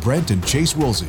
Brent 0.00 0.30
and 0.30 0.44
Chase 0.46 0.74
Wilsey. 0.74 1.08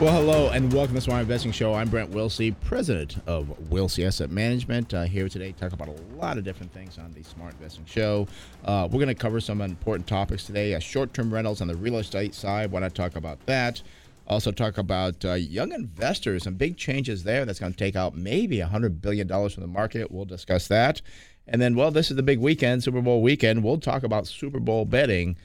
Well, 0.00 0.12
hello 0.12 0.50
and 0.50 0.72
welcome 0.72 0.94
to 0.94 0.94
the 0.94 1.00
Smart 1.00 1.22
Investing 1.22 1.52
Show. 1.52 1.72
I'm 1.72 1.88
Brent 1.88 2.10
Wilsey, 2.10 2.54
president 2.62 3.16
of 3.26 3.46
Wilsey 3.70 4.06
Asset 4.06 4.30
Management. 4.30 4.92
Uh, 4.92 5.04
here 5.04 5.28
today 5.28 5.52
to 5.52 5.58
talk 5.58 5.72
about 5.72 5.88
a 5.88 6.16
lot 6.16 6.36
of 6.36 6.44
different 6.44 6.72
things 6.72 6.98
on 6.98 7.12
the 7.12 7.22
Smart 7.22 7.54
Investing 7.54 7.84
Show. 7.86 8.26
Uh, 8.64 8.88
we're 8.90 8.98
going 8.98 9.08
to 9.08 9.14
cover 9.14 9.40
some 9.40 9.60
important 9.60 10.06
topics 10.06 10.44
today. 10.44 10.74
Uh, 10.74 10.78
short-term 10.78 11.32
rentals 11.32 11.60
on 11.60 11.68
the 11.68 11.76
real 11.76 11.98
estate 11.98 12.34
side. 12.34 12.70
Why 12.70 12.80
not 12.80 12.94
talk 12.94 13.16
about 13.16 13.44
that? 13.46 13.82
Also 14.26 14.50
talk 14.50 14.78
about 14.78 15.24
uh, 15.24 15.34
young 15.34 15.72
investors 15.72 16.46
and 16.46 16.58
big 16.58 16.76
changes 16.76 17.22
there. 17.24 17.44
That's 17.44 17.60
going 17.60 17.72
to 17.72 17.78
take 17.78 17.94
out 17.94 18.16
maybe 18.16 18.58
$100 18.58 19.00
billion 19.00 19.28
from 19.28 19.60
the 19.60 19.66
market. 19.66 20.10
We'll 20.10 20.24
discuss 20.24 20.66
that. 20.68 21.02
And 21.46 21.60
then, 21.60 21.76
well, 21.76 21.90
this 21.90 22.10
is 22.10 22.16
the 22.16 22.22
big 22.22 22.40
weekend, 22.40 22.82
Super 22.82 23.02
Bowl 23.02 23.22
weekend. 23.22 23.62
We'll 23.62 23.78
talk 23.78 24.02
about 24.02 24.26
Super 24.26 24.60
Bowl 24.60 24.84
betting. 24.86 25.36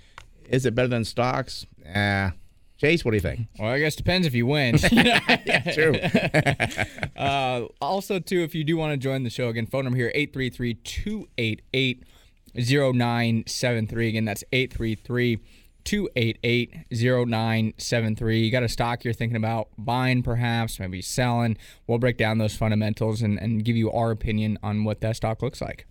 Is 0.49 0.66
it 0.66 0.76
better 0.76 0.88
than 0.88 1.05
stocks? 1.05 1.66
Ah. 1.95 2.34
Chase, 2.77 3.03
what 3.03 3.12
do 3.12 3.17
you 3.17 3.21
think? 3.21 3.48
Well, 3.59 3.71
I 3.71 3.80
guess 3.80 3.95
depends 3.95 4.26
if 4.26 4.33
you 4.33 4.45
win. 4.45 4.78
yeah, 4.91 5.72
true. 5.73 5.95
uh, 7.22 7.67
also, 7.81 8.19
too, 8.19 8.41
if 8.41 8.56
you 8.56 8.64
do 8.64 8.78
want 8.78 8.94
to 8.94 8.97
join 8.97 9.23
the 9.23 9.30
show, 9.30 9.50
again, 9.50 9.66
phone 9.67 9.83
number 9.83 9.97
here 9.97 10.11
833 10.16 10.75
288 10.75 12.03
0973. 12.56 14.08
Again, 14.08 14.23
that's 14.23 14.45
833 14.53 15.39
288 15.83 16.73
0973. 16.89 18.39
You 18.39 18.52
got 18.52 18.63
a 18.63 18.69
stock 18.69 19.03
you're 19.03 19.13
thinking 19.13 19.36
about 19.36 19.67
buying, 19.78 20.23
perhaps, 20.23 20.80
maybe 20.80 21.02
selling. 21.02 21.58
We'll 21.86 21.97
break 21.97 22.16
down 22.16 22.38
those 22.38 22.56
fundamentals 22.56 23.22
and, 23.22 23.38
and 23.39 23.66
give 23.66 23.75
you 23.75 23.91
our 23.91 24.11
opinion 24.11 24.58
on 24.63 24.86
what 24.86 25.02
that 25.02 25.17
stock 25.17 25.41
looks 25.41 25.61
like. 25.61 25.86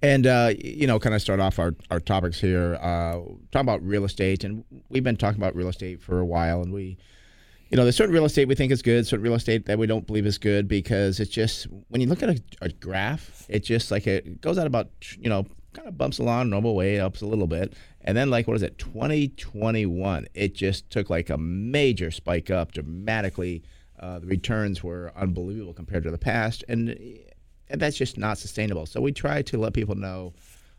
And, 0.00 0.26
uh, 0.26 0.52
you 0.58 0.86
know, 0.86 0.98
kind 0.98 1.14
of 1.14 1.22
start 1.22 1.40
off 1.40 1.58
our, 1.58 1.74
our 1.90 2.00
topics 2.00 2.40
here. 2.40 2.74
Uh, 2.80 3.20
talk 3.50 3.62
about 3.62 3.82
real 3.82 4.04
estate. 4.04 4.44
And 4.44 4.64
we've 4.88 5.04
been 5.04 5.16
talking 5.16 5.40
about 5.40 5.54
real 5.54 5.68
estate 5.68 6.02
for 6.02 6.18
a 6.18 6.24
while. 6.24 6.62
And 6.62 6.72
we, 6.72 6.98
you 7.70 7.76
know, 7.76 7.84
there's 7.84 7.96
certain 7.96 8.14
real 8.14 8.24
estate 8.24 8.48
we 8.48 8.54
think 8.54 8.72
is 8.72 8.82
good, 8.82 9.06
certain 9.06 9.22
real 9.22 9.34
estate 9.34 9.66
that 9.66 9.78
we 9.78 9.86
don't 9.86 10.06
believe 10.06 10.26
is 10.26 10.38
good 10.38 10.66
because 10.68 11.20
it's 11.20 11.30
just, 11.30 11.66
when 11.88 12.00
you 12.00 12.06
look 12.06 12.22
at 12.22 12.30
a, 12.30 12.42
a 12.60 12.68
graph, 12.70 13.46
it 13.48 13.60
just 13.60 13.90
like 13.90 14.06
it 14.06 14.40
goes 14.40 14.58
out 14.58 14.66
about, 14.66 14.90
you 15.18 15.30
know, 15.30 15.46
kind 15.72 15.88
of 15.88 15.96
bumps 15.96 16.18
along 16.18 16.50
normal 16.50 16.74
way, 16.74 17.00
ups 17.00 17.22
a 17.22 17.26
little 17.26 17.46
bit. 17.46 17.72
And 18.02 18.16
then, 18.16 18.30
like, 18.30 18.48
what 18.48 18.56
is 18.56 18.62
it, 18.62 18.78
2021, 18.78 20.26
it 20.34 20.54
just 20.54 20.90
took 20.90 21.08
like 21.08 21.30
a 21.30 21.38
major 21.38 22.10
spike 22.10 22.50
up 22.50 22.72
dramatically. 22.72 23.62
Uh, 23.98 24.18
the 24.18 24.26
returns 24.26 24.82
were 24.82 25.12
unbelievable 25.16 25.72
compared 25.72 26.02
to 26.02 26.10
the 26.10 26.18
past. 26.18 26.64
And 26.68 26.98
and 27.72 27.80
that's 27.80 27.96
just 27.96 28.18
not 28.18 28.38
sustainable. 28.38 28.86
So 28.86 29.00
we 29.00 29.12
try 29.12 29.42
to 29.42 29.58
let 29.58 29.72
people 29.72 29.94
know 29.94 30.34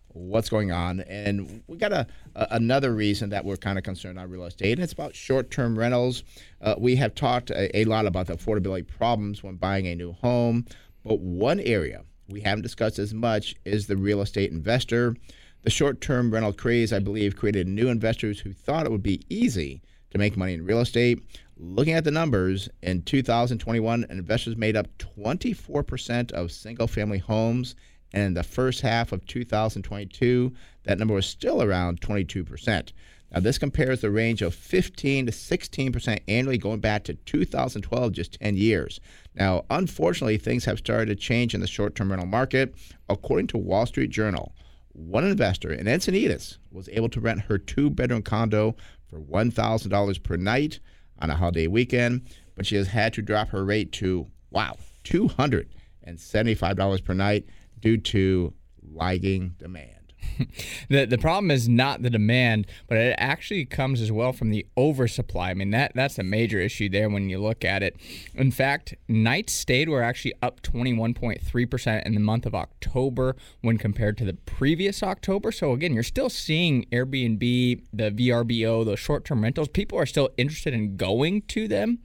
what's 0.09 0.47
going 0.47 0.71
on, 0.71 0.99
and 1.01 1.63
we 1.67 1.75
got 1.75 1.91
a, 1.91 2.05
a 2.35 2.47
another 2.51 2.93
reason 2.93 3.31
that 3.31 3.43
we're 3.43 3.57
kind 3.57 3.79
of 3.79 3.83
concerned 3.83 4.19
on 4.19 4.29
real 4.29 4.45
estate, 4.45 4.73
and 4.73 4.83
it's 4.83 4.93
about 4.93 5.15
short-term 5.15 5.77
rentals. 5.77 6.23
Uh, 6.61 6.75
we 6.77 6.95
have 6.95 7.15
talked 7.15 7.49
a, 7.49 7.75
a 7.77 7.85
lot 7.85 8.05
about 8.05 8.27
the 8.27 8.37
affordability 8.37 8.87
problems 8.87 9.43
when 9.43 9.55
buying 9.55 9.87
a 9.87 9.95
new 9.95 10.13
home, 10.13 10.65
but 11.03 11.19
one 11.19 11.59
area 11.59 12.03
we 12.29 12.41
haven't 12.41 12.61
discussed 12.61 12.99
as 12.99 13.13
much 13.13 13.55
is 13.65 13.87
the 13.87 13.97
real 13.97 14.21
estate 14.21 14.51
investor. 14.51 15.15
The 15.63 15.69
short-term 15.69 16.31
rental 16.31 16.53
craze, 16.53 16.93
I 16.93 16.99
believe, 16.99 17.35
created 17.35 17.67
new 17.67 17.87
investors 17.87 18.39
who 18.39 18.53
thought 18.53 18.85
it 18.85 18.91
would 18.91 19.03
be 19.03 19.25
easy 19.29 19.81
to 20.13 20.19
make 20.19 20.37
money 20.37 20.53
in 20.53 20.65
real 20.65 20.79
estate. 20.79 21.21
Looking 21.57 21.93
at 21.93 22.03
the 22.03 22.11
numbers, 22.11 22.69
in 22.81 23.01
2021, 23.01 24.05
investors 24.09 24.55
made 24.55 24.77
up 24.77 24.87
24% 24.97 26.31
of 26.31 26.51
single 26.51 26.87
family 26.87 27.19
homes. 27.19 27.75
And 28.13 28.23
in 28.23 28.33
the 28.35 28.43
first 28.43 28.81
half 28.81 29.11
of 29.11 29.25
2022, 29.25 30.53
that 30.83 30.99
number 30.99 31.15
was 31.15 31.25
still 31.25 31.63
around 31.63 31.99
22%. 32.01 32.91
Now, 33.31 33.39
this 33.39 33.57
compares 33.57 34.01
the 34.01 34.11
range 34.11 34.43
of 34.43 34.53
15 34.53 35.25
to 35.25 35.31
16% 35.31 36.19
annually 36.27 36.59
going 36.59 36.79
back 36.79 37.03
to 37.05 37.15
2012, 37.15 38.11
just 38.11 38.39
10 38.39 38.55
years. 38.55 38.99
Now, 39.33 39.65
unfortunately, 39.71 40.37
things 40.37 40.65
have 40.65 40.77
started 40.77 41.07
to 41.07 41.15
change 41.15 41.55
in 41.55 41.61
the 41.61 41.67
short 41.67 41.95
term 41.95 42.11
rental 42.11 42.27
market. 42.27 42.75
According 43.09 43.47
to 43.47 43.57
Wall 43.57 43.87
Street 43.87 44.11
Journal, 44.11 44.53
one 44.93 45.23
investor 45.23 45.73
in 45.73 45.87
Encinitas 45.87 46.59
was 46.71 46.87
able 46.89 47.09
to 47.09 47.19
rent 47.19 47.41
her 47.41 47.57
two 47.57 47.89
bedroom 47.89 48.21
condo 48.21 48.75
for 49.13 49.21
$1,000 49.21 50.23
per 50.23 50.37
night 50.37 50.79
on 51.19 51.29
a 51.29 51.35
holiday 51.35 51.67
weekend, 51.67 52.27
but 52.55 52.65
she 52.65 52.75
has 52.75 52.87
had 52.87 53.13
to 53.13 53.21
drop 53.21 53.49
her 53.49 53.63
rate 53.63 53.91
to, 53.93 54.25
wow, 54.49 54.75
$275 55.03 57.03
per 57.03 57.13
night 57.13 57.45
due 57.79 57.97
to 57.97 58.51
lagging 58.81 59.53
demand. 59.59 60.02
the 60.89 61.05
the 61.05 61.17
problem 61.17 61.51
is 61.51 61.69
not 61.69 62.01
the 62.01 62.09
demand, 62.09 62.67
but 62.87 62.97
it 62.97 63.15
actually 63.17 63.65
comes 63.65 64.01
as 64.01 64.11
well 64.11 64.33
from 64.33 64.49
the 64.49 64.65
oversupply. 64.77 65.51
I 65.51 65.53
mean 65.53 65.71
that 65.71 65.93
that's 65.95 66.17
a 66.19 66.23
major 66.23 66.59
issue 66.59 66.89
there 66.89 67.09
when 67.09 67.29
you 67.29 67.39
look 67.39 67.63
at 67.63 67.83
it. 67.83 67.95
In 68.33 68.51
fact, 68.51 68.95
nights 69.07 69.53
stayed 69.53 69.89
were 69.89 70.03
actually 70.03 70.33
up 70.41 70.61
21.3% 70.61 72.05
in 72.05 72.13
the 72.13 72.19
month 72.19 72.45
of 72.45 72.55
October 72.55 73.35
when 73.61 73.77
compared 73.77 74.17
to 74.17 74.25
the 74.25 74.33
previous 74.33 75.03
October. 75.03 75.51
So 75.51 75.71
again, 75.73 75.93
you're 75.93 76.03
still 76.03 76.29
seeing 76.29 76.85
Airbnb, 76.91 77.83
the 77.91 78.11
VRBO, 78.11 78.85
those 78.85 78.99
short-term 78.99 79.43
rentals. 79.43 79.67
People 79.67 79.97
are 79.97 80.05
still 80.05 80.29
interested 80.37 80.73
in 80.73 80.97
going 80.97 81.41
to 81.43 81.67
them. 81.67 81.99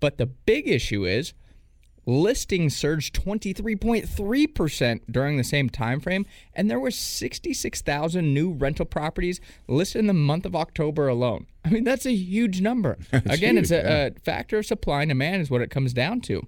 But 0.00 0.18
the 0.18 0.26
big 0.26 0.68
issue 0.68 1.04
is 1.04 1.32
listings 2.06 2.76
surged 2.76 3.14
23.3% 3.20 5.00
during 5.10 5.36
the 5.36 5.44
same 5.44 5.68
time 5.68 6.00
frame 6.00 6.24
and 6.54 6.70
there 6.70 6.80
were 6.80 6.90
66,000 6.90 8.32
new 8.32 8.52
rental 8.52 8.86
properties 8.86 9.40
listed 9.66 9.98
in 10.00 10.06
the 10.06 10.14
month 10.14 10.46
of 10.46 10.54
October 10.54 11.08
alone. 11.08 11.46
I 11.64 11.70
mean 11.70 11.84
that's 11.84 12.06
a 12.06 12.12
huge 12.12 12.60
number. 12.60 12.96
Again, 13.12 13.56
huge, 13.56 13.64
it's 13.64 13.70
a, 13.72 13.76
yeah. 13.76 14.06
a 14.06 14.10
factor 14.20 14.58
of 14.58 14.66
supply 14.66 15.02
and 15.02 15.10
demand 15.10 15.42
is 15.42 15.50
what 15.50 15.62
it 15.62 15.70
comes 15.70 15.92
down 15.92 16.20
to. 16.22 16.46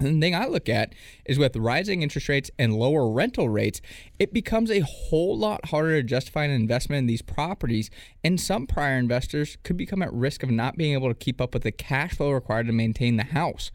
And 0.00 0.16
the 0.16 0.26
thing 0.26 0.34
I 0.34 0.46
look 0.46 0.68
at 0.68 0.94
is 1.26 1.38
with 1.38 1.54
rising 1.56 2.02
interest 2.02 2.28
rates 2.28 2.50
and 2.58 2.74
lower 2.74 3.08
rental 3.08 3.50
rates, 3.50 3.82
it 4.18 4.32
becomes 4.32 4.70
a 4.70 4.80
whole 4.80 5.36
lot 5.36 5.66
harder 5.66 6.00
to 6.00 6.02
justify 6.02 6.44
an 6.44 6.50
investment 6.50 7.00
in 7.00 7.06
these 7.06 7.20
properties. 7.20 7.90
And 8.24 8.40
some 8.40 8.66
prior 8.66 8.96
investors 8.96 9.58
could 9.62 9.76
become 9.76 10.00
at 10.00 10.12
risk 10.12 10.42
of 10.42 10.50
not 10.50 10.78
being 10.78 10.94
able 10.94 11.08
to 11.08 11.14
keep 11.14 11.40
up 11.40 11.52
with 11.52 11.64
the 11.64 11.72
cash 11.72 12.14
flow 12.14 12.30
required 12.30 12.66
to 12.68 12.72
maintain 12.72 13.16
the 13.16 13.24
house. 13.24 13.70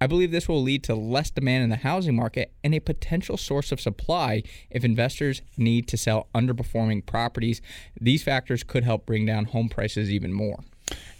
I 0.00 0.06
believe 0.06 0.30
this 0.30 0.48
will 0.48 0.62
lead 0.62 0.82
to 0.84 0.94
less 0.94 1.30
demand 1.30 1.64
in 1.64 1.70
the 1.70 1.76
housing 1.76 2.16
market 2.16 2.54
and 2.64 2.74
a 2.74 2.80
potential 2.80 3.36
source 3.36 3.70
of 3.70 3.80
supply 3.80 4.42
if 4.70 4.82
investors 4.82 5.42
need 5.58 5.88
to 5.88 5.98
sell 5.98 6.28
underperforming 6.34 7.04
properties. 7.04 7.60
These 8.00 8.22
factors 8.22 8.62
could 8.62 8.84
help 8.84 9.04
bring 9.04 9.26
down 9.26 9.46
home 9.46 9.68
prices 9.68 10.10
even 10.10 10.32
more. 10.32 10.60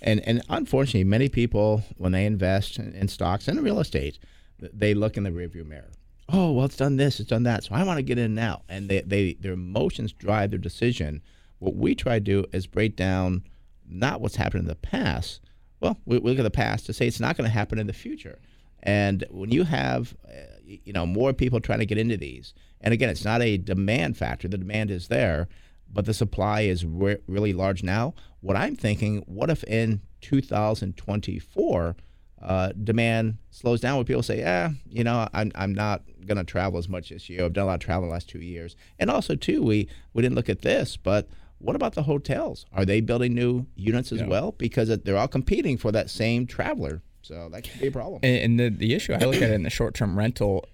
And 0.02 0.20
and 0.26 0.42
unfortunately, 0.48 1.04
many 1.04 1.28
people 1.28 1.84
when 1.98 2.12
they 2.12 2.24
invest 2.24 2.78
in, 2.78 2.92
in 2.94 3.08
stocks 3.08 3.46
and 3.46 3.58
in 3.58 3.64
real 3.64 3.80
estate, 3.80 4.18
they 4.58 4.94
look 4.94 5.16
in 5.16 5.24
the 5.24 5.30
rearview 5.30 5.66
mirror. 5.66 5.90
Oh, 6.32 6.52
well, 6.52 6.64
it's 6.64 6.76
done 6.76 6.96
this, 6.96 7.20
it's 7.20 7.28
done 7.28 7.42
that, 7.42 7.64
so 7.64 7.74
I 7.74 7.82
want 7.82 7.98
to 7.98 8.02
get 8.02 8.18
in 8.18 8.34
now. 8.34 8.62
And 8.68 8.88
they, 8.88 9.00
they 9.02 9.34
their 9.34 9.52
emotions 9.52 10.12
drive 10.12 10.50
their 10.50 10.58
decision. 10.58 11.22
What 11.58 11.76
we 11.76 11.94
try 11.94 12.14
to 12.14 12.20
do 12.20 12.46
is 12.52 12.66
break 12.66 12.96
down 12.96 13.44
not 13.86 14.20
what's 14.20 14.36
happened 14.36 14.62
in 14.62 14.68
the 14.68 14.74
past. 14.74 15.40
Well, 15.80 15.98
we, 16.06 16.18
we 16.18 16.30
look 16.30 16.38
at 16.38 16.44
the 16.44 16.50
past 16.50 16.86
to 16.86 16.92
say 16.92 17.06
it's 17.06 17.20
not 17.20 17.36
going 17.36 17.48
to 17.48 17.52
happen 17.52 17.78
in 17.78 17.86
the 17.86 17.92
future. 17.92 18.38
And 18.82 19.24
when 19.30 19.50
you 19.50 19.64
have, 19.64 20.16
uh, 20.26 20.56
you 20.64 20.92
know, 20.92 21.06
more 21.06 21.32
people 21.32 21.60
trying 21.60 21.80
to 21.80 21.86
get 21.86 21.98
into 21.98 22.16
these, 22.16 22.54
and 22.80 22.94
again, 22.94 23.10
it's 23.10 23.24
not 23.24 23.42
a 23.42 23.58
demand 23.58 24.16
factor. 24.16 24.48
The 24.48 24.58
demand 24.58 24.90
is 24.90 25.08
there, 25.08 25.48
but 25.92 26.06
the 26.06 26.14
supply 26.14 26.62
is 26.62 26.84
re- 26.84 27.18
really 27.26 27.52
large 27.52 27.82
now. 27.82 28.14
What 28.40 28.56
I'm 28.56 28.76
thinking, 28.76 29.22
what 29.26 29.50
if 29.50 29.64
in 29.64 30.00
2024 30.22 31.96
uh, 32.42 32.72
demand 32.82 33.36
slows 33.50 33.80
down? 33.80 33.96
Where 33.96 34.04
people 34.04 34.22
say, 34.22 34.38
"Yeah, 34.38 34.70
you 34.88 35.04
know, 35.04 35.28
I'm 35.34 35.52
I'm 35.54 35.74
not 35.74 36.02
going 36.26 36.38
to 36.38 36.44
travel 36.44 36.78
as 36.78 36.88
much 36.88 37.10
this 37.10 37.28
year. 37.28 37.44
I've 37.44 37.52
done 37.52 37.64
a 37.64 37.66
lot 37.66 37.74
of 37.74 37.80
travel 37.80 38.08
the 38.08 38.12
last 38.12 38.28
two 38.28 38.40
years." 38.40 38.76
And 38.98 39.10
also, 39.10 39.34
too, 39.34 39.62
we 39.62 39.88
we 40.14 40.22
didn't 40.22 40.36
look 40.36 40.48
at 40.48 40.62
this, 40.62 40.96
but 40.96 41.28
what 41.58 41.76
about 41.76 41.94
the 41.94 42.04
hotels? 42.04 42.64
Are 42.72 42.86
they 42.86 43.02
building 43.02 43.34
new 43.34 43.66
units 43.76 44.12
as 44.12 44.20
yeah. 44.20 44.28
well? 44.28 44.52
Because 44.52 44.88
they're 44.88 45.18
all 45.18 45.28
competing 45.28 45.76
for 45.76 45.92
that 45.92 46.08
same 46.08 46.46
traveler 46.46 47.02
so 47.22 47.48
that 47.50 47.64
could 47.64 47.80
be 47.80 47.88
a 47.88 47.92
problem. 47.92 48.20
And, 48.22 48.58
the, 48.58 48.70
the 48.70 48.94
issue 48.94 49.12
I 49.12 49.18
look 49.18 49.36
at 49.36 49.50
it 49.50 49.52
in 49.52 49.62
the 49.62 49.70
short 49.70 49.94
term 49.94 50.18
rental 50.18 50.64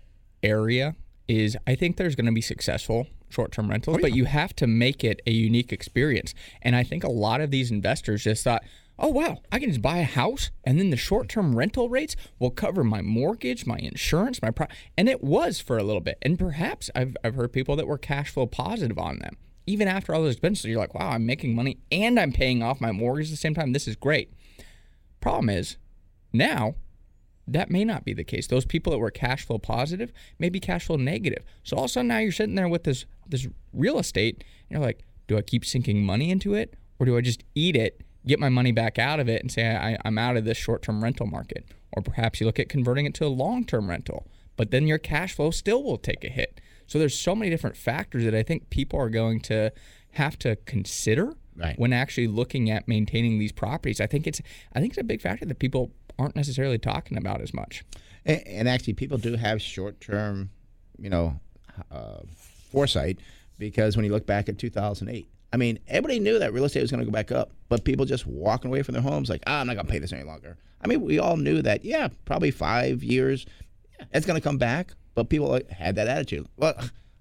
area 0.43 0.94
is 1.28 1.56
I 1.66 1.75
think 1.75 1.96
there's 1.96 2.14
going 2.14 2.26
to 2.26 2.32
be 2.32 2.40
successful 2.40 3.06
short-term 3.28 3.69
rentals, 3.69 3.98
oh, 3.98 4.00
but 4.00 4.14
you 4.14 4.25
have 4.25 4.54
to 4.56 4.66
make 4.66 5.04
it 5.04 5.20
a 5.26 5.31
unique 5.31 5.72
experience. 5.72 6.34
And 6.62 6.76
I 6.76 6.82
think 6.82 7.04
a 7.04 7.10
lot 7.10 7.40
of 7.40 7.50
these 7.50 7.70
investors 7.70 8.25
just 8.25 8.44
thought, 8.44 8.62
"Oh 8.98 9.08
wow, 9.08 9.38
I 9.50 9.58
can 9.58 9.69
just 9.69 9.82
buy 9.82 9.98
a 9.98 10.04
house 10.04 10.50
and 10.64 10.78
then 10.78 10.90
the 10.90 10.96
short-term 10.96 11.56
rental 11.56 11.88
rates 11.88 12.16
will 12.38 12.50
cover 12.50 12.84
my 12.84 13.02
mortgage, 13.02 13.66
my 13.66 13.78
insurance, 13.78 14.40
my 14.40 14.50
pro-. 14.50 14.69
and 14.96 15.08
it 15.08 15.22
was 15.22 15.60
for 15.60 15.76
a 15.78 15.82
little 15.82 16.00
bit. 16.00 16.19
And 16.22 16.38
perhaps 16.38 16.90
I've 16.94 17.16
I've 17.25 17.34
heard 17.34 17.52
people 17.52 17.76
that 17.76 17.87
were 17.87 17.98
cash 17.98 18.31
flow 18.31 18.46
positive 18.46 18.98
on 18.98 19.19
them. 19.19 19.37
Even 19.66 19.88
after 19.88 20.14
all 20.14 20.22
those 20.22 20.34
expenses, 20.34 20.66
you're 20.66 20.78
like, 20.78 20.94
"Wow, 20.94 21.10
I'm 21.10 21.26
making 21.26 21.54
money 21.54 21.78
and 21.90 22.19
I'm 22.19 22.32
paying 22.32 22.62
off 22.62 22.81
my 22.81 22.93
mortgage 22.93 23.26
at 23.26 23.32
the 23.32 23.37
same 23.37 23.54
time. 23.54 23.72
This 23.72 23.88
is 23.88 23.96
great." 23.96 24.32
Problem 25.20 25.50
is, 25.50 25.76
now 26.37 26.75
that 27.49 27.71
may 27.71 27.85
not 27.85 28.05
be 28.05 28.12
the 28.12 28.25
case. 28.25 28.47
Those 28.49 28.65
people 28.65 28.91
that 28.91 28.99
were 28.99 29.11
cash 29.11 29.47
flow 29.47 29.59
positive 29.59 30.12
may 30.38 30.49
be 30.49 30.59
cash 30.59 30.87
flow 30.87 30.97
negative. 30.97 31.44
So 31.62 31.77
all 31.77 31.85
of 31.85 31.91
a 31.91 31.93
sudden 31.93 32.09
now 32.09 32.19
you're 32.19 32.33
sitting 32.33 32.56
there 32.56 32.69
with 32.69 32.85
this 32.85 33.05
this 33.29 33.47
real 33.73 33.99
estate 33.99 34.44
and 34.69 34.79
you're 34.79 34.87
like, 34.87 35.05
do 35.29 35.37
I 35.37 35.43
keep 35.43 35.65
sinking 35.65 36.05
money 36.05 36.31
into 36.31 36.55
it 36.55 36.75
or 36.99 37.06
do 37.06 37.17
I 37.17 37.21
just 37.21 37.44
eat 37.55 37.77
it, 37.77 38.03
get 38.27 38.41
my 38.41 38.49
money 38.49 38.73
back 38.73 38.99
out 38.99 39.21
of 39.21 39.29
it 39.29 39.43
and 39.43 39.50
say 39.50 39.77
I, 39.77 39.97
I'm 40.05 40.19
out 40.19 40.37
of 40.37 40.44
this 40.44 40.56
short-term 40.56 41.03
rental 41.03 41.27
market? 41.27 41.65
Or 41.93 42.03
perhaps 42.03 42.41
you 42.41 42.47
look 42.47 42.59
at 42.59 42.69
converting 42.69 43.06
it 43.06 43.15
to 43.15 43.27
a 43.27 43.29
long-term 43.29 43.89
rental, 43.89 44.27
but 44.56 44.71
then 44.71 44.87
your 44.87 44.99
cash 44.99 45.35
flow 45.35 45.50
still 45.50 45.82
will 45.82 45.99
take 45.99 46.25
a 46.25 46.29
hit. 46.29 46.61
So 46.87 46.99
there's 46.99 47.19
so 47.19 47.35
many 47.35 47.50
different 47.50 47.77
factors 47.77 48.25
that 48.25 48.35
I 48.35 48.43
think 48.43 48.71
people 48.71 49.00
are 49.00 49.11
going 49.11 49.41
to 49.43 49.73
have 50.12 50.39
to 50.41 50.56
consider 50.67 51.35
Right. 51.59 51.79
when 51.79 51.94
actually 51.94 52.27
looking 52.27 52.71
at 52.71 52.87
maintaining 52.87 53.39
these 53.39 53.50
properties. 53.50 53.99
I 53.99 54.06
think 54.06 54.27
it's 54.27 54.43
I 54.75 54.81
think 54.81 54.93
it's 54.93 55.00
a 55.00 55.05
big 55.05 55.23
factor 55.23 55.47
that 55.47 55.59
people 55.59 55.91
aren't 56.19 56.37
necessarily 56.37 56.79
talking 56.79 57.17
about 57.17 57.41
as 57.41 57.53
much. 57.53 57.85
And, 58.25 58.47
and 58.47 58.69
actually, 58.69 58.95
people 58.95 59.19
do 59.19 59.37
have 59.37 59.61
short-term, 59.61 60.51
you 60.99 61.11
know, 61.11 61.41
uh, 61.91 62.21
foresight 62.71 63.19
because 63.59 63.97
when 63.97 64.05
you 64.05 64.13
look 64.13 64.27
back 64.27 64.49
at 64.49 64.59
2008, 64.59 65.29
I 65.53 65.57
mean, 65.57 65.79
everybody 65.89 66.19
knew 66.19 66.39
that 66.39 66.53
real 66.53 66.65
estate 66.65 66.83
was 66.83 66.91
going 66.91 67.01
to 67.01 67.07
go 67.07 67.13
back 67.13 67.33
up, 67.33 67.53
but 67.69 67.85
people 67.85 68.05
just 68.05 68.27
walking 68.27 68.71
away 68.71 68.83
from 68.83 68.95
their 68.95 69.03
homes 69.03 69.31
like, 69.31 69.43
ah, 69.47 69.61
I'm 69.61 69.67
not 69.67 69.75
going 69.75 69.87
to 69.87 69.93
pay 69.93 69.99
this 69.99 70.13
any 70.13 70.25
longer. 70.25 70.57
I 70.83 70.89
mean, 70.89 71.03
we 71.03 71.19
all 71.19 71.37
knew 71.37 71.63
that, 71.63 71.85
yeah, 71.85 72.09
probably 72.25 72.51
five 72.51 73.03
years, 73.03 73.47
yeah, 73.99 74.07
it's 74.13 74.27
going 74.27 74.39
to 74.39 74.45
come 74.45 74.59
back, 74.59 74.93
but 75.15 75.31
people 75.31 75.59
had 75.71 75.97
that 75.97 76.09
attitude. 76.09 76.47
Well, 76.57 76.75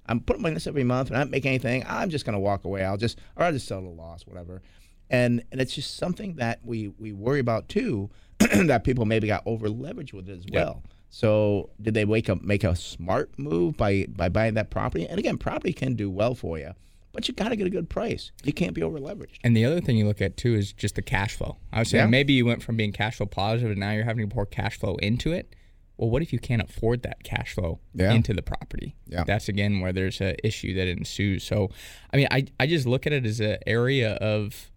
I'm 0.08 0.20
putting 0.20 0.42
money 0.42 0.54
this 0.56 0.68
every 0.68 0.84
month 0.84 1.10
and 1.10 1.18
I'm 1.18 1.28
not 1.28 1.32
making 1.32 1.50
anything. 1.50 1.86
I'm 1.88 2.10
just 2.10 2.26
going 2.26 2.34
to 2.34 2.40
walk 2.40 2.66
away. 2.66 2.84
I'll 2.84 2.98
just, 2.98 3.20
or 3.36 3.46
I'll 3.46 3.52
just 3.52 3.68
sell 3.68 3.82
the 3.82 3.90
loss, 3.90 4.28
whatever. 4.28 4.62
And 5.10 5.44
and 5.52 5.62
it's 5.62 5.76
just 5.76 5.98
something 5.98 6.36
that 6.38 6.60
we 6.64 6.88
we 6.98 7.14
worry 7.14 7.40
about 7.40 7.70
too, 7.70 8.10
that 8.68 8.84
people 8.84 9.06
maybe 9.06 9.28
got 9.28 9.44
over 9.46 9.68
leveraged 9.70 10.14
with 10.14 10.30
it 10.30 10.38
as 10.40 10.46
well. 10.52 10.84
So 11.10 11.70
did 11.82 11.94
they 11.94 12.04
wake 12.06 12.30
up 12.30 12.42
make 12.42 12.64
a 12.64 12.76
smart 12.76 13.38
move 13.40 13.78
by 13.78 14.06
by 14.10 14.30
buying 14.30 14.56
that 14.56 14.70
property? 14.70 15.08
And 15.08 15.18
again, 15.20 15.38
property 15.38 15.72
can 15.74 15.96
do 15.96 16.10
well 16.10 16.36
for 16.36 16.58
you, 16.60 16.72
but 17.14 17.28
you 17.28 17.34
got 17.34 17.50
to 17.50 17.56
get 17.56 17.66
a 17.68 17.70
good 17.70 17.90
price. 17.90 18.32
You 18.44 18.52
can't 18.52 18.74
be 18.74 18.84
over 18.84 19.00
leveraged. 19.00 19.38
And 19.44 19.56
the 19.56 19.64
other 19.64 19.80
thing 19.80 19.96
you 19.98 20.06
look 20.06 20.22
at 20.22 20.36
too 20.36 20.56
is 20.56 20.74
just 20.74 20.96
the 20.96 21.02
cash 21.02 21.36
flow. 21.36 21.58
I 21.72 21.80
was 21.80 21.90
saying 21.90 22.06
Yeah. 22.06 22.10
maybe 22.10 22.34
you 22.34 22.46
went 22.46 22.64
from 22.64 22.76
being 22.76 22.92
cash 22.92 23.18
flow 23.18 23.28
positive 23.28 23.72
and 23.72 23.80
now 23.80 23.92
you're 23.92 24.04
having 24.04 24.28
to 24.28 24.34
pour 24.34 24.46
cash 24.46 24.78
flow 24.78 24.96
into 24.96 25.32
it. 25.32 25.56
Well, 25.98 26.10
what 26.10 26.22
if 26.22 26.34
you 26.34 26.40
can't 26.40 26.62
afford 26.62 27.04
that 27.04 27.24
cash 27.24 27.54
flow 27.54 27.80
Yeah. 27.94 28.12
into 28.12 28.34
the 28.34 28.42
property? 28.42 28.98
Yeah. 29.08 29.24
That's 29.26 29.48
again 29.48 29.80
where 29.80 29.94
there's 29.94 30.20
an 30.20 30.36
issue 30.44 30.74
that 30.74 30.90
ensues. 30.90 31.46
So, 31.46 31.70
I 32.12 32.18
mean, 32.18 32.28
I, 32.32 32.48
I 32.60 32.68
just 32.68 32.86
look 32.86 33.08
at 33.08 33.14
it 33.14 33.26
as 33.26 33.40
an 33.40 33.60
area 33.66 34.16
of 34.16 34.70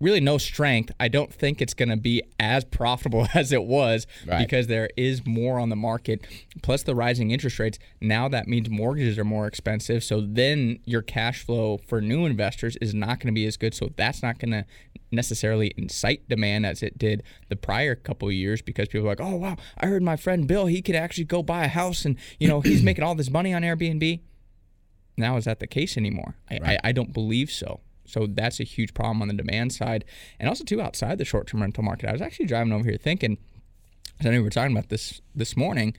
really 0.00 0.20
no 0.20 0.36
strength. 0.38 0.92
I 1.00 1.08
don't 1.08 1.32
think 1.32 1.62
it's 1.62 1.72
going 1.74 1.88
to 1.88 1.96
be 1.96 2.22
as 2.38 2.64
profitable 2.64 3.26
as 3.34 3.52
it 3.52 3.64
was 3.64 4.06
Right. 4.26 4.38
because 4.38 4.66
there 4.66 4.90
is 4.96 5.26
more 5.26 5.58
on 5.58 5.68
the 5.70 5.76
market. 5.76 6.26
Plus 6.62 6.82
the 6.82 6.94
rising 6.94 7.30
interest 7.30 7.58
rates. 7.58 7.78
Now 8.00 8.28
that 8.28 8.46
means 8.46 8.68
mortgages 8.68 9.18
are 9.18 9.24
more 9.24 9.46
expensive. 9.46 10.04
So 10.04 10.20
then 10.20 10.80
your 10.84 11.02
cash 11.02 11.44
flow 11.44 11.78
for 11.86 12.00
new 12.00 12.26
investors 12.26 12.76
is 12.80 12.94
not 12.94 13.20
going 13.20 13.34
to 13.34 13.38
be 13.38 13.46
as 13.46 13.56
good. 13.56 13.74
So 13.74 13.90
that's 13.96 14.22
not 14.22 14.38
going 14.38 14.50
to 14.52 14.64
necessarily 15.12 15.72
incite 15.76 16.28
demand 16.28 16.66
as 16.66 16.82
it 16.82 16.98
did 16.98 17.22
the 17.48 17.56
prior 17.56 17.94
couple 17.94 18.28
of 18.28 18.34
years 18.34 18.60
because 18.60 18.88
people 18.88 19.06
are 19.06 19.10
like, 19.10 19.20
oh 19.20 19.36
wow, 19.36 19.56
I 19.78 19.86
heard 19.86 20.02
my 20.02 20.16
friend 20.16 20.46
Bill 20.48 20.66
he 20.66 20.82
could 20.82 20.96
actually 20.96 21.24
go 21.24 21.42
buy 21.42 21.64
a 21.64 21.68
house 21.68 22.04
and 22.04 22.16
you 22.40 22.48
know 22.48 22.60
he's 22.60 22.82
making 22.82 23.04
all 23.04 23.14
this 23.14 23.30
money 23.30 23.54
on 23.54 23.62
Airbnb 23.62 24.20
now 25.16 25.36
is 25.36 25.44
that 25.46 25.60
the 25.60 25.66
case 25.66 25.96
anymore? 25.96 26.36
I, 26.50 26.58
I, 26.62 26.78
I 26.84 26.92
don't 26.92 27.12
believe 27.12 27.50
so. 27.50 27.80
So 28.06 28.26
that's 28.26 28.60
a 28.60 28.64
huge 28.64 28.94
problem 28.94 29.22
on 29.22 29.28
the 29.28 29.34
demand 29.34 29.72
side, 29.72 30.04
and 30.38 30.48
also 30.48 30.64
too 30.64 30.80
outside 30.80 31.18
the 31.18 31.24
short-term 31.24 31.60
rental 31.60 31.84
market. 31.84 32.08
I 32.08 32.12
was 32.12 32.22
actually 32.22 32.46
driving 32.46 32.72
over 32.72 32.84
here 32.84 32.98
thinking, 33.00 33.38
as 34.20 34.26
I 34.26 34.30
know 34.30 34.38
we 34.38 34.42
were 34.42 34.50
talking 34.50 34.76
about 34.76 34.88
this 34.88 35.20
this 35.34 35.56
morning, 35.56 35.96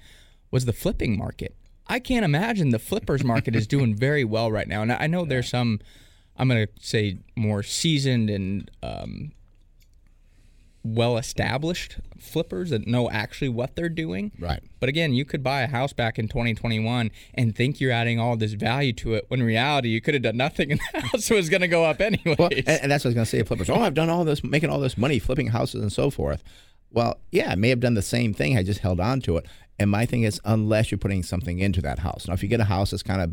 was 0.51 0.65
the 0.65 0.73
flipping 0.73 1.17
market. 1.17 1.55
I 1.87 1.99
can't 1.99 2.25
imagine 2.25 2.69
the 2.69 2.79
flippers 2.79 3.23
market 3.23 3.55
is 3.55 3.67
doing 3.67 3.95
very 4.07 4.23
well 4.23 4.51
right 4.51 4.67
now, 4.67 4.81
and 4.81 4.91
I 4.91 5.07
know 5.07 5.25
there's 5.25 5.49
some, 5.49 5.79
I'm 6.37 6.47
going 6.47 6.67
to 6.67 6.73
say 6.79 7.19
more 7.35 7.63
seasoned 7.63 8.29
and 8.29 8.71
um, 8.83 9.31
well-established 10.83 11.97
flippers 12.19 12.69
that 12.69 12.87
know 12.87 13.09
actually 13.09 13.49
what 13.49 13.75
they're 13.75 13.89
doing. 13.89 14.31
Right. 14.39 14.61
But 14.79 14.89
again, 14.89 15.13
you 15.13 15.25
could 15.25 15.43
buy 15.43 15.61
a 15.61 15.67
house 15.67 15.93
back 15.93 16.17
in 16.17 16.27
2021 16.27 17.11
and 17.33 17.55
think 17.55 17.79
you're 17.79 17.91
adding 17.91 18.19
all 18.19 18.37
this 18.37 18.53
value 18.53 18.93
to 18.93 19.15
it 19.15 19.25
when 19.27 19.41
in 19.41 19.45
reality 19.45 19.89
you 19.89 20.01
could 20.01 20.13
have 20.13 20.23
done 20.23 20.37
nothing 20.37 20.71
and 20.71 20.79
the 20.93 21.01
house 21.01 21.29
was 21.29 21.49
going 21.49 21.61
to 21.61 21.67
go 21.67 21.83
up 21.83 22.01
anyway. 22.01 22.35
Well, 22.37 22.49
and, 22.55 22.67
and 22.67 22.91
that's 22.91 23.03
what 23.03 23.09
I 23.09 23.09
was 23.09 23.15
going 23.15 23.25
to 23.25 23.29
say. 23.29 23.43
Flippers. 23.43 23.69
Oh, 23.69 23.75
I've 23.75 23.93
done 23.93 24.09
all 24.09 24.23
this, 24.23 24.43
making 24.43 24.69
all 24.69 24.79
this 24.79 24.97
money, 24.97 25.19
flipping 25.19 25.47
houses 25.47 25.81
and 25.81 25.91
so 25.91 26.09
forth. 26.09 26.43
Well, 26.91 27.19
yeah, 27.31 27.51
I 27.51 27.55
may 27.55 27.69
have 27.69 27.79
done 27.79 27.95
the 27.95 28.01
same 28.01 28.33
thing. 28.33 28.57
I 28.57 28.63
just 28.63 28.79
held 28.79 28.99
on 28.99 29.21
to 29.21 29.37
it. 29.37 29.45
And 29.79 29.91
my 29.91 30.05
thing 30.05 30.23
is, 30.23 30.41
unless 30.45 30.91
you're 30.91 30.97
putting 30.97 31.23
something 31.23 31.59
into 31.59 31.81
that 31.81 31.99
house. 31.99 32.27
Now, 32.27 32.33
if 32.33 32.41
you 32.41 32.49
get 32.49 32.59
a 32.59 32.65
house 32.65 32.91
that's 32.91 33.03
kind 33.03 33.21
of 33.21 33.31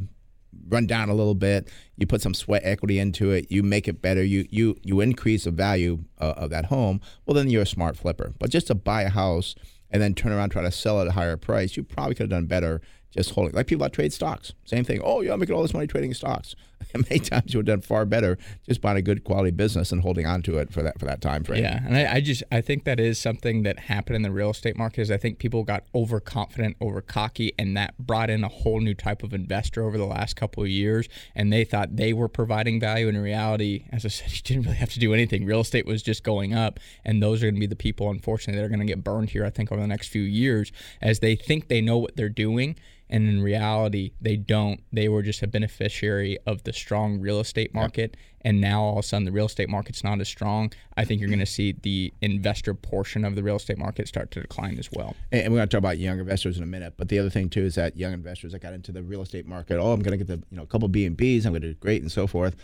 run 0.68 0.86
down 0.86 1.08
a 1.08 1.14
little 1.14 1.34
bit, 1.34 1.68
you 1.96 2.06
put 2.06 2.22
some 2.22 2.34
sweat 2.34 2.62
equity 2.64 2.98
into 2.98 3.30
it, 3.30 3.50
you 3.50 3.62
make 3.62 3.88
it 3.88 4.02
better, 4.02 4.22
you 4.22 4.46
you 4.50 4.76
you 4.82 5.00
increase 5.00 5.44
the 5.44 5.50
value 5.50 6.00
uh, 6.18 6.34
of 6.36 6.50
that 6.50 6.66
home. 6.66 7.00
Well, 7.26 7.34
then 7.34 7.50
you're 7.50 7.62
a 7.62 7.66
smart 7.66 7.96
flipper. 7.96 8.34
But 8.38 8.50
just 8.50 8.66
to 8.68 8.74
buy 8.74 9.02
a 9.02 9.10
house 9.10 9.54
and 9.90 10.02
then 10.02 10.14
turn 10.14 10.32
around 10.32 10.50
try 10.50 10.62
to 10.62 10.72
sell 10.72 10.98
it 10.98 11.02
at 11.02 11.08
a 11.08 11.12
higher 11.12 11.36
price, 11.36 11.76
you 11.76 11.84
probably 11.84 12.14
could 12.14 12.24
have 12.24 12.30
done 12.30 12.46
better 12.46 12.80
just 13.10 13.30
holding. 13.30 13.54
Like 13.54 13.66
people 13.66 13.84
that 13.84 13.92
trade 13.92 14.12
stocks, 14.12 14.52
same 14.64 14.84
thing. 14.84 15.00
Oh, 15.02 15.20
yeah, 15.20 15.32
I'm 15.32 15.40
making 15.40 15.54
all 15.54 15.62
this 15.62 15.74
money 15.74 15.86
trading 15.86 16.14
stocks. 16.14 16.54
Many 16.94 17.20
times 17.20 17.52
you 17.52 17.58
would 17.58 17.68
have 17.68 17.80
done 17.80 17.86
far 17.86 18.04
better 18.04 18.38
just 18.66 18.80
buying 18.80 18.96
a 18.96 19.02
good 19.02 19.24
quality 19.24 19.50
business 19.50 19.90
and 19.92 20.02
holding 20.02 20.26
on 20.26 20.42
to 20.42 20.58
it 20.58 20.72
for 20.72 20.82
that 20.82 20.98
for 20.98 21.06
that 21.06 21.20
time 21.20 21.44
frame. 21.44 21.62
Yeah, 21.62 21.80
and 21.84 21.96
I, 21.96 22.14
I 22.14 22.20
just 22.20 22.42
I 22.52 22.60
think 22.60 22.84
that 22.84 23.00
is 23.00 23.18
something 23.18 23.62
that 23.64 23.78
happened 23.78 24.16
in 24.16 24.22
the 24.22 24.30
real 24.30 24.50
estate 24.50 24.76
market. 24.76 25.02
Is 25.02 25.10
I 25.10 25.16
think 25.16 25.38
people 25.38 25.64
got 25.64 25.84
overconfident, 25.94 26.76
over 26.80 27.00
cocky, 27.00 27.52
and 27.58 27.76
that 27.76 27.98
brought 27.98 28.30
in 28.30 28.44
a 28.44 28.48
whole 28.48 28.80
new 28.80 28.94
type 28.94 29.22
of 29.22 29.34
investor 29.34 29.84
over 29.84 29.98
the 29.98 30.06
last 30.06 30.36
couple 30.36 30.62
of 30.62 30.68
years. 30.68 31.08
And 31.34 31.52
they 31.52 31.64
thought 31.64 31.96
they 31.96 32.12
were 32.12 32.28
providing 32.28 32.80
value. 32.80 33.08
And 33.08 33.16
in 33.16 33.22
reality, 33.22 33.86
as 33.90 34.04
I 34.04 34.08
said, 34.08 34.32
you 34.32 34.40
didn't 34.42 34.64
really 34.64 34.76
have 34.76 34.90
to 34.90 35.00
do 35.00 35.12
anything. 35.14 35.44
Real 35.44 35.60
estate 35.60 35.86
was 35.86 36.02
just 36.02 36.24
going 36.24 36.54
up, 36.54 36.80
and 37.04 37.22
those 37.22 37.42
are 37.42 37.46
going 37.46 37.54
to 37.54 37.60
be 37.60 37.66
the 37.66 37.76
people, 37.76 38.10
unfortunately, 38.10 38.60
that 38.60 38.64
are 38.64 38.68
going 38.68 38.80
to 38.80 38.86
get 38.86 39.02
burned 39.02 39.30
here. 39.30 39.44
I 39.44 39.50
think 39.50 39.72
over 39.72 39.80
the 39.80 39.86
next 39.86 40.08
few 40.08 40.22
years, 40.22 40.72
as 41.00 41.20
they 41.20 41.36
think 41.36 41.68
they 41.68 41.80
know 41.80 41.98
what 41.98 42.16
they're 42.16 42.28
doing. 42.28 42.76
And 43.10 43.28
in 43.28 43.42
reality, 43.42 44.12
they 44.20 44.36
don't. 44.36 44.80
They 44.92 45.08
were 45.08 45.22
just 45.22 45.42
a 45.42 45.46
beneficiary 45.46 46.38
of 46.46 46.64
the 46.64 46.72
strong 46.72 47.20
real 47.20 47.38
estate 47.38 47.74
market. 47.74 48.16
And 48.40 48.60
now 48.60 48.82
all 48.82 48.98
of 48.98 48.98
a 48.98 49.02
sudden, 49.02 49.24
the 49.24 49.32
real 49.32 49.46
estate 49.46 49.68
market's 49.68 50.02
not 50.04 50.20
as 50.20 50.28
strong. 50.28 50.72
I 50.96 51.04
think 51.04 51.20
you're 51.20 51.30
going 51.30 51.38
to 51.38 51.46
see 51.46 51.72
the 51.72 52.12
investor 52.20 52.74
portion 52.74 53.24
of 53.24 53.36
the 53.36 53.42
real 53.42 53.56
estate 53.56 53.78
market 53.78 54.08
start 54.08 54.30
to 54.32 54.40
decline 54.40 54.78
as 54.78 54.90
well. 54.92 55.16
And 55.32 55.52
we're 55.52 55.58
going 55.58 55.68
to 55.68 55.76
talk 55.76 55.78
about 55.78 55.98
young 55.98 56.18
investors 56.18 56.56
in 56.56 56.62
a 56.62 56.66
minute. 56.66 56.94
But 56.96 57.08
the 57.08 57.18
other 57.18 57.30
thing 57.30 57.48
too 57.48 57.62
is 57.62 57.74
that 57.76 57.96
young 57.96 58.12
investors 58.12 58.52
that 58.52 58.60
got 58.60 58.74
into 58.74 58.92
the 58.92 59.02
real 59.02 59.22
estate 59.22 59.46
market, 59.46 59.78
oh, 59.78 59.92
I'm 59.92 60.00
going 60.00 60.18
to 60.18 60.24
get 60.24 60.26
the 60.26 60.42
you 60.50 60.56
know 60.56 60.64
a 60.64 60.66
couple 60.66 60.88
B 60.88 61.06
and 61.06 61.16
B's, 61.16 61.46
I'm 61.46 61.52
going 61.52 61.62
to 61.62 61.68
do 61.68 61.74
great 61.74 62.02
and 62.02 62.12
so 62.12 62.26
forth. 62.26 62.56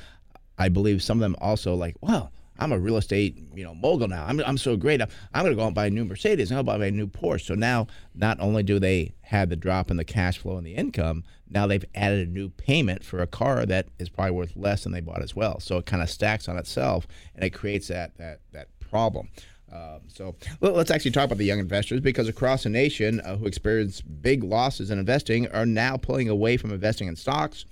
I 0.59 0.69
believe 0.69 1.03
some 1.03 1.19
of 1.19 1.23
them 1.23 1.37
also 1.41 1.75
like, 1.75 1.97
well, 2.03 2.33
I'm 2.61 2.73
a 2.73 2.79
real 2.79 2.97
estate 2.97 3.37
you 3.55 3.65
know 3.65 3.75
mogul 3.75 4.09
now. 4.09 4.25
I'm, 4.27 4.41
I'm 4.41 4.59
so 4.59 4.77
great. 4.77 5.01
I'm, 5.01 5.09
I'm 5.35 5.43
going 5.43 5.53
to 5.53 5.57
go 5.57 5.63
out 5.63 5.69
and 5.69 5.75
buy 5.75 5.87
a 5.87 5.91
new 5.91 6.05
Mercedes. 6.05 6.51
To 6.51 6.63
buy 6.63 6.77
a 6.85 6.91
new 6.91 7.07
Porsche. 7.07 7.47
So 7.47 7.55
now 7.55 7.87
not 8.15 8.39
only 8.41 8.63
do 8.63 8.79
they 8.79 9.15
have 9.23 9.49
the 9.49 9.57
drop 9.57 9.91
in 9.91 9.97
the 9.97 10.05
cash 10.05 10.39
flow 10.39 10.57
and 10.57 10.67
the 10.67 10.75
income, 10.75 11.25
now 11.49 11.67
they've 11.67 11.85
added 11.95 12.29
a 12.29 12.31
new 12.31 12.51
payment 12.51 13.05
for 13.05 13.21
a 13.21 13.27
car 13.27 13.67
that 13.67 13.89
is 13.99 14.09
probably 14.09 14.33
worth 14.33 14.55
less 14.57 14.85
than 14.85 14.93
they 14.93 15.01
bought 15.01 15.23
as 15.23 15.35
well. 15.35 15.61
So 15.61 15.79
it 15.79 15.87
kind 15.87 16.03
of 16.03 16.11
stacks 16.11 16.49
on 16.49 16.59
itself, 16.59 17.07
and 17.35 17.45
it 17.45 17.51
creates 17.51 17.89
that 17.89 18.17
that 18.19 18.41
that 18.53 18.69
problem. 18.79 19.29
Um, 19.73 20.01
so 20.09 20.35
well, 20.61 20.73
let's 20.73 20.91
actually 20.91 21.13
talk 21.13 21.27
about 21.27 21.39
the 21.39 21.45
young 21.45 21.61
investors 21.61 22.01
because 22.01 22.29
across 22.29 22.65
the 22.65 22.71
nation 22.71 23.21
uh, 23.21 23.37
who 23.37 23.47
experience 23.47 24.01
big 24.01 24.43
losses 24.43 24.91
in 24.91 24.99
investing 24.99 25.47
are 25.49 25.67
now 25.67 25.97
pulling 25.97 26.29
away 26.29 26.57
from 26.57 26.73
investing 26.73 27.07
in 27.07 27.15
stocks. 27.15 27.65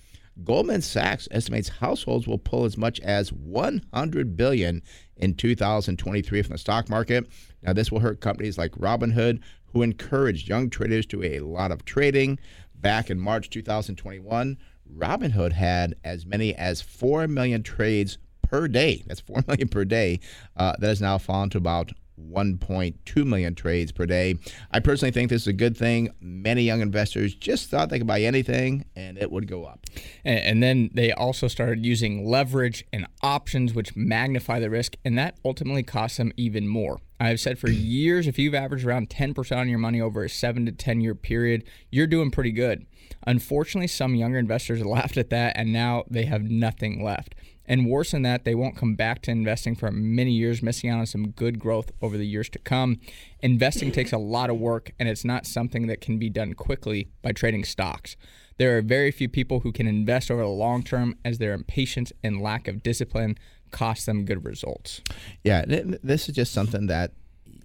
Goldman 0.44 0.82
Sachs 0.82 1.28
estimates 1.30 1.68
households 1.68 2.26
will 2.26 2.38
pull 2.38 2.64
as 2.64 2.76
much 2.76 3.00
as 3.00 3.32
100 3.32 4.36
billion 4.36 4.82
in 5.16 5.34
2023 5.34 6.42
from 6.42 6.52
the 6.52 6.58
stock 6.58 6.88
market. 6.88 7.26
Now 7.62 7.72
this 7.72 7.90
will 7.90 8.00
hurt 8.00 8.20
companies 8.20 8.58
like 8.58 8.72
Robinhood 8.72 9.40
who 9.72 9.82
encouraged 9.82 10.48
young 10.48 10.70
traders 10.70 11.06
to 11.06 11.22
a 11.22 11.40
lot 11.40 11.72
of 11.72 11.84
trading. 11.84 12.38
Back 12.74 13.10
in 13.10 13.18
March 13.18 13.50
2021, 13.50 14.56
Robinhood 14.96 15.52
had 15.52 15.94
as 16.04 16.24
many 16.24 16.54
as 16.54 16.80
4 16.80 17.26
million 17.28 17.62
trades 17.62 18.18
per 18.42 18.68
day. 18.68 19.02
That's 19.06 19.20
4 19.20 19.44
million 19.48 19.68
per 19.68 19.84
day. 19.84 20.20
Uh, 20.56 20.74
that 20.78 20.88
has 20.88 21.00
now 21.00 21.18
fallen 21.18 21.50
to 21.50 21.58
about 21.58 21.92
1.2 22.30 23.26
million 23.26 23.54
trades 23.54 23.92
per 23.92 24.06
day. 24.06 24.36
I 24.70 24.80
personally 24.80 25.12
think 25.12 25.30
this 25.30 25.42
is 25.42 25.48
a 25.48 25.52
good 25.52 25.76
thing. 25.76 26.10
Many 26.20 26.62
young 26.62 26.80
investors 26.80 27.34
just 27.34 27.70
thought 27.70 27.88
they 27.88 27.98
could 27.98 28.06
buy 28.06 28.22
anything 28.22 28.84
and 28.96 29.18
it 29.18 29.30
would 29.30 29.46
go 29.46 29.64
up. 29.64 29.86
And, 30.24 30.38
and 30.38 30.62
then 30.62 30.90
they 30.92 31.12
also 31.12 31.48
started 31.48 31.84
using 31.84 32.26
leverage 32.26 32.84
and 32.92 33.06
options, 33.22 33.74
which 33.74 33.96
magnify 33.96 34.60
the 34.60 34.70
risk, 34.70 34.96
and 35.04 35.18
that 35.18 35.38
ultimately 35.44 35.82
costs 35.82 36.16
them 36.16 36.32
even 36.36 36.66
more. 36.66 36.98
I've 37.20 37.40
said 37.40 37.58
for 37.58 37.70
years 37.70 38.26
if 38.26 38.38
you've 38.38 38.54
averaged 38.54 38.86
around 38.86 39.10
10% 39.10 39.56
on 39.56 39.68
your 39.68 39.78
money 39.78 40.00
over 40.00 40.24
a 40.24 40.28
seven 40.28 40.66
to 40.66 40.72
10 40.72 41.00
year 41.00 41.14
period, 41.14 41.64
you're 41.90 42.06
doing 42.06 42.30
pretty 42.30 42.52
good. 42.52 42.86
Unfortunately, 43.26 43.88
some 43.88 44.14
younger 44.14 44.38
investors 44.38 44.84
laughed 44.84 45.16
at 45.16 45.30
that 45.30 45.56
and 45.56 45.72
now 45.72 46.04
they 46.08 46.24
have 46.24 46.42
nothing 46.42 47.02
left. 47.02 47.34
And 47.68 47.86
worse 47.86 48.12
than 48.12 48.22
that, 48.22 48.44
they 48.44 48.54
won't 48.54 48.76
come 48.76 48.94
back 48.94 49.20
to 49.22 49.30
investing 49.30 49.76
for 49.76 49.92
many 49.92 50.32
years, 50.32 50.62
missing 50.62 50.88
out 50.88 51.00
on 51.00 51.06
some 51.06 51.28
good 51.28 51.58
growth 51.58 51.92
over 52.00 52.16
the 52.16 52.26
years 52.26 52.48
to 52.50 52.58
come. 52.58 52.98
Investing 53.40 53.92
takes 53.92 54.10
a 54.10 54.18
lot 54.18 54.48
of 54.48 54.58
work, 54.58 54.90
and 54.98 55.08
it's 55.08 55.24
not 55.24 55.46
something 55.46 55.86
that 55.86 56.00
can 56.00 56.18
be 56.18 56.30
done 56.30 56.54
quickly 56.54 57.08
by 57.20 57.32
trading 57.32 57.64
stocks. 57.64 58.16
There 58.56 58.76
are 58.76 58.82
very 58.82 59.10
few 59.10 59.28
people 59.28 59.60
who 59.60 59.70
can 59.70 59.86
invest 59.86 60.30
over 60.30 60.40
the 60.40 60.48
long 60.48 60.82
term 60.82 61.14
as 61.24 61.38
their 61.38 61.52
impatience 61.52 62.10
and 62.24 62.40
lack 62.40 62.66
of 62.66 62.82
discipline 62.82 63.38
cost 63.70 64.06
them 64.06 64.24
good 64.24 64.44
results. 64.46 65.02
Yeah, 65.44 65.64
this 65.66 66.28
is 66.28 66.34
just 66.34 66.52
something 66.52 66.86
that 66.86 67.12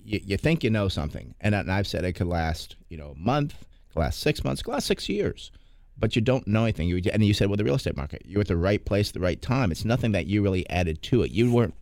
you, 0.04 0.20
you 0.22 0.38
think 0.38 0.66
you 0.66 0.70
know 0.70 0.90
something, 0.90 1.34
and 1.40 1.56
I've 1.56 1.88
said 1.88 2.04
it 2.04 2.14
could 2.14 2.28
last, 2.28 2.76
you 2.90 2.98
know, 2.98 3.16
a 3.16 3.20
month, 3.20 3.66
last 3.96 4.20
six 4.20 4.44
months, 4.44 4.68
last 4.68 4.86
six 4.86 5.08
years 5.08 5.50
but 5.98 6.16
you 6.16 6.22
don't 6.22 6.48
know 6.48 6.64
anything. 6.64 6.88
You, 6.88 7.02
and 7.12 7.24
you 7.24 7.34
said, 7.34 7.48
well, 7.48 7.58
the 7.58 7.64
real 7.64 7.76
estate 7.76 7.96
market, 7.96 8.24
you're 8.26 8.42
at 8.42 8.48
the 8.48 8.58
right 8.58 8.84
place 8.84 9.10
at 9.10 9.14
the 9.14 9.20
right 9.20 9.42
time. 9.42 9.72
It's 9.72 9.86
nothing 9.86 10.12
that 10.14 10.28
you 10.28 10.42
really 10.42 10.68
added 10.70 11.02
to 11.04 11.24
it. 11.24 11.32
You 11.32 11.52
weren't, 11.52 11.76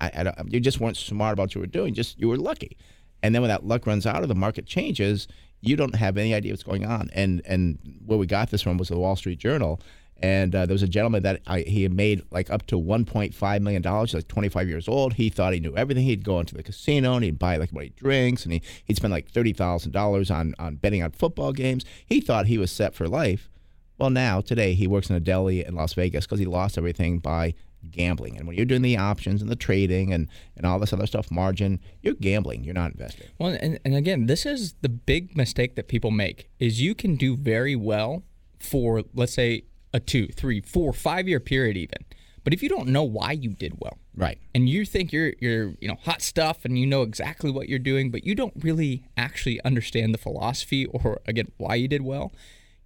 I, 0.00 0.08
I 0.08 0.42
you 0.46 0.60
just 0.60 0.80
weren't 0.80 0.96
smart 0.96 1.34
about 1.34 1.42
what 1.42 1.54
you 1.54 1.60
were 1.60 1.66
doing. 1.66 1.94
Just 1.94 2.18
you 2.18 2.28
were 2.28 2.36
lucky. 2.36 2.76
And 3.22 3.34
then 3.34 3.42
when 3.42 3.50
that 3.50 3.64
luck 3.64 3.86
runs 3.86 4.06
out 4.06 4.22
or 4.22 4.26
the 4.26 4.34
market 4.34 4.66
changes, 4.66 5.28
you 5.60 5.76
don't 5.76 5.94
have 5.94 6.16
any 6.16 6.34
idea 6.34 6.52
what's 6.52 6.62
going 6.62 6.84
on. 6.84 7.10
And 7.12 7.42
and 7.44 7.78
where 8.04 8.18
we 8.18 8.26
got 8.26 8.50
this 8.50 8.62
from 8.62 8.78
was 8.78 8.88
the 8.88 8.98
Wall 8.98 9.16
Street 9.16 9.38
Journal. 9.38 9.80
And 10.20 10.54
uh, 10.54 10.66
there 10.66 10.74
was 10.74 10.84
a 10.84 10.88
gentleman 10.88 11.24
that 11.24 11.42
I, 11.48 11.60
he 11.60 11.82
had 11.82 11.92
made 11.92 12.22
like 12.30 12.48
up 12.48 12.66
to 12.68 12.76
1.5 12.78 13.60
million 13.60 13.82
dollars. 13.82 14.14
Like 14.14 14.28
25 14.28 14.68
years 14.68 14.86
old, 14.86 15.14
he 15.14 15.28
thought 15.30 15.52
he 15.52 15.60
knew 15.60 15.76
everything. 15.76 16.04
He'd 16.04 16.24
go 16.24 16.38
into 16.38 16.54
the 16.54 16.62
casino 16.62 17.14
and 17.14 17.24
he'd 17.24 17.38
buy 17.38 17.56
like 17.56 17.70
what 17.70 17.84
he 17.84 17.90
drinks, 17.90 18.44
and 18.44 18.52
he, 18.52 18.62
he'd 18.84 18.96
spend 18.96 19.12
like 19.12 19.30
thirty 19.30 19.52
thousand 19.52 19.92
dollars 19.92 20.30
on 20.30 20.54
on 20.58 20.76
betting 20.76 21.02
on 21.02 21.10
football 21.10 21.52
games. 21.52 21.84
He 22.06 22.20
thought 22.20 22.46
he 22.46 22.58
was 22.58 22.70
set 22.70 22.94
for 22.94 23.08
life. 23.08 23.50
Well, 23.98 24.10
now 24.10 24.40
today 24.40 24.74
he 24.74 24.86
works 24.86 25.10
in 25.10 25.16
a 25.16 25.20
deli 25.20 25.64
in 25.64 25.74
Las 25.74 25.94
Vegas 25.94 26.24
because 26.24 26.38
he 26.38 26.46
lost 26.46 26.78
everything 26.78 27.18
by 27.18 27.54
gambling. 27.90 28.36
And 28.36 28.46
when 28.46 28.56
you're 28.56 28.66
doing 28.66 28.82
the 28.82 28.96
options 28.96 29.42
and 29.42 29.50
the 29.50 29.56
trading 29.56 30.12
and, 30.12 30.28
and 30.56 30.64
all 30.64 30.78
this 30.78 30.92
other 30.92 31.06
stuff, 31.06 31.30
margin, 31.30 31.80
you're 32.00 32.14
gambling. 32.14 32.64
You're 32.64 32.74
not 32.74 32.92
investing. 32.92 33.28
Well, 33.38 33.56
and, 33.60 33.78
and 33.84 33.94
again, 33.94 34.26
this 34.26 34.46
is 34.46 34.74
the 34.80 34.88
big 34.88 35.36
mistake 35.36 35.74
that 35.76 35.88
people 35.88 36.10
make 36.10 36.50
is 36.58 36.80
you 36.80 36.94
can 36.94 37.16
do 37.16 37.36
very 37.36 37.76
well 37.76 38.22
for 38.58 39.02
let's 39.14 39.34
say 39.34 39.64
a 39.92 40.00
two, 40.00 40.28
three, 40.28 40.60
four, 40.60 40.92
five 40.92 41.28
year 41.28 41.40
period 41.40 41.76
even. 41.76 41.98
But 42.44 42.52
if 42.52 42.62
you 42.62 42.68
don't 42.68 42.88
know 42.88 43.04
why 43.04 43.32
you 43.32 43.50
did 43.50 43.74
well, 43.78 43.98
right, 44.16 44.38
and 44.54 44.68
you 44.68 44.84
think 44.84 45.12
you're 45.12 45.32
you're 45.38 45.74
you 45.80 45.88
know 45.88 45.96
hot 46.02 46.22
stuff 46.22 46.64
and 46.64 46.76
you 46.78 46.86
know 46.86 47.02
exactly 47.02 47.50
what 47.50 47.68
you're 47.68 47.78
doing, 47.78 48.10
but 48.10 48.24
you 48.24 48.34
don't 48.34 48.54
really 48.58 49.04
actually 49.16 49.60
understand 49.62 50.12
the 50.12 50.18
philosophy 50.18 50.86
or 50.86 51.20
again 51.26 51.52
why 51.58 51.76
you 51.76 51.86
did 51.86 52.02
well, 52.02 52.32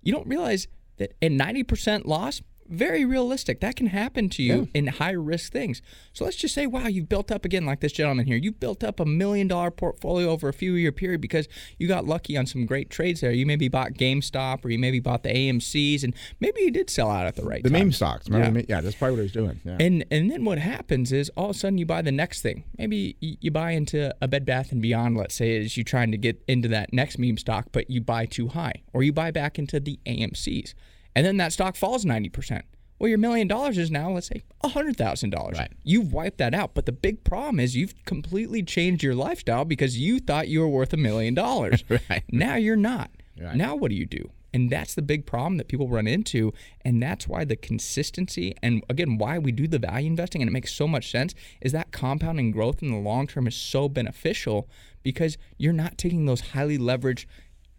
you 0.03 0.13
don't 0.13 0.27
realize 0.27 0.69
that 0.99 1.15
a 1.23 1.29
90% 1.29 2.07
loss 2.07 2.43
very 2.69 3.05
realistic. 3.05 3.61
That 3.61 3.77
can 3.77 3.89
happen 3.89 4.29
to 4.31 4.43
you 4.43 4.55
yeah. 4.55 4.65
in 4.75 4.87
high 4.89 5.13
risk 5.13 5.53
things. 5.53 5.83
So 6.13 6.25
let's 6.25 6.37
just 6.37 6.55
say, 6.55 6.67
wow, 6.67 6.87
you've 6.87 7.09
built 7.09 7.31
up 7.31 7.45
again, 7.45 7.67
like 7.67 7.81
this 7.81 7.93
gentleman 7.93 8.27
here. 8.27 8.37
You 8.37 8.53
built 8.53 8.85
up 8.85 9.01
a 9.01 9.05
million 9.05 9.49
dollar 9.49 9.71
portfolio 9.71 10.31
over 10.31 10.49
a 10.49 10.53
few 10.53 10.75
year 10.75 10.93
period 10.93 11.21
because 11.21 11.49
you 11.79 11.89
got 11.89 12.05
lucky 12.05 12.37
on 12.37 12.47
some 12.47 12.67
great 12.67 12.91
trades 12.91 13.21
there. 13.21 13.33
You 13.33 13.47
maybe 13.47 13.69
bought 13.69 13.93
GameStop 13.93 14.65
or 14.65 14.71
you 14.71 14.79
maybe 14.79 15.01
bought 15.01 15.23
the 15.23 15.31
AMC's, 15.31 16.05
and 16.05 16.15
maybe 16.41 16.63
you 16.63 16.71
did 16.71 16.91
sell 16.91 17.11
out 17.11 17.27
at 17.27 17.37
the 17.37 17.45
right 17.45 17.63
the 17.63 17.71
time. 17.71 17.79
The 17.79 17.85
meme 17.85 17.93
stocks. 17.93 18.29
Yeah. 18.29 18.63
yeah, 18.69 18.81
that's 18.81 18.97
probably 18.97 19.17
what 19.17 19.19
he 19.19 19.23
was 19.23 19.33
doing. 19.33 19.61
Yeah. 19.65 19.77
And 19.81 20.05
and 20.11 20.31
then 20.31 20.45
what 20.45 20.59
happens 20.59 21.13
is 21.13 21.31
all 21.37 21.51
of 21.51 21.57
a 21.57 21.59
sudden 21.59 21.79
you 21.79 21.87
buy 21.87 22.03
the 22.03 22.13
next 22.13 22.43
thing. 22.43 22.65
Maybe 22.79 23.17
you 23.21 23.51
buy 23.51 23.73
into 23.73 24.15
a 24.21 24.29
Bed 24.29 24.45
Bath 24.45 24.73
and 24.73 24.83
Beyond. 24.83 25.17
Let's 25.17 25.35
say 25.35 25.59
as 25.59 25.77
you're 25.77 25.85
trying 25.85 26.11
to 26.13 26.19
get 26.19 26.43
into 26.49 26.69
that 26.69 26.93
next 26.93 27.19
meme 27.19 27.39
stock, 27.39 27.67
but 27.73 27.91
you 27.91 28.01
buy 28.01 28.27
too 28.27 28.49
high, 28.49 28.83
or 28.93 29.03
you 29.03 29.13
buy 29.13 29.31
back 29.31 29.59
into 29.59 29.81
the 29.81 29.99
AMC's 30.07 30.75
and 31.17 31.25
then 31.25 31.39
that 31.39 31.53
stock 31.53 31.77
falls 31.77 32.05
90%. 32.05 32.63
Well, 32.99 33.09
your 33.09 33.19
million 33.19 33.49
dollars 33.49 33.79
is 33.79 33.91
now, 33.91 34.11
let's 34.11 34.27
say, 34.27 34.43
$100,000. 34.65 35.55
Right. 35.55 35.73
You've 35.83 36.13
wiped 36.13 36.39
that 36.39 36.55
out. 36.55 36.75
But 36.75 36.85
the 36.87 36.93
big 36.93 37.25
problem 37.25 37.59
is 37.59 37.75
you've 37.75 37.95
completely 38.05 38.63
changed 38.63 39.03
your 39.03 39.15
lifestyle 39.15 39.65
because 39.65 39.99
you 39.99 40.21
thought 40.21 40.49
you 40.49 40.61
were 40.61 40.69
worth 40.69 40.93
a 40.93 40.99
million 40.99 41.35
dollars. 41.35 41.83
Right. 42.11 42.25
Now 42.31 42.57
you're 42.57 42.77
not. 42.77 43.11
Right. 43.41 43.57
Now 43.57 43.75
what 43.75 43.89
do 43.89 43.95
you 43.97 44.05
do? 44.05 44.31
And 44.53 44.71
that's 44.71 44.95
the 44.95 45.03
big 45.03 45.25
problem 45.25 45.57
that 45.57 45.69
people 45.69 45.89
run 45.89 46.07
into. 46.07 46.53
And 46.83 47.03
that's 47.03 47.27
why 47.27 47.45
the 47.45 47.57
consistency 47.57 48.55
and 48.63 48.85
again, 48.91 49.17
why 49.17 49.39
we 49.39 49.53
do 49.53 49.67
the 49.67 49.79
value 49.79 50.07
investing 50.07 50.43
and 50.43 50.49
it 50.49 50.53
makes 50.53 50.75
so 50.75 50.87
much 50.87 51.11
sense 51.11 51.35
is 51.63 51.73
that 51.73 51.93
compounding 51.93 52.51
growth 52.51 52.83
in 52.83 52.91
the 52.91 52.99
long 52.99 53.27
term 53.27 53.47
is 53.47 53.57
so 53.57 53.89
beneficial 53.89 54.69
because 55.03 55.39
you're 55.57 55.73
not 55.73 55.97
taking 55.97 56.27
those 56.27 56.41
highly 56.53 56.77
leveraged 56.79 57.25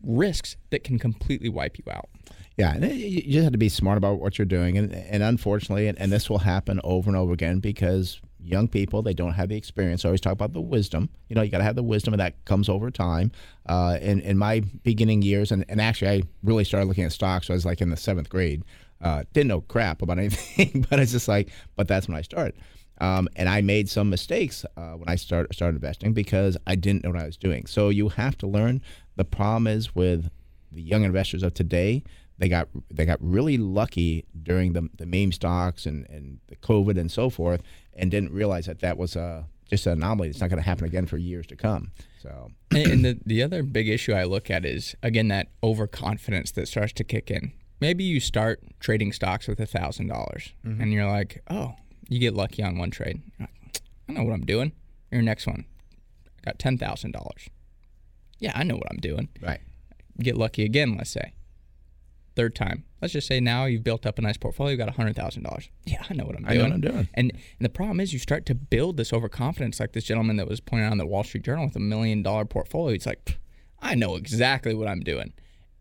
risks 0.04 0.58
that 0.72 0.84
can 0.84 0.98
completely 0.98 1.50
wipe 1.50 1.78
you 1.78 1.84
out. 1.92 2.10
Yeah, 2.58 2.74
and 2.74 2.92
you 2.92 3.22
just 3.22 3.44
have 3.44 3.52
to 3.52 3.60
be 3.60 3.70
smart 3.70 4.00
about 4.00 4.20
what 4.20 4.40
you're 4.40 4.46
doing, 4.46 4.80
and 4.80 4.92
and 4.92 5.22
unfortunately, 5.22 5.88
and, 5.88 6.00
and 6.00 6.12
this 6.12 6.28
will 6.28 6.40
happen 6.40 6.82
over 6.84 7.08
and 7.08 7.16
over 7.16 7.32
again 7.32 7.60
because 7.60 8.20
young 8.40 8.68
people 8.68 9.02
they 9.04 9.14
don't 9.14 9.34
have 9.34 9.50
the 9.50 9.56
experience. 9.56 10.04
I 10.04 10.10
always 10.10 10.22
talk 10.22 10.34
about 10.34 10.54
the 10.54 10.62
wisdom. 10.62 11.10
You 11.30 11.36
know, 11.36 11.44
you 11.44 11.52
got 11.52 11.60
to 11.60 11.64
have 11.64 11.76
the 11.76 11.84
wisdom, 11.84 12.16
and 12.16 12.20
that 12.20 12.44
comes 12.46 12.68
over 12.68 12.90
time. 12.90 13.32
Uh, 13.68 14.00
in 14.02 14.22
in 14.22 14.40
my 14.40 14.62
beginning 14.84 15.22
years, 15.22 15.52
and, 15.52 15.66
and 15.70 15.80
actually, 15.80 16.10
I 16.10 16.22
really 16.44 16.64
started 16.64 16.88
looking 16.88 17.04
at 17.04 17.12
stocks. 17.12 17.48
I 17.52 17.54
was 17.54 17.64
like 17.66 17.80
in 17.80 17.92
the 17.92 17.98
seventh 17.98 18.30
grade. 18.30 18.64
Uh, 19.02 19.24
didn't 19.34 19.50
know 19.50 19.62
crap 19.62 20.02
about 20.02 20.18
anything, 20.18 20.84
but 20.90 21.00
it's 21.00 21.12
just 21.12 21.28
like, 21.28 21.52
but 21.76 21.88
that's 21.88 22.08
when 22.08 22.18
I 22.18 22.24
started. 22.24 22.56
Um, 23.00 23.30
and 23.36 23.48
I 23.48 23.62
made 23.62 23.88
some 23.88 24.10
mistakes 24.10 24.66
uh, 24.76 24.94
when 24.94 25.08
I 25.08 25.16
start, 25.16 25.54
started 25.54 25.76
investing 25.76 26.14
because 26.14 26.58
I 26.66 26.74
didn't 26.74 27.04
know 27.04 27.12
what 27.12 27.22
I 27.22 27.28
was 27.28 27.38
doing. 27.38 27.68
So 27.68 27.90
you 27.90 28.10
have 28.10 28.36
to 28.40 28.48
learn. 28.48 28.82
The 29.16 29.26
problem 29.26 29.68
is 29.68 29.94
with 29.94 30.32
the 30.72 30.82
young 30.82 31.04
investors 31.04 31.44
of 31.44 31.54
today, 31.54 32.04
they 32.38 32.50
got 32.50 32.68
they 32.92 33.06
got 33.06 33.18
really 33.22 33.58
lucky 33.58 34.26
during 34.44 34.74
the 34.74 34.90
the 34.98 35.06
meme 35.06 35.32
stocks 35.32 35.86
and, 35.86 36.08
and 36.10 36.40
the 36.48 36.56
COVID 36.56 36.98
and 36.98 37.12
so 37.12 37.30
forth, 37.30 37.62
and 37.94 38.12
didn't 38.12 38.32
realize 38.32 38.68
that 38.68 38.80
that 38.80 38.98
was 38.98 39.16
a 39.16 39.48
just 39.70 39.86
an 39.86 39.94
anomaly. 39.94 40.30
It's 40.30 40.40
not 40.40 40.50
going 40.50 40.62
to 40.62 40.68
happen 40.68 40.86
again 40.86 41.06
for 41.06 41.18
years 41.18 41.46
to 41.48 41.56
come. 41.56 41.92
So, 42.22 42.52
and 42.72 43.04
the 43.04 43.20
the 43.26 43.44
other 43.44 43.64
big 43.64 43.90
issue 43.90 44.14
I 44.14 44.24
look 44.24 44.52
at 44.52 44.66
is 44.66 44.96
again 45.02 45.28
that 45.30 45.48
overconfidence 45.64 46.52
that 46.52 46.68
starts 46.68 46.94
to 46.94 47.04
kick 47.04 47.32
in. 47.32 47.54
Maybe 47.80 48.04
you 48.04 48.20
start 48.20 48.62
trading 48.80 49.12
stocks 49.12 49.48
with 49.48 49.60
a 49.60 49.66
thousand 49.66 50.08
dollars, 50.08 50.54
mm-hmm. 50.66 50.82
and 50.82 50.94
you're 50.94 51.10
like, 51.10 51.44
oh, 51.50 51.74
you 52.08 52.20
get 52.20 52.34
lucky 52.34 52.64
on 52.64 52.78
one 52.78 52.92
trade. 52.92 53.22
Like, 53.40 53.50
I 54.10 54.14
know 54.14 54.24
what 54.24 54.34
I'm 54.34 54.46
doing. 54.46 54.72
Your 55.12 55.22
next 55.22 55.48
one, 55.48 55.66
I 56.26 56.42
got 56.46 56.60
ten 56.60 56.78
thousand 56.78 57.12
dollars. 57.12 57.50
Yeah, 58.40 58.52
I 58.54 58.64
know 58.64 58.76
what 58.76 58.90
I'm 58.92 58.98
doing. 58.98 59.30
Right. 59.42 59.62
Get 60.20 60.38
lucky 60.38 60.64
again. 60.64 60.96
Let's 60.96 61.10
say 61.10 61.34
third 62.38 62.56
time. 62.56 62.86
Let's 63.02 63.14
just 63.14 63.28
say 63.28 63.40
now 63.40 63.66
you've 63.66 63.84
built 63.84 64.06
up 64.06 64.18
a 64.20 64.22
nice 64.22 64.38
portfolio, 64.38 64.72
you've 64.72 64.80
got 64.80 64.90
hundred 64.96 65.16
thousand 65.16 65.44
dollars. 65.44 65.70
Yeah, 65.86 66.04
I 66.10 66.14
know 66.14 66.26
what 66.26 66.36
I'm 66.36 66.44
doing. 66.44 66.52
I 66.52 66.56
know 66.56 66.64
what 66.64 66.74
I'm 66.74 66.82
doing. 66.82 67.10
And, 67.16 67.32
and 67.32 67.42
the 67.60 67.70
problem 67.70 68.00
is 68.00 68.14
you 68.14 68.20
start 68.20 68.46
to 68.46 68.56
build 68.56 68.96
this 68.96 69.12
overconfidence, 69.12 69.80
like 69.80 69.94
this 69.94 70.06
gentleman 70.06 70.38
that 70.38 70.48
was 70.48 70.60
pointing 70.60 70.86
out 70.86 70.92
in 70.92 71.00
the 71.00 71.06
Wall 71.06 71.24
Street 71.24 71.44
Journal 71.44 71.66
with 71.66 71.76
a 71.76 71.82
million 71.82 72.22
dollar 72.22 72.46
portfolio. 72.46 72.94
He's 72.94 73.08
like, 73.08 73.40
I 73.82 73.96
know 73.96 74.16
exactly 74.16 74.74
what 74.74 74.88
I'm 74.88 75.02
doing. 75.02 75.34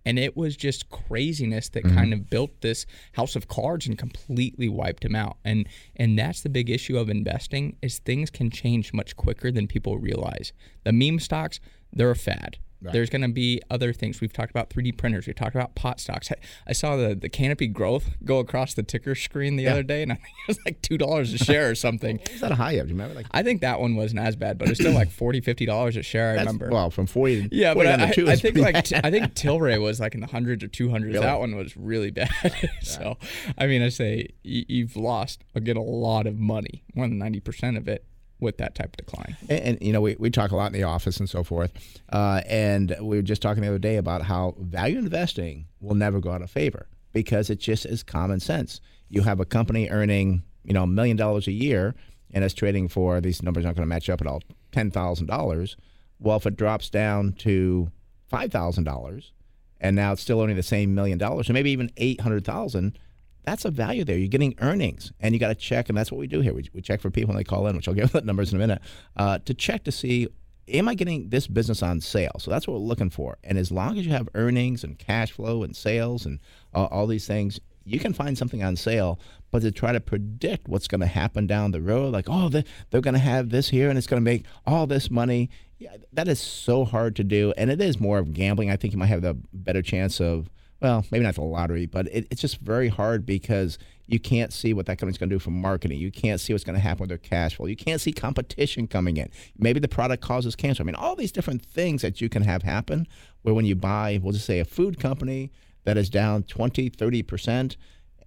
And 0.06 0.18
it 0.18 0.36
was 0.36 0.56
just 0.56 0.88
craziness 0.88 1.68
that 1.70 1.84
mm-hmm. 1.84 1.96
kind 1.96 2.12
of 2.12 2.30
built 2.30 2.60
this 2.60 2.86
house 3.12 3.36
of 3.36 3.48
cards 3.48 3.86
and 3.86 3.98
completely 3.98 4.68
wiped 4.68 5.04
him 5.04 5.14
out. 5.14 5.36
And 5.44 5.68
and 5.94 6.18
that's 6.18 6.40
the 6.40 6.48
big 6.48 6.70
issue 6.70 6.96
of 6.96 7.10
investing 7.10 7.76
is 7.82 7.98
things 7.98 8.30
can 8.30 8.50
change 8.50 8.92
much 8.92 9.16
quicker 9.16 9.50
than 9.50 9.66
people 9.66 9.98
realize. 9.98 10.52
The 10.84 10.92
meme 10.92 11.18
stocks, 11.18 11.60
they're 11.92 12.10
a 12.10 12.16
fad. 12.16 12.58
Right. 12.83 12.92
There's 12.92 13.09
going 13.09 13.23
to 13.23 13.28
be 13.28 13.62
other 13.71 13.92
things. 13.92 14.21
We've 14.21 14.33
talked 14.33 14.50
about 14.50 14.68
3D 14.68 14.99
printers. 14.99 15.26
We've 15.26 15.35
talked 15.35 15.54
about 15.54 15.75
pot 15.75 15.99
stocks. 15.99 16.30
I, 16.66 16.73
saw 16.73 16.97
the, 16.97 17.14
the 17.14 17.30
canopy 17.30 17.68
growth 17.68 18.11
go 18.23 18.38
across 18.38 18.75
the 18.75 18.83
ticker 18.83 19.14
screen 19.14 19.56
the 19.56 19.64
yeah. 19.64 19.73
other 19.73 19.83
day, 19.83 20.02
and 20.02 20.12
I 20.12 20.16
think 20.16 20.35
it 20.45 20.49
was 20.49 20.59
like 20.66 20.83
two 20.83 20.99
dollars 20.99 21.33
a 21.33 21.38
share 21.38 21.71
or 21.71 21.75
something. 21.75 22.21
Is 22.30 22.40
that 22.40 22.52
a 22.52 22.54
high 22.54 22.78
up? 22.78 22.87
Do 22.87 22.88
you 22.88 22.95
remember? 22.95 23.14
Like, 23.14 23.26
I 23.30 23.42
think 23.42 23.62
that 23.62 23.80
one 23.80 23.97
wasn't 23.97 24.21
as 24.21 24.37
bad, 24.37 24.59
but 24.59 24.68
it's 24.68 24.78
still 24.78 24.92
like 24.92 25.11
40 25.11 25.40
50 25.40 25.66
dollars 25.66 25.97
a 25.97 26.02
share. 26.02 26.33
I 26.33 26.35
remember. 26.35 26.68
Well, 26.71 26.90
from 26.90 27.06
40. 27.06 27.49
Yeah, 27.50 27.73
40 27.73 27.88
but 27.88 28.00
I, 28.00 28.04
I, 28.04 28.33
I 28.33 28.37
think 28.37 28.56
like 28.59 28.85
t- 28.85 28.97
I 29.02 29.11
think 29.11 29.35
Tilray 29.35 29.80
was 29.80 29.99
like 29.99 30.14
in 30.14 30.21
the 30.21 30.26
hundreds 30.26 30.62
or 30.62 30.68
200s. 30.68 31.04
Really? 31.04 31.18
That 31.21 31.38
one 31.38 31.56
was 31.56 31.76
really 31.76 32.11
bad. 32.11 32.30
so, 32.83 33.16
I 33.56 33.66
mean, 33.66 33.83
I 33.83 33.88
say 33.88 34.28
you've 34.42 34.97
lost 34.97 35.45
again 35.54 35.76
a 35.76 35.83
lot 35.83 36.26
of 36.26 36.38
money, 36.38 36.85
more 36.95 37.09
than 37.09 37.18
90 37.18 37.40
percent 37.40 37.76
of 37.78 37.88
it 37.88 38.04
with 38.40 38.58
that 38.58 38.74
type 38.74 38.86
of 38.88 38.96
decline. 38.96 39.36
And, 39.48 39.60
and, 39.60 39.78
you 39.80 39.92
know, 39.92 40.00
we, 40.00 40.16
we 40.18 40.30
talk 40.30 40.50
a 40.50 40.56
lot 40.56 40.66
in 40.66 40.72
the 40.72 40.82
office 40.82 41.18
and 41.18 41.28
so 41.28 41.42
forth. 41.42 41.72
Uh, 42.12 42.42
and 42.46 42.94
we 43.00 43.16
were 43.16 43.22
just 43.22 43.42
talking 43.42 43.62
the 43.62 43.68
other 43.68 43.78
day 43.78 43.96
about 43.96 44.22
how 44.22 44.54
value 44.58 44.98
investing 44.98 45.66
will 45.80 45.94
never 45.94 46.20
go 46.20 46.30
out 46.30 46.42
of 46.42 46.50
favor 46.50 46.86
because 47.12 47.48
it 47.48 47.58
just 47.58 47.86
is 47.86 48.02
common 48.02 48.40
sense. 48.40 48.80
You 49.08 49.22
have 49.22 49.40
a 49.40 49.44
company 49.46 49.88
earning, 49.88 50.42
you 50.64 50.74
know, 50.74 50.82
a 50.82 50.86
million 50.86 51.16
dollars 51.16 51.46
a 51.46 51.52
year 51.52 51.94
and 52.32 52.44
it's 52.44 52.54
trading 52.54 52.88
for 52.88 53.20
these 53.20 53.42
numbers 53.42 53.64
aren't 53.64 53.76
going 53.76 53.88
to 53.88 53.94
match 53.94 54.10
up 54.10 54.20
at 54.20 54.26
all 54.26 54.42
ten 54.72 54.90
thousand 54.90 55.26
dollars. 55.26 55.76
Well, 56.18 56.36
if 56.36 56.46
it 56.46 56.56
drops 56.56 56.90
down 56.90 57.32
to 57.38 57.90
five 58.28 58.50
thousand 58.52 58.84
dollars, 58.84 59.32
and 59.80 59.96
now 59.96 60.12
it's 60.12 60.22
still 60.22 60.40
only 60.40 60.54
the 60.54 60.62
same 60.62 60.94
million 60.94 61.18
dollars, 61.18 61.48
or 61.48 61.52
maybe 61.52 61.70
even 61.70 61.90
eight 61.96 62.20
hundred 62.20 62.44
thousand, 62.44 62.98
that's 63.46 63.64
a 63.64 63.70
value 63.70 64.04
there. 64.04 64.18
You're 64.18 64.28
getting 64.28 64.54
earnings, 64.60 65.12
and 65.20 65.34
you 65.34 65.38
got 65.38 65.48
to 65.48 65.54
check, 65.54 65.88
and 65.88 65.96
that's 65.96 66.12
what 66.12 66.18
we 66.18 66.26
do 66.26 66.40
here. 66.40 66.52
We, 66.52 66.68
we 66.74 66.82
check 66.82 67.00
for 67.00 67.10
people 67.10 67.28
when 67.28 67.36
they 67.36 67.44
call 67.44 67.66
in, 67.68 67.76
which 67.76 67.88
I'll 67.88 67.94
give 67.94 68.12
the 68.12 68.20
numbers 68.20 68.52
in 68.52 68.56
a 68.56 68.58
minute, 68.58 68.82
uh, 69.16 69.38
to 69.44 69.54
check 69.54 69.84
to 69.84 69.92
see 69.92 70.28
am 70.68 70.88
I 70.88 70.94
getting 70.94 71.28
this 71.28 71.46
business 71.46 71.82
on 71.82 72.00
sale? 72.00 72.32
So 72.38 72.50
that's 72.50 72.66
what 72.66 72.74
we're 72.74 72.86
looking 72.86 73.10
for. 73.10 73.38
And 73.44 73.56
as 73.56 73.70
long 73.70 73.98
as 73.98 74.06
you 74.06 74.12
have 74.12 74.28
earnings 74.34 74.82
and 74.82 74.98
cash 74.98 75.32
flow 75.32 75.62
and 75.62 75.76
sales 75.76 76.26
and 76.26 76.40
uh, 76.74 76.86
all 76.86 77.06
these 77.06 77.26
things, 77.26 77.60
you 77.84 78.00
can 78.00 78.12
find 78.12 78.36
something 78.36 78.64
on 78.64 78.74
sale. 78.74 79.20
But 79.52 79.62
to 79.62 79.70
try 79.70 79.92
to 79.92 80.00
predict 80.00 80.68
what's 80.68 80.88
going 80.88 81.02
to 81.02 81.06
happen 81.06 81.46
down 81.46 81.70
the 81.70 81.80
road, 81.80 82.12
like, 82.12 82.26
oh, 82.28 82.48
they're, 82.48 82.64
they're 82.90 83.00
going 83.00 83.14
to 83.14 83.20
have 83.20 83.50
this 83.50 83.68
here 83.68 83.88
and 83.88 83.96
it's 83.96 84.08
going 84.08 84.20
to 84.20 84.24
make 84.24 84.44
all 84.66 84.86
this 84.86 85.08
money, 85.10 85.50
yeah, 85.78 85.96
that 86.12 86.26
is 86.26 86.40
so 86.40 86.84
hard 86.84 87.14
to 87.16 87.24
do. 87.24 87.54
And 87.56 87.70
it 87.70 87.80
is 87.80 88.00
more 88.00 88.18
of 88.18 88.32
gambling. 88.32 88.70
I 88.70 88.76
think 88.76 88.92
you 88.92 88.98
might 88.98 89.06
have 89.06 89.22
the 89.22 89.38
better 89.52 89.82
chance 89.82 90.20
of 90.20 90.50
well, 90.86 91.04
maybe 91.10 91.24
not 91.24 91.34
the 91.34 91.42
lottery, 91.42 91.84
but 91.86 92.06
it, 92.12 92.28
it's 92.30 92.40
just 92.40 92.60
very 92.60 92.86
hard 92.86 93.26
because 93.26 93.76
you 94.06 94.20
can't 94.20 94.52
see 94.52 94.72
what 94.72 94.86
that 94.86 94.98
company's 94.98 95.18
going 95.18 95.28
to 95.28 95.34
do 95.34 95.40
for 95.40 95.50
marketing. 95.50 95.98
You 95.98 96.12
can't 96.12 96.40
see 96.40 96.52
what's 96.52 96.62
going 96.62 96.76
to 96.76 96.80
happen 96.80 97.00
with 97.00 97.08
their 97.08 97.18
cash 97.18 97.56
flow. 97.56 97.66
You 97.66 97.74
can't 97.74 98.00
see 98.00 98.12
competition 98.12 98.86
coming 98.86 99.16
in. 99.16 99.28
Maybe 99.58 99.80
the 99.80 99.88
product 99.88 100.22
causes 100.22 100.54
cancer. 100.54 100.84
I 100.84 100.86
mean, 100.86 100.94
all 100.94 101.16
these 101.16 101.32
different 101.32 101.60
things 101.60 102.02
that 102.02 102.20
you 102.20 102.28
can 102.28 102.42
have 102.42 102.62
happen 102.62 103.08
where 103.42 103.52
when 103.52 103.64
you 103.64 103.74
buy, 103.74 104.20
we'll 104.22 104.32
just 104.32 104.46
say 104.46 104.60
a 104.60 104.64
food 104.64 105.00
company 105.00 105.50
that 105.82 105.96
is 105.96 106.08
down 106.08 106.44
20, 106.44 106.88
30%, 106.88 107.76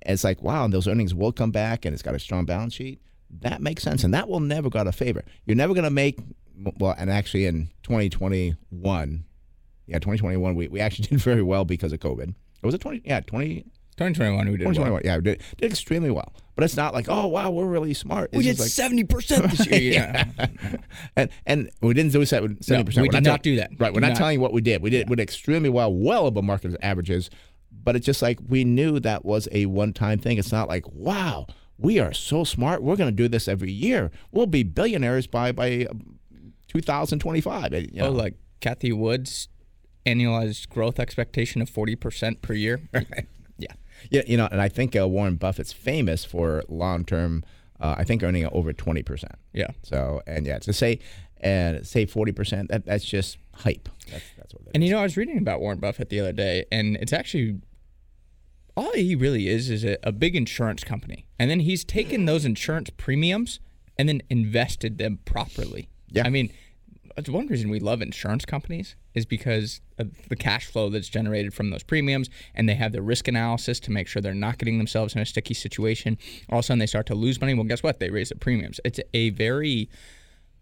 it's 0.01 0.25
like, 0.25 0.43
wow, 0.43 0.67
those 0.67 0.85
earnings 0.85 1.15
will 1.15 1.31
come 1.31 1.51
back 1.51 1.85
and 1.85 1.93
it's 1.93 2.03
got 2.03 2.13
a 2.13 2.19
strong 2.19 2.43
balance 2.43 2.73
sheet. 2.73 3.01
That 3.39 3.61
makes 3.61 3.83
sense. 3.83 4.03
And 4.03 4.13
that 4.13 4.27
will 4.27 4.41
never 4.41 4.69
go 4.69 4.79
out 4.79 4.87
of 4.87 4.95
favor. 4.95 5.23
You're 5.45 5.55
never 5.55 5.73
going 5.73 5.85
to 5.85 5.89
make, 5.89 6.19
well, 6.77 6.93
and 6.97 7.09
actually 7.09 7.45
in 7.45 7.69
2021, 7.83 9.23
yeah, 9.87 9.97
2021, 9.97 10.55
we, 10.55 10.67
we 10.67 10.81
actually 10.81 11.07
did 11.09 11.21
very 11.21 11.41
well 11.41 11.63
because 11.63 11.93
of 11.93 11.99
COVID. 11.99 12.33
It 12.61 12.65
was 12.65 12.75
it 12.75 12.81
20? 12.81 13.01
Yeah, 13.05 13.21
20. 13.21 13.65
2021, 13.99 14.45
we 14.45 14.57
did 14.57 14.59
2021, 14.59 14.91
well. 14.93 15.01
yeah, 15.03 15.17
we 15.17 15.23
did, 15.23 15.43
did 15.57 15.71
extremely 15.71 16.09
well. 16.09 16.33
But 16.55 16.63
it's 16.63 16.77
not 16.77 16.93
like, 16.93 17.07
oh 17.09 17.27
wow, 17.27 17.51
we're 17.51 17.65
really 17.65 17.93
smart. 17.93 18.31
It's 18.31 18.37
we 18.37 18.43
did 18.43 18.57
70% 18.57 19.49
this 19.49 19.67
year. 19.67 19.91
yeah. 19.93 20.25
and 21.15 21.29
and 21.45 21.69
we 21.81 21.93
didn't 21.93 22.11
do 22.11 22.25
seventy 22.25 22.55
percent. 22.55 22.95
No, 22.95 23.01
we 23.01 23.09
did 23.09 23.23
not, 23.23 23.43
do 23.43 23.57
that. 23.57 23.71
Right, 23.77 23.93
we're 23.93 23.99
not, 23.99 24.09
not, 24.09 24.17
telling 24.17 24.33
you 24.35 24.41
what 24.41 24.53
we 24.53 24.61
did. 24.61 24.81
We 24.81 24.89
did, 24.89 25.07
yeah. 25.07 25.15
did 25.15 25.19
extremely 25.21 25.69
well, 25.69 25.93
well 25.93 26.27
above 26.27 26.43
market 26.43 26.75
averages. 26.81 27.29
But 27.71 27.95
it's 27.95 28.05
just 28.05 28.21
like 28.21 28.39
we 28.47 28.63
knew 28.63 28.99
that 28.99 29.23
was 29.23 29.47
a 29.51 29.67
one-time 29.67 30.19
thing. 30.19 30.37
It's 30.37 30.51
not 30.51 30.67
like, 30.67 30.85
wow, 30.91 31.47
we 31.77 31.99
are 31.99 32.13
so 32.13 32.43
smart. 32.43 32.83
We're 32.83 32.97
going 32.97 33.09
to 33.09 33.15
do 33.15 33.29
this 33.29 33.47
every 33.47 33.71
year. 33.71 34.11
We'll 34.31 34.47
be 34.47 34.63
billionaires 34.63 35.27
by 35.27 35.53
by 35.53 35.87
um, 35.89 36.19
2025. 36.67 37.73
You 37.73 37.79
oh, 37.79 37.97
know? 37.97 38.07
Oh, 38.07 38.11
like 38.11 38.35
Cathie 38.59 38.91
Wood's 38.91 39.47
annualized 40.13 40.69
growth 40.69 40.99
expectation 40.99 41.61
of 41.61 41.69
40% 41.69 42.41
per 42.41 42.53
year. 42.53 42.81
yeah. 43.57 43.73
Yeah, 44.09 44.21
you 44.25 44.37
know, 44.37 44.47
and 44.51 44.61
I 44.61 44.69
think 44.69 44.95
uh, 44.95 45.07
Warren 45.07 45.35
Buffett's 45.35 45.73
famous 45.73 46.23
for 46.23 46.63
long-term 46.69 47.43
uh, 47.79 47.95
I 47.97 48.03
think 48.03 48.23
earning 48.23 48.45
over 48.47 48.73
20%. 48.73 49.23
Yeah. 49.53 49.67
So, 49.83 50.21
and 50.27 50.45
yeah, 50.45 50.59
to 50.59 50.73
say 50.73 50.99
and 51.37 51.85
say 51.87 52.05
40%, 52.05 52.67
that, 52.67 52.85
that's 52.85 53.05
just 53.05 53.37
hype. 53.55 53.87
That's, 54.11 54.25
that's 54.37 54.53
what 54.53 54.63
And 54.73 54.83
is. 54.83 54.89
you 54.89 54.95
know, 54.95 54.99
I 54.99 55.03
was 55.03 55.15
reading 55.15 55.37
about 55.37 55.61
Warren 55.61 55.79
Buffett 55.79 56.09
the 56.09 56.19
other 56.19 56.33
day, 56.33 56.65
and 56.71 56.97
it's 56.97 57.13
actually 57.13 57.61
all 58.75 58.91
he 58.93 59.15
really 59.15 59.47
is 59.47 59.69
is 59.69 59.83
a, 59.83 59.97
a 60.03 60.11
big 60.11 60.35
insurance 60.35 60.83
company. 60.83 61.25
And 61.37 61.49
then 61.49 61.61
he's 61.61 61.83
taken 61.83 62.25
those 62.25 62.45
insurance 62.45 62.89
premiums 62.89 63.59
and 63.97 64.09
then 64.09 64.21
invested 64.29 64.97
them 64.97 65.19
properly. 65.25 65.89
Yeah. 66.09 66.25
I 66.25 66.29
mean, 66.29 66.51
that's 67.19 67.29
one 67.29 67.47
reason 67.47 67.69
we 67.69 67.81
love 67.81 68.01
insurance 68.01 68.45
companies 68.45 68.95
is 69.13 69.25
because 69.25 69.81
of 69.97 70.29
the 70.29 70.37
cash 70.37 70.67
flow 70.67 70.89
that's 70.89 71.09
generated 71.09 71.53
from 71.53 71.69
those 71.69 71.83
premiums 71.83 72.29
and 72.55 72.69
they 72.69 72.75
have 72.75 72.93
the 72.93 73.01
risk 73.01 73.27
analysis 73.27 73.77
to 73.81 73.91
make 73.91 74.07
sure 74.07 74.21
they're 74.21 74.33
not 74.33 74.57
getting 74.57 74.77
themselves 74.77 75.15
in 75.15 75.21
a 75.21 75.25
sticky 75.25 75.53
situation 75.53 76.17
all 76.49 76.59
of 76.59 76.63
a 76.63 76.65
sudden 76.65 76.79
they 76.79 76.85
start 76.85 77.05
to 77.05 77.15
lose 77.15 77.41
money 77.41 77.53
well 77.53 77.65
guess 77.65 77.83
what 77.83 77.99
they 77.99 78.09
raise 78.09 78.29
the 78.29 78.35
premiums 78.37 78.79
it's 78.85 79.01
a 79.13 79.31
very 79.31 79.89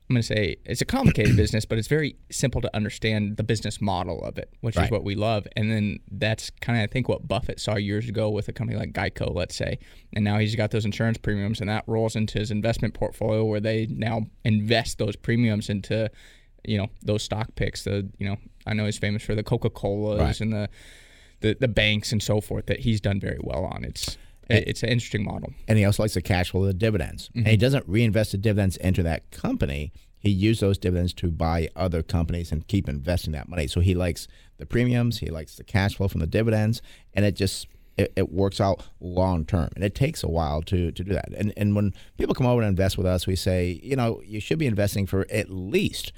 I'm 0.09 0.13
going 0.13 0.21
to 0.21 0.27
say 0.27 0.55
it's 0.63 0.79
a 0.79 0.85
complicated 0.85 1.35
business, 1.35 1.65
but 1.65 1.77
it's 1.77 1.89
very 1.89 2.15
simple 2.31 2.61
to 2.61 2.73
understand 2.73 3.35
the 3.35 3.43
business 3.43 3.81
model 3.81 4.23
of 4.23 4.37
it, 4.37 4.53
which 4.61 4.77
right. 4.77 4.85
is 4.85 4.91
what 4.91 5.03
we 5.03 5.15
love. 5.15 5.45
And 5.57 5.69
then 5.69 5.99
that's 6.09 6.49
kind 6.61 6.79
of, 6.79 6.83
I 6.83 6.87
think, 6.87 7.09
what 7.09 7.27
Buffett 7.27 7.59
saw 7.59 7.75
years 7.75 8.07
ago 8.07 8.29
with 8.29 8.47
a 8.47 8.53
company 8.53 8.79
like 8.79 8.93
Geico, 8.93 9.35
let's 9.35 9.55
say. 9.55 9.79
And 10.13 10.23
now 10.23 10.37
he's 10.37 10.55
got 10.55 10.71
those 10.71 10.85
insurance 10.85 11.17
premiums, 11.17 11.59
and 11.59 11.69
that 11.69 11.83
rolls 11.87 12.15
into 12.15 12.39
his 12.39 12.51
investment 12.51 12.93
portfolio 12.93 13.43
where 13.43 13.59
they 13.59 13.87
now 13.87 14.27
invest 14.45 14.97
those 14.97 15.17
premiums 15.17 15.69
into 15.69 16.09
you 16.63 16.77
know 16.77 16.87
those 17.01 17.23
stock 17.23 17.55
picks. 17.55 17.83
The 17.83 18.07
you 18.17 18.27
know 18.27 18.37
I 18.65 18.73
know 18.73 18.85
he's 18.85 18.97
famous 18.97 19.23
for 19.23 19.35
the 19.35 19.43
Coca 19.43 19.69
Colas 19.69 20.19
right. 20.19 20.41
and 20.41 20.53
the, 20.53 20.69
the 21.41 21.57
the 21.59 21.67
banks 21.67 22.11
and 22.11 22.21
so 22.21 22.41
forth 22.41 22.65
that 22.67 22.79
he's 22.79 23.01
done 23.01 23.19
very 23.19 23.39
well 23.41 23.65
on. 23.65 23.83
It's 23.83 24.17
it's 24.49 24.83
an 24.83 24.89
interesting 24.89 25.23
model. 25.23 25.53
And 25.67 25.77
he 25.77 25.85
also 25.85 26.03
likes 26.03 26.13
the 26.13 26.21
cash 26.21 26.51
flow 26.51 26.61
of 26.61 26.67
the 26.67 26.73
dividends. 26.73 27.29
Mm-hmm. 27.29 27.39
And 27.39 27.47
he 27.47 27.57
doesn't 27.57 27.87
reinvest 27.87 28.31
the 28.31 28.37
dividends 28.37 28.77
into 28.77 29.03
that 29.03 29.29
company. 29.31 29.91
He 30.19 30.29
used 30.29 30.61
those 30.61 30.77
dividends 30.77 31.13
to 31.15 31.31
buy 31.31 31.69
other 31.75 32.01
companies 32.01 32.51
and 32.51 32.67
keep 32.67 32.89
investing 32.89 33.33
that 33.33 33.49
money. 33.49 33.67
So 33.67 33.81
he 33.81 33.93
likes 33.93 34.27
the 34.57 34.65
premiums, 34.65 35.19
he 35.19 35.27
likes 35.27 35.55
the 35.55 35.63
cash 35.63 35.95
flow 35.95 36.07
from 36.07 36.21
the 36.21 36.27
dividends, 36.27 36.81
and 37.13 37.23
it 37.25 37.35
just 37.35 37.67
it, 37.97 38.13
it, 38.15 38.31
works 38.31 38.61
out 38.61 38.83
long 38.99 39.45
term. 39.45 39.69
And 39.75 39.83
it 39.83 39.95
takes 39.95 40.23
a 40.23 40.27
while 40.27 40.61
to 40.63 40.91
to 40.91 41.03
do 41.03 41.13
that. 41.13 41.29
And 41.35 41.53
and 41.55 41.75
when 41.75 41.93
people 42.17 42.33
come 42.33 42.47
over 42.47 42.61
and 42.61 42.69
invest 42.69 42.97
with 42.97 43.05
us, 43.05 43.27
we 43.27 43.35
say, 43.35 43.79
you 43.83 43.95
know, 43.95 44.21
you 44.25 44.39
should 44.39 44.59
be 44.59 44.67
investing 44.67 45.05
for 45.05 45.27
at 45.29 45.49
least 45.49 46.13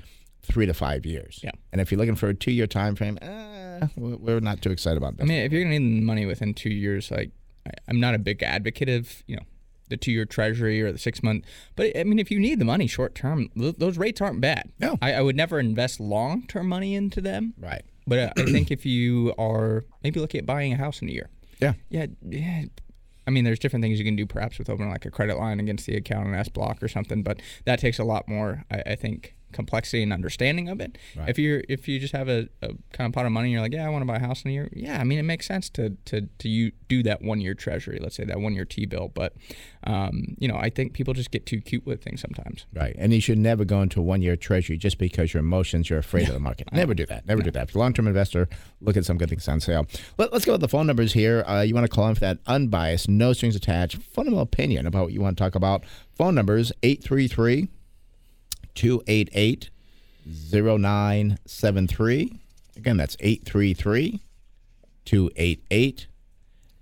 three 0.49 0.65
to 0.65 0.73
five 0.73 1.05
years. 1.05 1.39
Yeah. 1.43 1.51
And 1.71 1.81
if 1.81 1.91
you're 1.91 1.99
looking 1.99 2.15
for 2.15 2.29
a 2.29 2.33
two 2.33 2.51
year 2.51 2.67
time 2.67 2.95
frame, 2.95 3.17
eh, 3.21 3.87
we're 3.95 4.39
not 4.39 4.61
too 4.61 4.71
excited 4.71 4.97
about 4.97 5.17
that. 5.17 5.23
I 5.23 5.25
mean, 5.25 5.39
if 5.39 5.51
you're 5.51 5.63
gonna 5.63 5.79
need 5.79 6.03
money 6.03 6.25
within 6.25 6.53
two 6.53 6.69
years, 6.69 7.11
like 7.11 7.31
I'm 7.87 7.99
not 7.99 8.15
a 8.15 8.19
big 8.19 8.41
advocate 8.43 8.89
of 8.89 9.23
you 9.27 9.35
know 9.35 9.43
the 9.89 9.97
two 9.97 10.11
year 10.11 10.25
treasury 10.25 10.81
or 10.81 10.91
the 10.91 10.97
six 10.97 11.21
month. 11.21 11.45
But 11.75 11.97
I 11.97 12.03
mean, 12.03 12.19
if 12.19 12.31
you 12.31 12.39
need 12.39 12.59
the 12.59 12.65
money 12.65 12.87
short 12.87 13.15
term, 13.15 13.49
those 13.55 13.97
rates 13.97 14.21
aren't 14.21 14.41
bad. 14.41 14.71
No, 14.79 14.97
I, 15.01 15.13
I 15.13 15.21
would 15.21 15.35
never 15.35 15.59
invest 15.59 15.99
long 15.99 16.47
term 16.47 16.67
money 16.67 16.95
into 16.95 17.21
them. 17.21 17.53
Right. 17.57 17.83
But 18.07 18.19
uh, 18.19 18.33
I 18.37 18.45
think 18.45 18.71
if 18.71 18.85
you 18.85 19.33
are 19.37 19.85
maybe 20.03 20.19
looking 20.19 20.39
at 20.39 20.45
buying 20.45 20.73
a 20.73 20.77
house 20.77 21.01
in 21.01 21.09
a 21.09 21.11
year. 21.11 21.29
Yeah. 21.59 21.73
Yeah. 21.89 22.07
Yeah. 22.27 22.63
I 23.27 23.31
mean, 23.31 23.43
there's 23.43 23.59
different 23.59 23.83
things 23.83 23.99
you 23.99 24.05
can 24.05 24.15
do, 24.15 24.25
perhaps 24.25 24.57
with 24.57 24.69
opening 24.69 24.89
like 24.89 25.05
a 25.05 25.11
credit 25.11 25.37
line 25.37 25.59
against 25.59 25.85
the 25.85 25.95
account 25.95 26.25
and 26.27 26.35
SBLOC 26.35 26.81
or 26.81 26.87
something, 26.87 27.21
but 27.21 27.39
that 27.65 27.77
takes 27.77 27.99
a 27.99 28.03
lot 28.03 28.27
more, 28.27 28.63
I, 28.71 28.81
I 28.87 28.95
think, 28.95 29.35
complexity 29.51 30.03
and 30.03 30.13
understanding 30.13 30.69
of 30.69 30.79
it. 30.79 30.97
Right. 31.15 31.29
If 31.29 31.39
you're 31.39 31.63
if 31.69 31.87
you 31.87 31.99
just 31.99 32.13
have 32.13 32.29
a, 32.29 32.49
a, 32.61 32.69
kind 32.91 33.07
of 33.07 33.13
pot 33.13 33.25
of 33.25 33.31
money 33.31 33.47
and 33.47 33.53
you're 33.53 33.61
like, 33.61 33.73
yeah, 33.73 33.85
I 33.85 33.89
want 33.89 34.01
to 34.01 34.05
buy 34.05 34.17
a 34.17 34.19
house 34.19 34.43
in 34.43 34.51
a 34.51 34.53
year. 34.53 34.69
Yeah, 34.71 34.99
I 34.99 35.03
mean, 35.03 35.19
it 35.19 35.23
makes 35.23 35.47
sense 35.47 35.69
to 35.71 35.97
to 36.05 36.27
to 36.39 36.49
you 36.49 36.71
do 36.87 37.03
that 37.03 37.21
one 37.21 37.41
year 37.41 37.53
treasury. 37.53 37.99
Let's 38.01 38.15
say 38.15 38.25
that 38.25 38.39
one 38.39 38.53
year 38.53 38.65
T 38.65 38.85
bill. 38.85 39.11
But 39.13 39.33
um, 39.83 40.35
you 40.37 40.47
know, 40.47 40.57
I 40.57 40.69
think 40.69 40.93
people 40.93 41.13
just 41.13 41.31
get 41.31 41.45
too 41.45 41.61
cute 41.61 41.85
with 41.85 42.03
things 42.03 42.21
sometimes. 42.21 42.65
Right, 42.73 42.95
and 42.97 43.13
you 43.13 43.21
should 43.21 43.37
never 43.37 43.65
go 43.65 43.81
into 43.81 44.01
one 44.01 44.21
year 44.21 44.35
treasury 44.35 44.77
just 44.77 44.97
because 44.97 45.33
your 45.33 45.41
emotions 45.41 45.89
you're 45.89 45.99
afraid 45.99 46.27
of 46.27 46.33
the 46.33 46.39
market. 46.39 46.71
Never 46.71 46.93
do 46.93 47.05
that. 47.07 47.25
Never 47.25 47.41
do 47.41 47.51
that. 47.51 47.69
If 47.69 47.75
you're 47.75 47.81
a 47.81 47.83
long 47.83 47.93
term 47.93 48.07
investor, 48.07 48.47
look 48.81 48.97
at 48.97 49.05
some 49.05 49.17
good 49.17 49.29
things 49.29 49.47
on 49.47 49.59
sale. 49.59 49.85
Let, 50.17 50.33
us 50.33 50.45
go 50.45 50.53
with 50.53 50.61
the 50.61 50.67
phone 50.67 50.87
numbers 50.87 51.13
here. 51.13 51.43
Uh, 51.47 51.61
you 51.61 51.73
want 51.73 51.85
to 51.85 51.93
call 51.93 52.07
in 52.07 52.15
for 52.15 52.21
that 52.21 52.39
unbiased, 52.47 53.09
no 53.09 53.33
strings 53.33 53.55
attached, 53.55 53.97
fundamental 53.97 54.41
opinion 54.41 54.85
about 54.85 55.05
what 55.05 55.13
you 55.13 55.21
want 55.21 55.37
to 55.37 55.43
talk 55.43 55.55
about. 55.55 55.83
Phone 56.15 56.35
numbers 56.35 56.71
833 56.83 57.69
288 58.79 59.69
0973. 60.25 62.39
Again, 62.77 62.95
that's 62.95 63.17
833 63.19 64.21
288 65.03 66.07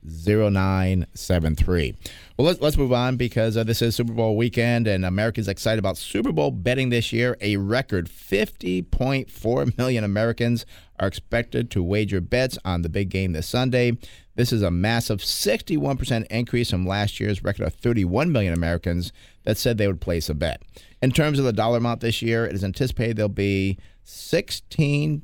0973. 0.06 1.96
Well, 2.38 2.46
let's, 2.46 2.62
let's 2.62 2.78
move 2.78 2.94
on 2.94 3.18
because 3.18 3.58
uh, 3.58 3.64
this 3.64 3.82
is 3.82 3.96
Super 3.96 4.14
Bowl 4.14 4.38
weekend 4.38 4.86
and 4.86 5.06
Americans 5.06 5.48
excited 5.48 5.80
about 5.80 5.98
Super 5.98 6.32
Bowl 6.32 6.52
betting 6.52 6.92
this 6.92 7.12
year. 7.12 7.36
A 7.42 7.58
record 7.58 8.10
50.4 8.10 9.78
million 9.80 10.04
Americans 10.04 10.68
are 11.00 11.08
expected 11.08 11.72
to 11.72 11.82
wager 11.82 12.22
bets 12.22 12.60
on 12.64 12.84
the 12.84 12.90
big 12.90 13.10
game 13.10 13.34
this 13.34 13.48
Sunday. 13.48 13.98
This 14.38 14.54
is 14.54 14.62
a 14.62 14.70
massive 14.70 15.20
61% 15.20 16.28
increase 16.28 16.70
from 16.70 16.86
last 16.86 17.20
year's 17.20 17.44
record 17.44 17.66
of 17.66 17.74
31 17.74 18.32
million 18.32 18.54
Americans 18.54 19.12
that 19.46 19.58
said 19.58 19.78
they 19.80 19.88
would 19.88 20.00
place 20.00 20.30
a 20.30 20.36
bet. 20.36 20.62
In 21.02 21.10
terms 21.10 21.40
of 21.40 21.46
the 21.46 21.52
dollar 21.52 21.80
amount 21.80 22.02
this 22.02 22.22
year, 22.22 22.46
it 22.46 22.54
is 22.54 22.64
anticipated 22.64 23.18
there'll 23.18 23.30
be 23.30 23.80
16 24.04 25.24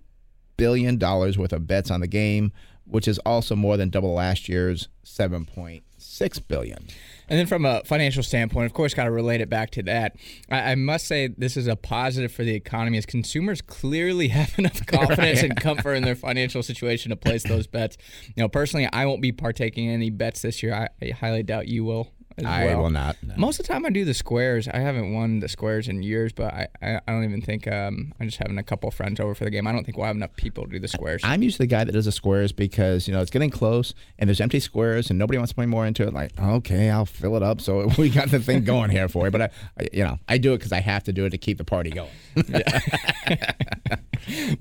billion 0.57 0.97
dollars 0.97 1.37
worth 1.37 1.53
of 1.53 1.67
bets 1.67 1.91
on 1.91 2.01
the 2.01 2.07
game, 2.07 2.51
which 2.85 3.07
is 3.07 3.19
also 3.19 3.55
more 3.55 3.77
than 3.77 3.91
double 3.91 4.13
last 4.13 4.49
year's 4.49 4.89
7.6 5.05 6.47
billion. 6.47 6.87
And 7.29 7.39
then 7.39 7.47
from 7.47 7.65
a 7.65 7.81
financial 7.85 8.23
standpoint, 8.23 8.65
of 8.65 8.73
course, 8.73 8.93
got 8.93 9.05
to 9.05 9.11
relate 9.11 9.41
it 9.41 9.49
back 9.49 9.71
to 9.71 9.83
that. 9.83 10.15
I, 10.49 10.71
I, 10.71 10.75
must 10.75 11.07
say 11.07 11.27
this 11.27 11.57
is 11.57 11.67
a 11.67 11.75
positive 11.75 12.31
for 12.31 12.43
the 12.43 12.53
economy 12.53 12.97
as 12.97 13.05
consumers 13.05 13.61
clearly 13.61 14.27
have 14.29 14.57
enough 14.57 14.85
confidence 14.85 15.41
right. 15.41 15.51
and 15.51 15.59
comfort 15.59 15.93
in 15.93 16.03
their 16.03 16.15
financial 16.15 16.63
situation 16.63 17.09
to 17.09 17.15
place 17.15 17.43
those 17.43 17.67
bets. 17.67 17.97
You 18.35 18.43
know, 18.43 18.49
personally, 18.49 18.87
I 18.91 19.05
won't 19.05 19.21
be 19.21 19.31
partaking 19.31 19.85
in 19.85 19.93
any 19.93 20.09
bets 20.09 20.41
this 20.41 20.63
year. 20.63 20.73
I, 20.73 20.89
I 21.05 21.09
highly 21.11 21.43
doubt 21.43 21.67
you 21.67 21.83
will 21.83 22.12
I 22.45 22.65
well. 22.65 22.83
will 22.83 22.89
not. 22.89 23.17
no. 23.21 23.35
Most 23.37 23.59
of 23.59 23.67
the 23.67 23.73
time, 23.73 23.85
I 23.85 23.89
do 23.89 24.05
the 24.05 24.13
squares. 24.13 24.67
I 24.67 24.79
haven't 24.79 25.13
won 25.13 25.39
the 25.39 25.47
squares 25.47 25.87
in 25.87 26.03
years, 26.03 26.33
but 26.33 26.53
I, 26.53 26.67
I, 26.81 27.01
I 27.07 27.11
don't 27.11 27.23
even 27.23 27.41
think 27.41 27.67
um, 27.67 28.13
I'm 28.19 28.27
just 28.27 28.37
having 28.37 28.57
a 28.57 28.63
couple 28.63 28.89
friends 28.91 29.19
over 29.19 29.35
for 29.35 29.43
the 29.43 29.51
game. 29.51 29.67
I 29.67 29.71
don't 29.71 29.83
think 29.83 29.97
we'll 29.97 30.07
have 30.07 30.15
enough 30.15 30.35
people 30.35 30.65
to 30.65 30.71
do 30.71 30.79
the 30.79 30.87
squares. 30.87 31.21
I'm 31.23 31.43
usually 31.43 31.65
the 31.65 31.71
guy 31.71 31.83
that 31.83 31.91
does 31.91 32.05
the 32.05 32.11
squares 32.11 32.51
because 32.51 33.07
you 33.07 33.13
know 33.13 33.21
it's 33.21 33.31
getting 33.31 33.49
close 33.49 33.93
and 34.17 34.27
there's 34.27 34.41
empty 34.41 34.59
squares 34.59 35.09
and 35.09 35.19
nobody 35.19 35.37
wants 35.37 35.51
to 35.51 35.55
play 35.55 35.65
more 35.65 35.85
into 35.85 36.03
it. 36.03 36.13
Like, 36.13 36.31
okay, 36.39 36.89
I'll 36.89 37.05
fill 37.05 37.35
it 37.35 37.43
up. 37.43 37.61
So 37.61 37.89
we 37.97 38.09
got 38.09 38.31
the 38.31 38.39
thing 38.39 38.63
going 38.63 38.89
here 38.89 39.07
for 39.07 39.25
you. 39.25 39.31
But 39.31 39.41
I, 39.41 39.49
I 39.77 39.87
you 39.93 40.03
know, 40.03 40.17
I 40.27 40.37
do 40.37 40.53
it 40.53 40.57
because 40.57 40.71
I 40.71 40.79
have 40.79 41.03
to 41.03 41.13
do 41.13 41.25
it 41.25 41.31
to 41.31 41.37
keep 41.37 41.57
the 41.57 41.65
party 41.65 41.91
going. 41.91 42.09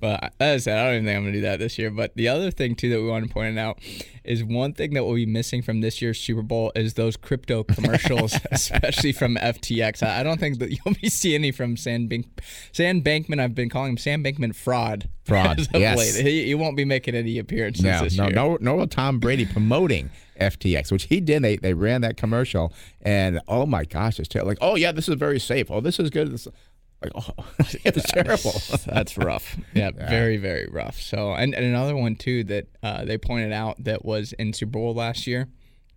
but 0.00 0.32
as 0.40 0.40
I 0.40 0.56
said, 0.58 0.78
I 0.78 0.84
don't 0.84 0.94
even 0.94 1.06
think 1.06 1.16
I'm 1.16 1.22
going 1.22 1.32
to 1.32 1.38
do 1.38 1.42
that 1.42 1.58
this 1.58 1.78
year. 1.78 1.90
But 1.90 2.14
the 2.16 2.28
other 2.28 2.50
thing 2.50 2.74
too 2.74 2.90
that 2.90 3.00
we 3.00 3.08
want 3.08 3.26
to 3.26 3.32
point 3.32 3.58
out 3.58 3.78
is 4.24 4.44
one 4.44 4.72
thing 4.72 4.94
that 4.94 5.04
will 5.04 5.14
be 5.14 5.26
missing 5.26 5.62
from 5.62 5.80
this 5.80 6.00
year's 6.00 6.20
Super 6.20 6.42
Bowl 6.42 6.72
is 6.74 6.94
those 6.94 7.16
crypto 7.16 7.64
commercials, 7.64 8.34
especially 8.50 9.12
from 9.12 9.36
FTX. 9.36 10.02
I 10.06 10.22
don't 10.22 10.38
think 10.38 10.58
that 10.60 10.70
you'll 10.70 10.94
be 11.00 11.08
seeing 11.08 11.36
any 11.36 11.52
from 11.52 11.76
Sam, 11.76 12.06
Bank- 12.06 12.40
Sam 12.72 13.02
Bankman. 13.02 13.40
I've 13.40 13.54
been 13.54 13.68
calling 13.68 13.90
him 13.90 13.98
Sam 13.98 14.22
Bankman 14.22 14.54
fraud. 14.54 15.08
Fraud, 15.24 15.60
of 15.74 15.80
yes. 15.80 15.98
late. 15.98 16.26
He, 16.26 16.46
he 16.46 16.54
won't 16.54 16.76
be 16.76 16.84
making 16.84 17.14
any 17.14 17.38
appearances 17.38 17.84
No, 17.84 18.02
this 18.02 18.16
no, 18.16 18.24
year. 18.24 18.34
no, 18.34 18.58
no. 18.60 18.86
Tom 18.86 19.18
Brady 19.18 19.46
promoting 19.46 20.10
FTX, 20.40 20.90
which 20.90 21.04
he 21.04 21.20
did. 21.20 21.42
They 21.42 21.56
they 21.56 21.74
ran 21.74 22.00
that 22.00 22.16
commercial, 22.16 22.72
and 23.00 23.40
oh 23.48 23.66
my 23.66 23.84
gosh, 23.84 24.18
it's 24.18 24.28
terrible. 24.28 24.50
Like, 24.50 24.58
oh 24.60 24.74
yeah, 24.76 24.92
this 24.92 25.08
is 25.08 25.14
very 25.14 25.38
safe. 25.38 25.70
Oh, 25.70 25.80
this 25.80 25.98
is 26.00 26.10
good. 26.10 26.32
This, 26.32 26.48
like, 27.02 27.12
oh, 27.14 27.44
it 27.84 27.94
was 27.94 28.04
terrible. 28.04 28.54
That's 28.86 29.16
rough. 29.18 29.56
Yeah, 29.74 29.90
very, 29.90 30.36
very 30.36 30.66
rough. 30.66 31.00
So, 31.00 31.32
and, 31.32 31.54
and 31.54 31.64
another 31.64 31.96
one 31.96 32.14
too 32.16 32.44
that 32.44 32.66
uh, 32.82 33.04
they 33.04 33.16
pointed 33.18 33.52
out 33.52 33.82
that 33.84 34.04
was 34.04 34.32
in 34.34 34.52
Super 34.52 34.72
Bowl 34.72 34.94
last 34.94 35.26
year, 35.26 35.48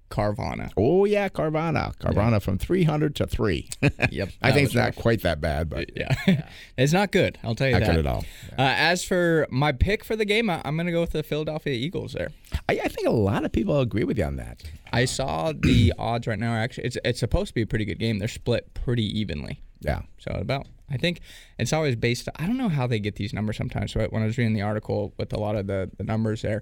Carvana. 0.09 0.71
Oh 0.77 1.03
yeah, 1.05 1.27
Carvana, 1.29 1.95
Carvana 1.97 2.41
from 2.41 2.57
three 2.57 2.83
hundred 2.83 3.15
to 3.17 3.27
three. 3.27 3.69
Yep, 3.81 4.29
I 4.41 4.51
think 4.51 4.67
it's 4.67 4.75
not 4.75 4.85
rough. 4.85 4.95
quite 4.95 5.21
that 5.23 5.41
bad, 5.41 5.69
but 5.69 5.89
Yeah, 5.95 6.47
it's 6.77 6.93
not 6.93 7.11
good. 7.11 7.37
I'll 7.43 7.55
tell 7.55 7.67
you 7.67 7.73
not 7.73 7.81
that. 7.81 7.95
good 7.95 8.05
at 8.05 8.07
all. 8.07 8.23
Uh, 8.57 8.73
as 8.77 9.03
for 9.03 9.45
my 9.49 9.71
pick 9.71 10.03
for 10.05 10.15
the 10.15 10.25
game, 10.25 10.49
I, 10.49 10.61
I'm 10.63 10.75
going 10.77 10.85
to 10.85 10.91
go 10.91 11.01
with 11.01 11.11
the 11.11 11.23
Philadelphia 11.23 11.73
Eagles. 11.73 12.13
There, 12.13 12.29
I, 12.69 12.79
I 12.83 12.87
think 12.87 13.07
a 13.07 13.11
lot 13.11 13.43
of 13.45 13.51
people 13.51 13.79
agree 13.79 14.03
with 14.05 14.17
you 14.17 14.23
on 14.25 14.37
that. 14.37 14.63
I 14.93 15.05
saw 15.05 15.51
the 15.53 15.91
odds 15.99 16.27
right 16.27 16.39
now. 16.39 16.53
Are 16.53 16.59
actually, 16.59 16.85
it's 16.85 16.97
it's 17.03 17.19
supposed 17.19 17.49
to 17.49 17.53
be 17.55 17.63
a 17.63 17.67
pretty 17.67 17.85
good 17.85 17.99
game. 17.99 18.19
They're 18.19 18.27
split 18.27 18.73
pretty 18.73 19.05
evenly. 19.19 19.61
Yeah. 19.85 20.01
So 20.19 20.31
about, 20.31 20.67
I 20.89 20.97
think 20.97 21.19
it's 21.59 21.73
always 21.73 21.95
based. 21.95 22.27
I 22.35 22.45
don't 22.47 22.57
know 22.57 22.69
how 22.69 22.87
they 22.87 22.99
get 22.99 23.15
these 23.15 23.33
numbers 23.33 23.57
sometimes. 23.57 23.91
So 23.93 24.05
when 24.09 24.21
I 24.21 24.25
was 24.25 24.37
reading 24.37 24.53
the 24.53 24.61
article 24.63 25.13
with 25.17 25.31
a 25.33 25.39
lot 25.39 25.55
of 25.55 25.67
the, 25.67 25.89
the 25.97 26.03
numbers 26.03 26.41
there, 26.41 26.61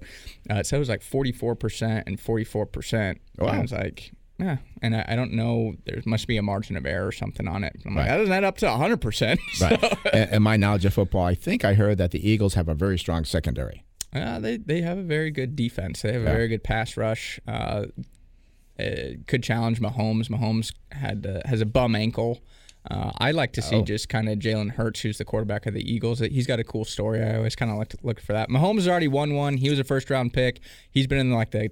uh, 0.50 0.56
it 0.56 0.66
said 0.68 0.78
it 0.78 0.80
was 0.80 0.90
like 0.90 1.02
44% 1.02 2.04
and 2.06 2.18
44%. 2.20 3.18
Wow. 3.40 3.48
And 3.50 3.58
I 3.58 3.62
was 3.62 3.72
like, 3.72 4.12
yeah. 4.40 4.58
And 4.82 4.96
I, 4.96 5.06
I 5.10 5.16
don't 5.16 5.34
know. 5.34 5.76
There 5.86 6.02
must 6.06 6.28
be 6.28 6.38
a 6.38 6.42
margin 6.42 6.76
of 6.76 6.86
error 6.86 7.08
or 7.08 7.12
something 7.12 7.48
on 7.48 7.64
it. 7.64 7.74
I'm 7.86 7.96
like, 7.96 8.06
Right. 8.08 8.12
that 8.12 8.18
doesn't 8.18 8.34
add 8.34 8.44
up 8.44 8.58
to 8.58 8.66
100%. 8.66 9.40
Right. 9.62 9.98
and, 10.14 10.32
and 10.32 10.44
my 10.44 10.58
knowledge 10.58 10.86
of 10.86 10.94
football, 10.94 11.24
I 11.26 11.36
think 11.36 11.64
I 11.64 11.76
heard 11.76 11.98
that 12.00 12.12
the 12.12 12.28
Eagles 12.30 12.56
have 12.56 12.68
a 12.68 12.74
very 12.74 12.98
strong 13.00 13.26
secondary. 13.26 13.84
Uh, 14.16 14.40
they 14.40 14.58
they 14.58 14.82
have 14.82 15.00
a 15.00 15.02
very 15.04 15.32
good 15.32 15.56
defense. 15.56 16.04
They 16.04 16.14
have 16.14 16.22
a 16.22 16.26
Yeah. 16.26 16.34
very 16.34 16.48
good 16.48 16.64
pass 16.64 16.96
rush. 16.98 17.40
Uh, 17.48 17.86
could 19.28 19.44
challenge 19.44 19.80
Mahomes. 19.80 20.30
Mahomes 20.30 20.74
had 20.92 21.26
uh, 21.26 21.48
has 21.48 21.62
a 21.62 21.66
bum 21.66 21.96
ankle. 21.96 22.40
Uh, 22.90 23.12
I 23.18 23.32
like 23.32 23.54
to 23.54 23.62
see 23.62 23.78
Oh. 23.78 23.84
just 23.84 24.10
kind 24.10 24.28
of 24.28 24.40
Jalen 24.40 24.72
Hurts, 24.72 25.00
who's 25.02 25.18
the 25.18 25.26
quarterback 25.26 25.66
of 25.66 25.74
the 25.74 25.82
Eagles. 25.90 26.20
He's 26.20 26.48
got 26.48 26.60
a 26.60 26.64
cool 26.64 26.84
story. 26.86 27.24
I 27.24 27.38
always 27.38 27.56
kind 27.56 27.72
of 27.72 27.78
like 27.78 27.90
to 27.90 27.98
look 28.04 28.20
for 28.20 28.34
that. 28.34 28.50
Mahomes 28.50 28.76
has 28.76 28.88
already 28.90 29.08
won 29.08 29.34
one. 29.36 29.58
He 29.58 29.70
was 29.70 29.80
a 29.80 29.84
first 29.84 30.10
round 30.10 30.34
pick. 30.34 30.60
He's 30.92 31.08
been 31.08 31.18
in 31.20 31.32
like 31.32 31.52
the 31.52 31.70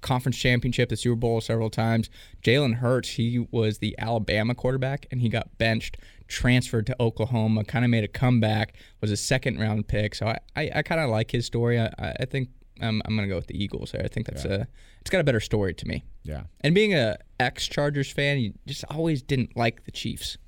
conference 0.00 0.36
championship, 0.36 0.88
the 0.90 0.96
Super 0.96 1.16
Bowl 1.16 1.40
several 1.40 1.70
times. 1.70 2.10
Jalen 2.44 2.74
Hurts, 2.74 3.10
he 3.10 3.46
was 3.50 3.78
the 3.78 3.94
Alabama 3.98 4.54
quarterback 4.54 5.06
and 5.10 5.20
he 5.22 5.28
got 5.28 5.56
benched, 5.56 5.96
transferred 6.28 6.86
to 6.88 6.96
Oklahoma, 7.00 7.64
kind 7.64 7.84
of 7.84 7.90
made 7.90 8.04
a 8.04 8.08
comeback, 8.08 8.74
was 9.00 9.10
a 9.10 9.16
second 9.16 9.58
round 9.60 9.88
pick. 9.88 10.14
So 10.14 10.26
I, 10.26 10.38
I, 10.56 10.70
I 10.76 10.82
kind 10.82 11.00
of 11.00 11.08
like 11.10 11.30
his 11.30 11.46
story. 11.46 11.78
I, 11.80 11.86
I 11.98 12.14
I 12.20 12.24
think 12.26 12.48
I'm, 12.80 13.00
I'm 13.04 13.16
going 13.16 13.28
to 13.28 13.32
go 13.32 13.36
with 13.36 13.46
the 13.46 13.62
Eagles 13.62 13.92
there. 13.92 14.02
I 14.04 14.08
think 14.08 14.26
that's 14.26 14.44
a, 14.44 14.66
it's 15.00 15.10
got 15.10 15.20
a 15.20 15.24
better 15.24 15.40
story 15.40 15.74
to 15.74 15.86
me. 15.86 16.04
Yeah. 16.22 16.44
And 16.62 16.74
being 16.74 16.94
a 16.94 17.16
ex 17.38 17.68
Chargers 17.68 18.10
fan, 18.10 18.38
you 18.38 18.54
just 18.66 18.84
always 18.90 19.22
didn't 19.22 19.56
like 19.56 19.84
the 19.84 19.90
Chiefs. 19.90 20.38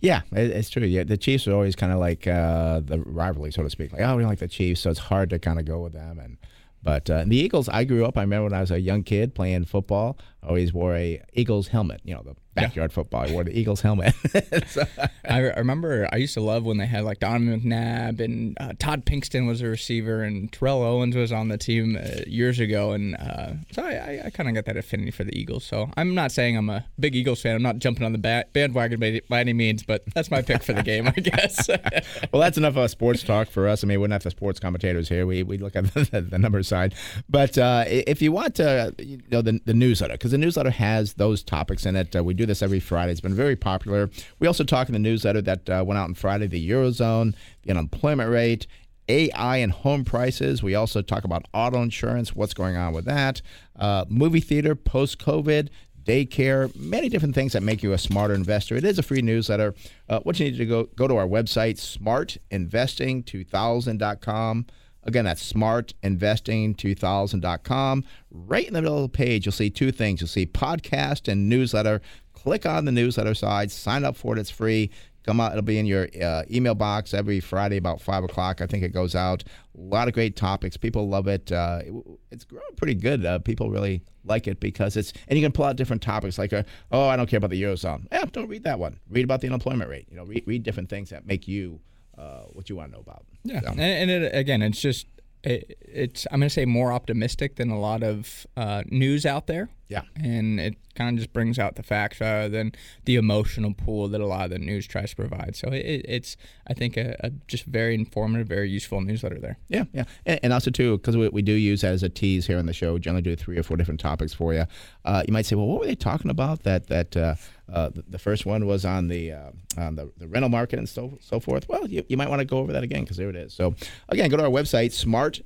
Yeah, 0.00 0.22
it, 0.32 0.50
it's 0.50 0.70
true. 0.70 0.82
Yeah, 0.82 1.04
the 1.04 1.16
Chiefs 1.16 1.46
are 1.46 1.52
always 1.52 1.76
kind 1.76 1.92
of 1.92 1.98
like 1.98 2.26
uh, 2.26 2.80
the 2.80 3.00
rivalry, 3.00 3.52
so 3.52 3.62
to 3.62 3.70
speak. 3.70 3.92
Like, 3.92 4.02
oh, 4.02 4.16
we 4.16 4.22
don't 4.22 4.30
like 4.30 4.40
the 4.40 4.48
Chiefs, 4.48 4.80
so 4.80 4.90
it's 4.90 4.98
hard 4.98 5.30
to 5.30 5.38
kind 5.38 5.58
of 5.58 5.64
go 5.64 5.80
with 5.80 5.92
them. 5.92 6.18
And 6.18 6.38
but 6.82 7.08
uh, 7.10 7.24
the 7.26 7.36
Eagles, 7.36 7.68
I 7.68 7.84
grew 7.84 8.04
up. 8.04 8.16
I 8.16 8.22
remember 8.22 8.44
when 8.44 8.54
I 8.54 8.60
was 8.60 8.70
a 8.70 8.80
young 8.80 9.02
kid 9.02 9.34
playing 9.34 9.66
football. 9.66 10.18
I 10.42 10.48
always 10.48 10.72
wore 10.72 10.96
a 10.96 11.22
Eagles 11.34 11.68
helmet. 11.68 12.00
You 12.04 12.14
know, 12.14 12.22
the 12.22 12.34
backyard 12.54 12.92
football. 12.92 13.28
I 13.28 13.32
wore 13.32 13.44
the 13.44 13.56
Eagles 13.58 13.80
helmet. 13.80 14.14
So- 14.66 14.84
I, 15.28 15.38
remember 15.38 16.08
I 16.12 16.16
used 16.16 16.34
to 16.34 16.40
love 16.40 16.64
when 16.64 16.78
they 16.78 16.86
had 16.86 17.04
like 17.04 17.18
Donovan 17.20 17.60
McNabb 17.60 18.20
and 18.20 18.56
uh, 18.60 18.72
Todd 18.78 19.04
Pinkston 19.04 19.46
was 19.46 19.62
a 19.62 19.66
receiver 19.66 20.22
and 20.22 20.52
Terrell 20.52 20.82
Owens 20.82 21.16
was 21.16 21.32
on 21.32 21.48
the 21.48 21.58
team 21.58 21.96
uh, 21.96 22.22
years 22.26 22.58
ago, 22.58 22.92
and 22.92 23.16
uh, 23.16 23.52
so 23.72 23.82
I, 23.82 24.22
I, 24.26 24.30
kind 24.30 24.48
of 24.48 24.54
got 24.54 24.64
that 24.66 24.76
affinity 24.76 25.10
for 25.10 25.24
the 25.24 25.36
Eagles. 25.36 25.64
So 25.64 25.90
I'm 25.96 26.14
not 26.14 26.32
saying 26.32 26.56
I'm 26.56 26.70
a 26.70 26.84
big 26.98 27.14
Eagles 27.14 27.40
fan. 27.40 27.54
I'm 27.56 27.62
not 27.62 27.78
jumping 27.78 28.04
on 28.04 28.12
the 28.12 28.18
ba- 28.18 28.44
bandwagon 28.52 29.00
by, 29.00 29.20
by 29.28 29.40
any 29.40 29.52
means, 29.52 29.82
but 29.82 30.02
that's 30.14 30.30
my 30.30 30.42
pick 30.42 30.62
for 30.62 30.72
the 30.72 30.82
game, 30.82 31.08
I 31.08 31.10
guess. 31.20 31.68
well, 32.32 32.40
that's 32.40 32.58
enough 32.58 32.76
of 32.76 32.90
sports 32.90 33.22
talk 33.22 33.48
for 33.48 33.68
us. 33.68 33.84
I 33.84 33.86
mean, 33.86 34.00
we're 34.00 34.08
not 34.08 34.22
the 34.22 34.30
sports 34.30 34.60
commentators 34.60 35.08
here. 35.08 35.26
We, 35.26 35.42
we 35.42 35.58
look 35.58 35.76
at 35.76 35.92
the, 35.94 36.20
the 36.20 36.38
number 36.38 36.62
side. 36.62 36.94
But 37.28 37.58
uh, 37.58 37.84
if 37.86 38.20
you 38.22 38.32
want 38.32 38.56
to, 38.56 38.94
you 38.98 39.20
know, 39.30 39.42
the, 39.42 39.60
the 39.64 39.74
newsletter, 39.74 40.14
because 40.14 40.30
the 40.30 40.38
newsletter 40.38 40.70
has 40.70 41.14
those 41.14 41.42
topics 41.42 41.86
in 41.86 41.96
it. 41.96 42.14
Uh, 42.14 42.24
we 42.24 42.34
do 42.40 42.46
this 42.46 42.62
every 42.62 42.80
Friday. 42.80 43.12
It's 43.12 43.20
been 43.20 43.34
very 43.34 43.56
popular. 43.56 44.08
We 44.38 44.46
also 44.46 44.64
talk 44.64 44.88
in 44.88 44.92
the 44.92 44.98
newsletter 44.98 45.42
that 45.42 45.68
uh, 45.68 45.84
went 45.86 45.98
out 45.98 46.04
on 46.04 46.14
Friday 46.14 46.46
the 46.46 46.70
Eurozone, 46.70 47.34
the 47.62 47.70
unemployment 47.70 48.30
rate. 48.30 48.66
AI 49.08 49.56
and 49.56 49.72
home 49.72 50.04
prices. 50.04 50.62
We 50.62 50.76
also 50.76 51.02
talk 51.02 51.24
about 51.24 51.46
auto 51.52 51.82
insurance, 51.82 52.36
what's 52.36 52.54
going 52.54 52.76
on 52.76 52.92
with 52.92 53.06
that, 53.06 53.42
uh, 53.74 54.04
movie 54.08 54.38
theater 54.38 54.76
post 54.76 55.18
COVID, 55.18 55.68
daycare, 56.04 56.72
many 56.76 57.08
different 57.08 57.34
things 57.34 57.52
that 57.52 57.62
make 57.62 57.82
you 57.82 57.92
a 57.92 57.98
smarter 57.98 58.34
investor. 58.34 58.76
It 58.76 58.84
is 58.84 59.00
a 59.00 59.02
free 59.02 59.22
newsletter. 59.22 59.74
Uh, 60.08 60.20
what 60.20 60.38
you 60.38 60.46
need 60.46 60.58
to 60.58 60.66
go 60.66 60.84
go 60.84 61.08
to 61.08 61.16
our 61.16 61.26
website, 61.26 61.78
smartinvesting2000.com. 61.98 64.66
Again, 65.02 65.24
that's 65.24 65.50
smartinvesting2000.com. 65.52 68.04
Right 68.30 68.66
in 68.66 68.74
the 68.74 68.82
middle 68.82 69.04
of 69.04 69.10
the 69.10 69.16
page, 69.16 69.46
you'll 69.46 69.52
see 69.52 69.70
two 69.70 69.92
things. 69.92 70.20
You'll 70.20 70.28
see 70.28 70.44
podcast 70.46 71.26
and 71.26 71.48
newsletter. 71.48 72.02
Click 72.42 72.64
on 72.66 72.84
the 72.84 72.92
newsletter 72.92 73.34
side, 73.34 73.70
sign 73.70 74.04
up 74.04 74.16
for 74.16 74.36
it. 74.36 74.40
It's 74.40 74.50
free. 74.50 74.90
Come 75.24 75.38
out. 75.40 75.52
It'll 75.52 75.60
be 75.62 75.78
in 75.78 75.84
your 75.84 76.08
uh, 76.22 76.44
email 76.50 76.74
box 76.74 77.12
every 77.12 77.40
Friday 77.40 77.76
about 77.76 78.00
five 78.00 78.24
o'clock. 78.24 78.62
I 78.62 78.66
think 78.66 78.82
it 78.82 78.88
goes 78.94 79.14
out. 79.14 79.44
A 79.76 79.80
lot 79.80 80.08
of 80.08 80.14
great 80.14 80.34
topics. 80.34 80.78
People 80.78 81.08
love 81.10 81.28
it. 81.28 81.52
Uh, 81.52 81.80
it 81.84 81.92
it's 82.30 82.44
growing 82.44 82.74
pretty 82.76 82.94
good. 82.94 83.26
Uh, 83.26 83.38
people 83.38 83.68
really 83.70 84.02
like 84.24 84.46
it 84.48 84.60
because 84.60 84.96
it's 84.96 85.12
and 85.28 85.38
you 85.38 85.44
can 85.44 85.52
pull 85.52 85.66
out 85.66 85.76
different 85.76 86.00
topics 86.00 86.38
like 86.38 86.54
uh, 86.54 86.62
oh 86.90 87.06
I 87.06 87.16
don't 87.16 87.28
care 87.28 87.36
about 87.36 87.50
the 87.50 87.62
eurozone. 87.62 88.06
Yeah, 88.10 88.24
don't 88.32 88.48
read 88.48 88.64
that 88.64 88.78
one. 88.78 88.98
Read 89.10 89.24
about 89.24 89.42
the 89.42 89.48
unemployment 89.48 89.90
rate. 89.90 90.06
You 90.10 90.16
know, 90.16 90.24
read, 90.24 90.44
read 90.46 90.62
different 90.62 90.88
things 90.88 91.10
that 91.10 91.26
make 91.26 91.46
you 91.46 91.80
uh, 92.16 92.44
what 92.54 92.70
you 92.70 92.76
want 92.76 92.90
to 92.90 92.96
know 92.96 93.02
about. 93.02 93.24
Yeah, 93.44 93.60
So- 93.60 93.68
and, 93.72 93.80
and 93.80 94.10
it, 94.10 94.34
again, 94.34 94.62
it's 94.62 94.80
just 94.80 95.06
it, 95.42 95.78
it's 95.80 96.26
I'm 96.30 96.40
gonna 96.40 96.50
say 96.50 96.64
more 96.64 96.92
optimistic 96.92 97.56
than 97.56 97.70
a 97.70 97.78
lot 97.78 98.02
of 98.02 98.46
uh, 98.56 98.82
news 98.86 99.26
out 99.26 99.46
there. 99.46 99.68
Yeah. 99.90 100.02
and 100.14 100.60
it 100.60 100.76
kind 100.94 101.10
of 101.10 101.20
just 101.20 101.32
brings 101.32 101.58
out 101.58 101.74
the 101.74 101.82
facts 101.82 102.20
rather 102.20 102.48
than 102.48 102.70
the 103.06 103.16
emotional 103.16 103.74
pool 103.74 104.06
that 104.06 104.20
a 104.20 104.26
lot 104.26 104.44
of 104.44 104.50
the 104.50 104.58
news 104.60 104.86
tries 104.86 105.10
to 105.10 105.16
provide. 105.16 105.56
So 105.56 105.68
it, 105.70 106.06
it's 106.08 106.36
I 106.68 106.74
think 106.74 106.96
a, 106.96 107.16
a 107.18 107.30
just 107.48 107.64
very 107.64 107.96
informative, 107.96 108.46
very 108.46 108.70
useful 108.70 109.00
newsletter 109.00 109.40
there. 109.40 109.58
Yeah, 109.68 109.84
yeah, 109.92 110.04
and, 110.24 110.38
and 110.44 110.52
also 110.52 110.70
too 110.70 110.98
because 110.98 111.16
we, 111.16 111.28
we 111.30 111.42
do 111.42 111.52
use 111.52 111.82
as 111.82 112.04
a 112.04 112.08
tease 112.08 112.46
here 112.46 112.58
on 112.58 112.66
the 112.66 112.72
show. 112.72 112.98
Generally, 112.98 113.22
do 113.22 113.34
three 113.34 113.58
or 113.58 113.64
four 113.64 113.76
different 113.76 113.98
topics 113.98 114.32
for 114.32 114.54
you. 114.54 114.64
Uh, 115.04 115.24
you 115.26 115.32
might 115.32 115.46
say, 115.46 115.56
well, 115.56 115.66
what 115.66 115.80
were 115.80 115.86
they 115.86 115.96
talking 115.96 116.30
about? 116.30 116.62
That 116.62 116.86
that 116.86 117.16
uh, 117.16 117.34
uh, 117.72 117.90
the, 117.90 118.02
the 118.08 118.18
first 118.18 118.46
one 118.46 118.66
was 118.66 118.84
on 118.84 119.08
the 119.08 119.32
uh, 119.32 119.50
on 119.76 119.96
the, 119.96 120.10
the 120.18 120.26
rental 120.26 120.48
market 120.48 120.78
and 120.78 120.88
so 120.88 121.18
so 121.20 121.40
forth. 121.40 121.68
Well, 121.68 121.86
you, 121.86 122.04
you 122.08 122.16
might 122.16 122.28
want 122.28 122.40
to 122.40 122.44
go 122.44 122.58
over 122.58 122.72
that 122.72 122.82
again 122.82 123.02
because 123.02 123.16
there 123.16 123.28
it 123.28 123.36
is. 123.36 123.54
So 123.54 123.74
again, 124.08 124.28
go 124.30 124.36
to 124.36 124.44
our 124.44 124.50
website 124.50 124.90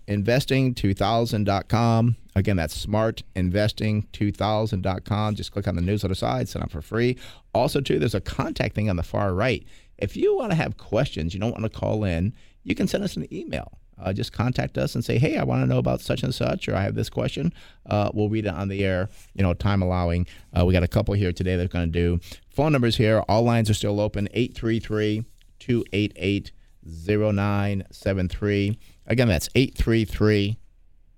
smartinvesting2000.com. 0.07 2.17
Again, 2.37 2.57
that's 2.57 2.87
smartinvesting2000.com. 2.87 5.35
Just 5.35 5.53
click 5.53 5.69
on 5.69 5.77
the 5.77 5.83
newsletter 5.83 6.15
side, 6.15 6.49
sign 6.49 6.63
up 6.63 6.71
for 6.71 6.83
free. 6.83 7.17
Also, 7.55 7.81
too, 7.81 7.99
there's 7.99 8.15
a 8.15 8.21
contact 8.21 8.75
thing 8.75 8.91
on 8.91 8.97
the 8.97 9.03
far 9.03 9.35
right. 9.35 9.65
If 9.99 10.17
you 10.17 10.37
want 10.37 10.51
to 10.51 10.57
have 10.57 10.77
questions, 10.77 11.35
you 11.35 11.41
don't 11.41 11.53
want 11.53 11.63
to 11.63 11.69
call 11.69 12.05
in, 12.05 12.35
you 12.65 12.75
can 12.75 12.89
send 12.89 13.05
us 13.05 13.17
an 13.17 13.33
email. 13.33 13.79
Uh, 13.99 14.13
just 14.13 14.33
contact 14.33 14.77
us 14.77 14.95
and 14.95 15.05
say, 15.05 15.19
hey, 15.19 15.37
I 15.37 15.45
want 15.45 15.63
to 15.63 15.67
know 15.67 15.79
about 15.79 16.01
such 16.01 16.23
and 16.23 16.35
such, 16.35 16.69
or 16.69 16.77
I 16.77 16.83
have 16.83 16.95
this 16.95 17.09
question. 17.09 17.53
Uh, 17.87 18.11
we'll 18.13 18.29
read 18.29 18.47
it 18.47 18.55
on 18.55 18.69
the 18.69 18.85
air, 18.85 19.09
you 19.35 19.43
know, 19.43 19.55
time 19.55 19.83
allowing. 19.83 20.27
Uh, 20.57 20.65
we 20.65 20.73
got 20.73 20.83
a 20.83 20.89
couple 20.89 21.15
here 21.15 21.33
today 21.33 21.57
that 21.57 21.65
are 21.65 21.69
going 21.69 21.91
to 21.91 21.99
do. 21.99 22.21
Phone 22.51 22.73
numbers 22.73 22.97
here, 22.97 23.23
all 23.29 23.43
lines 23.43 23.71
are 23.71 23.75
still 23.75 24.01
open 24.01 24.29
833 24.33 25.25
288 25.61 26.53
0973. 26.87 28.79
Again, 29.07 29.29
that's 29.29 29.49
833 29.55 30.59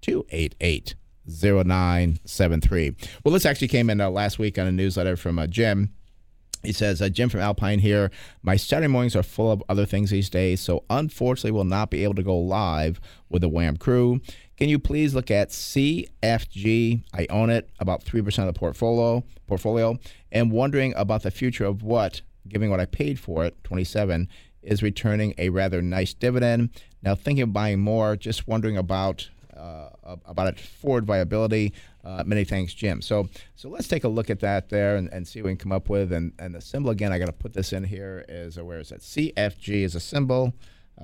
288 0.02 0.94
0973. 1.28 2.96
Well, 3.24 3.32
this 3.32 3.46
actually 3.46 3.68
came 3.68 3.90
in 3.90 4.00
uh, 4.00 4.10
last 4.10 4.38
week 4.38 4.58
on 4.58 4.66
a 4.66 4.72
newsletter 4.72 5.16
from 5.16 5.38
uh, 5.38 5.46
Jim. 5.46 5.92
He 6.62 6.72
says, 6.72 7.00
uh, 7.00 7.08
Jim 7.08 7.28
from 7.28 7.40
Alpine 7.40 7.78
here. 7.78 8.10
My 8.42 8.56
Saturday 8.56 8.88
mornings 8.88 9.16
are 9.16 9.22
full 9.22 9.50
of 9.50 9.62
other 9.68 9.86
things 9.86 10.10
these 10.10 10.30
days, 10.30 10.60
so 10.60 10.84
unfortunately 10.90 11.52
will 11.52 11.64
not 11.64 11.90
be 11.90 12.04
able 12.04 12.14
to 12.14 12.22
go 12.22 12.36
live 12.36 13.00
with 13.28 13.42
the 13.42 13.48
WAM 13.48 13.76
crew. 13.76 14.20
Can 14.56 14.68
you 14.68 14.78
please 14.78 15.14
look 15.14 15.30
at 15.30 15.50
CFG? 15.50 17.02
I 17.12 17.26
own 17.28 17.50
it, 17.50 17.68
about 17.78 18.04
3% 18.04 18.38
of 18.38 18.46
the 18.46 18.58
portfolio, 18.58 19.22
portfolio, 19.46 19.98
and 20.32 20.50
wondering 20.50 20.94
about 20.96 21.22
the 21.22 21.30
future 21.30 21.66
of 21.66 21.82
what, 21.82 22.22
given 22.48 22.70
what 22.70 22.80
I 22.80 22.86
paid 22.86 23.20
for 23.20 23.44
it, 23.44 23.62
27, 23.64 24.28
is 24.62 24.82
returning 24.82 25.34
a 25.38 25.50
rather 25.50 25.82
nice 25.82 26.14
dividend. 26.14 26.70
Now 27.02 27.14
thinking 27.14 27.42
of 27.42 27.52
buying 27.52 27.80
more, 27.80 28.16
just 28.16 28.48
wondering 28.48 28.76
about 28.76 29.28
about 29.56 30.48
its 30.48 30.62
forward 30.62 31.06
viability. 31.06 31.72
Uh, 32.04 32.22
many 32.24 32.44
thanks, 32.44 32.72
Jim. 32.72 33.02
So, 33.02 33.28
so 33.56 33.68
let's 33.68 33.88
take 33.88 34.04
a 34.04 34.08
look 34.08 34.30
at 34.30 34.40
that 34.40 34.68
there 34.68 34.96
and, 34.96 35.08
and 35.12 35.26
see 35.26 35.40
what 35.40 35.46
we 35.46 35.52
can 35.52 35.58
come 35.58 35.72
up 35.72 35.88
with. 35.88 36.12
And, 36.12 36.32
and 36.38 36.54
the 36.54 36.60
symbol 36.60 36.90
again, 36.90 37.12
I 37.12 37.18
got 37.18 37.26
to 37.26 37.32
put 37.32 37.52
this 37.52 37.72
in 37.72 37.82
here 37.84 38.24
is 38.28 38.58
uh, 38.58 38.64
where 38.64 38.78
is 38.78 38.90
that? 38.90 39.00
CFG 39.00 39.82
is 39.82 39.94
a 39.94 40.00
symbol. 40.00 40.54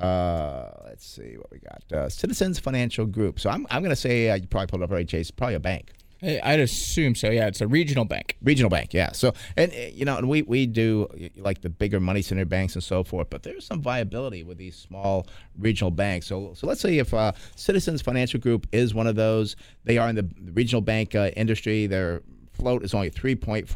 Uh, 0.00 0.70
let's 0.86 1.04
see 1.04 1.36
what 1.36 1.50
we 1.50 1.58
got. 1.58 1.82
Uh, 1.92 2.08
Citizens 2.08 2.58
Financial 2.58 3.04
Group. 3.04 3.40
So 3.40 3.50
I'm, 3.50 3.66
I'm 3.70 3.82
going 3.82 3.90
to 3.90 3.96
say 3.96 4.30
uh, 4.30 4.36
you 4.36 4.46
probably 4.46 4.68
pulled 4.68 4.82
up 4.82 4.90
right, 4.90 5.06
Chase. 5.06 5.30
Probably 5.30 5.54
a 5.54 5.60
bank. 5.60 5.92
I'd 6.22 6.60
assume 6.60 7.14
so. 7.14 7.30
Yeah, 7.30 7.48
it's 7.48 7.60
a 7.60 7.66
regional 7.66 8.04
bank. 8.04 8.36
Regional 8.42 8.70
bank, 8.70 8.94
yeah. 8.94 9.10
So, 9.12 9.32
and 9.56 9.72
eh, 9.72 9.90
you 9.92 10.04
know, 10.04 10.16
and 10.16 10.28
we 10.28 10.42
we 10.42 10.66
do 10.66 11.08
like 11.36 11.62
the 11.62 11.68
bigger 11.68 11.98
money 11.98 12.22
center 12.22 12.44
banks 12.44 12.74
and 12.74 12.84
so 12.84 13.02
forth, 13.02 13.28
but 13.28 13.42
there's 13.42 13.66
some 13.66 13.82
viability 13.82 14.44
with 14.44 14.58
these 14.58 14.76
small 14.76 15.26
regional 15.58 15.90
banks. 15.90 16.26
So, 16.26 16.54
so 16.54 16.66
let's 16.66 16.80
say 16.80 16.98
if 16.98 17.12
uh, 17.12 17.32
Citizens 17.56 18.02
Financial 18.02 18.38
Group 18.38 18.68
is 18.70 18.94
one 18.94 19.08
of 19.08 19.16
those, 19.16 19.56
they 19.84 19.98
are 19.98 20.08
in 20.08 20.14
the 20.14 20.28
regional 20.52 20.80
bank 20.80 21.14
uh, 21.14 21.30
industry. 21.36 21.86
Their 21.88 22.22
float 22.52 22.84
is 22.84 22.94
only 22.94 23.10
3.4%, 23.10 23.66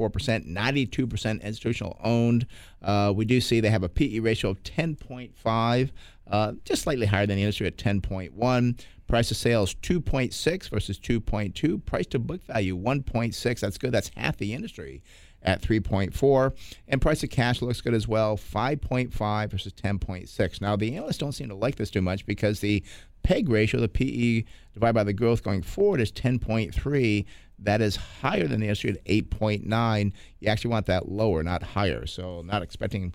92% 0.47 1.43
institutional 1.43 1.99
owned. 2.05 2.47
Uh, 2.83 3.13
we 3.15 3.25
do 3.25 3.41
see 3.41 3.61
they 3.61 3.71
have 3.71 3.83
a 3.83 3.89
PE 3.89 4.21
ratio 4.21 4.51
of 4.51 4.63
10.5, 4.63 5.91
uh, 6.31 6.53
just 6.65 6.83
slightly 6.83 7.07
higher 7.07 7.27
than 7.27 7.37
the 7.37 7.43
industry 7.43 7.67
at 7.67 7.77
10.1. 7.77 8.79
Price 9.07 9.31
of 9.31 9.37
sales 9.37 9.75
2.6 9.77 10.69
versus 10.69 10.99
2.2. 10.99 11.85
Price 11.85 12.07
to 12.07 12.19
book 12.19 12.45
value 12.45 12.77
1.6. 12.77 13.61
That's 13.61 13.79
good. 13.79 13.93
That's 13.93 14.11
half 14.17 14.37
the 14.37 14.53
industry 14.53 15.03
at 15.43 15.63
3.4. 15.63 16.53
And 16.89 17.01
price 17.01 17.23
of 17.23 17.31
cash 17.31 17.63
looks 17.63 17.81
good 17.81 17.95
as 17.95 18.09
well 18.09 18.37
5.5 18.37 19.51
versus 19.51 19.73
10.6. 19.73 20.61
Now, 20.61 20.77
the 20.77 20.97
analysts 20.97 21.19
don't 21.19 21.33
seem 21.33 21.49
to 21.49 21.55
like 21.55 21.77
this 21.77 21.91
too 21.91 22.03
much 22.03 22.27
because 22.27 22.61
the 22.61 22.83
PEG 23.23 23.49
ratio, 23.49 23.81
the 23.81 23.89
PE 23.89 24.45
divided 24.75 24.95
by 24.95 25.05
the 25.05 25.13
growth 25.13 25.43
going 25.43 25.63
forward, 25.63 26.01
is 26.01 26.13
10.3. 26.13 27.25
That 27.59 27.81
is 27.81 27.97
higher 27.97 28.47
than 28.47 28.61
the 28.61 28.67
industry 28.67 28.91
at 28.91 29.05
8.9. 29.05 30.13
You 30.41 30.49
actually 30.49 30.71
want 30.71 30.87
that 30.87 31.09
lower, 31.09 31.43
not 31.43 31.63
higher. 31.63 32.07
So, 32.07 32.43
not 32.43 32.63
expecting, 32.63 33.15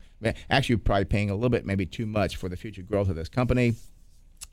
actually, 0.49 0.77
probably 0.77 1.05
paying 1.05 1.29
a 1.29 1.35
little 1.35 1.49
bit, 1.49 1.65
maybe 1.65 1.85
too 1.85 2.05
much 2.05 2.37
for 2.37 2.49
the 2.49 2.57
future 2.57 2.81
growth 2.81 3.09
of 3.09 3.15
this 3.15 3.29
company. 3.29 3.75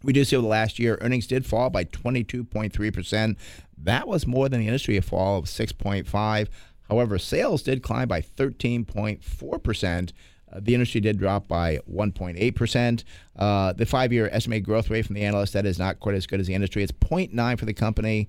We 0.02 0.12
do 0.12 0.24
see 0.24 0.36
over 0.36 0.42
the 0.42 0.48
last 0.48 0.78
year, 0.78 0.98
earnings 1.00 1.26
did 1.26 1.44
fall 1.44 1.70
by 1.70 1.84
22.3%. 1.84 3.36
That 3.76 4.06
was 4.06 4.26
more 4.26 4.48
than 4.48 4.60
the 4.60 4.66
industry, 4.66 4.98
fall 5.00 5.38
of 5.38 5.46
6.5. 5.46 6.48
However, 6.88 7.18
sales 7.18 7.62
did 7.62 7.82
climb 7.82 8.08
by 8.08 8.20
13.4%. 8.20 10.12
Uh, 10.50 10.60
the 10.62 10.74
industry 10.74 11.00
did 11.00 11.18
drop 11.18 11.46
by 11.46 11.78
1.8%. 11.90 13.04
Uh, 13.36 13.72
the 13.74 13.84
five 13.84 14.12
year 14.12 14.28
estimated 14.32 14.64
growth 14.64 14.88
rate 14.88 15.04
from 15.04 15.14
the 15.14 15.22
analyst, 15.22 15.52
that 15.52 15.66
is 15.66 15.78
not 15.78 16.00
quite 16.00 16.14
as 16.14 16.26
good 16.26 16.40
as 16.40 16.46
the 16.46 16.54
industry. 16.54 16.82
It's 16.82 16.92
0.9 16.92 17.58
for 17.58 17.66
the 17.66 17.74
company, 17.74 18.28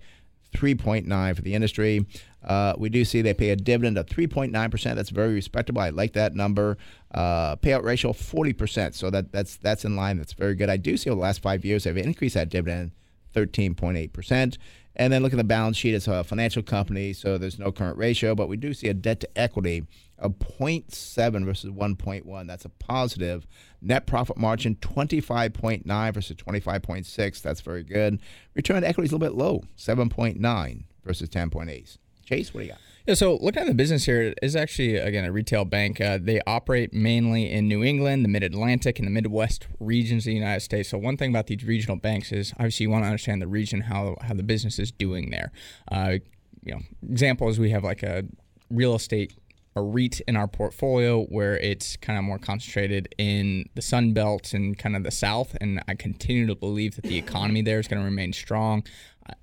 3.9 0.54 1.36
for 1.36 1.42
the 1.42 1.54
industry. 1.54 2.06
Uh, 2.44 2.74
we 2.78 2.90
do 2.90 3.04
see 3.04 3.22
they 3.22 3.34
pay 3.34 3.50
a 3.50 3.56
dividend 3.56 3.98
of 3.98 4.06
3.9%. 4.06 4.96
That's 4.96 5.10
very 5.10 5.34
respectable. 5.34 5.82
I 5.82 5.90
like 5.90 6.14
that 6.14 6.36
number. 6.36 6.78
Uh, 7.14 7.56
payout 7.58 7.84
ratio 7.84 8.14
40%. 8.14 8.94
So 8.94 9.10
that, 9.10 9.32
that's 9.32 9.58
that's 9.58 9.86
in 9.86 9.96
line. 9.96 10.18
That's 10.18 10.34
very 10.34 10.56
good. 10.56 10.70
I 10.70 10.78
do 10.78 10.96
see 10.98 11.10
over 11.10 11.18
the 11.18 11.22
last 11.22 11.42
five 11.42 11.66
years 11.66 11.84
they've 11.84 11.98
increased 11.98 12.36
that 12.36 12.50
dividend 12.50 12.92
13.8%. 13.36 14.58
And 15.00 15.14
then 15.14 15.24
look 15.24 15.32
at 15.32 15.38
the 15.38 15.46
balance 15.46 15.78
sheet. 15.78 15.96
It's 15.96 16.10
a 16.10 16.26
financial 16.26 16.62
company, 16.62 17.14
so 17.14 17.38
there's 17.38 17.58
no 17.58 17.72
current 17.72 17.98
ratio, 17.98 18.36
but 18.36 18.50
we 18.50 18.58
do 18.58 18.74
see 18.74 18.90
a 18.90 18.94
debt 18.94 19.22
to 19.22 19.30
equity 19.38 19.88
of 20.18 20.34
0.7 20.40 21.46
versus 21.46 21.72
1.1. 21.72 22.48
That's 22.48 22.66
a 22.66 22.70
positive. 22.70 23.48
Net 23.82 24.06
profit 24.06 24.36
margin 24.36 24.76
25.9 24.76 26.14
versus 26.14 26.36
25.6. 26.36 27.42
That's 27.42 27.62
very 27.62 27.84
good. 27.84 28.20
Return 28.54 28.76
on 28.76 28.84
equity 28.84 29.06
is 29.06 29.14
a 29.14 29.16
little 29.16 29.36
bit 29.36 29.42
low, 29.42 29.64
7.9 29.78 30.84
versus 31.06 31.30
10.8. 31.30 31.98
Chase, 32.26 32.54
what 32.54 32.60
do 32.60 32.66
you 32.66 32.72
got? 32.74 32.82
Yeah, 33.06 33.16
so 33.16 33.38
looking 33.42 33.62
at 33.62 33.68
the 33.68 33.74
business 33.74 34.06
here, 34.06 34.22
it 34.22 34.40
is 34.42 34.56
actually 34.56 34.98
again 34.98 35.26
a 35.26 35.32
retail 35.32 35.66
bank. 35.66 36.00
Uh, 36.00 36.20
they 36.22 36.42
operate 36.46 36.94
mainly 36.94 37.52
in 37.52 37.68
New 37.68 37.84
England, 37.84 38.24
the 38.24 38.30
Mid 38.30 38.44
Atlantic, 38.44 39.00
and 39.00 39.08
the 39.08 39.12
Midwest 39.12 39.68
regions 39.80 40.24
of 40.24 40.32
the 40.32 40.34
United 40.36 40.60
States. 40.60 40.90
So 40.90 40.98
one 40.98 41.18
thing 41.18 41.32
about 41.32 41.48
these 41.48 41.64
regional 41.64 41.98
banks 41.98 42.32
is 42.32 42.54
obviously 42.54 42.86
you 42.86 42.90
want 42.90 43.04
to 43.04 43.08
understand 43.08 43.42
the 43.42 43.48
region, 43.48 43.82
how 43.82 44.16
how 44.22 44.34
the 44.34 44.44
business 44.44 44.80
is 44.80 44.92
doing 44.92 45.32
there. 45.32 45.52
Uh, 45.92 46.18
you 46.64 46.74
know, 46.74 46.82
examples 47.10 47.58
we 47.58 47.72
have 47.72 47.84
like 47.84 48.04
a 48.04 48.26
real 48.70 48.96
estate 48.96 49.34
a 49.76 49.82
REIT 49.82 50.22
in 50.22 50.36
our 50.36 50.48
portfolio 50.48 51.24
where 51.26 51.58
it's 51.58 51.96
kind 51.98 52.18
of 52.18 52.26
more 52.26 52.38
concentrated 52.38 53.14
in 53.18 53.66
the 53.76 53.82
Sun 53.82 54.14
Belt 54.14 54.54
and 54.54 54.78
kind 54.78 54.96
of 54.96 55.04
the 55.04 55.12
South. 55.12 55.56
And 55.62 55.82
I 55.88 55.96
continue 55.96 56.48
to 56.48 56.56
believe 56.56 56.96
that 56.96 57.04
the 57.04 57.18
economy 57.18 57.62
there 57.62 57.80
is 57.80 57.88
going 57.88 58.02
to 58.02 58.06
remain 58.06 58.34
strong. 58.34 58.84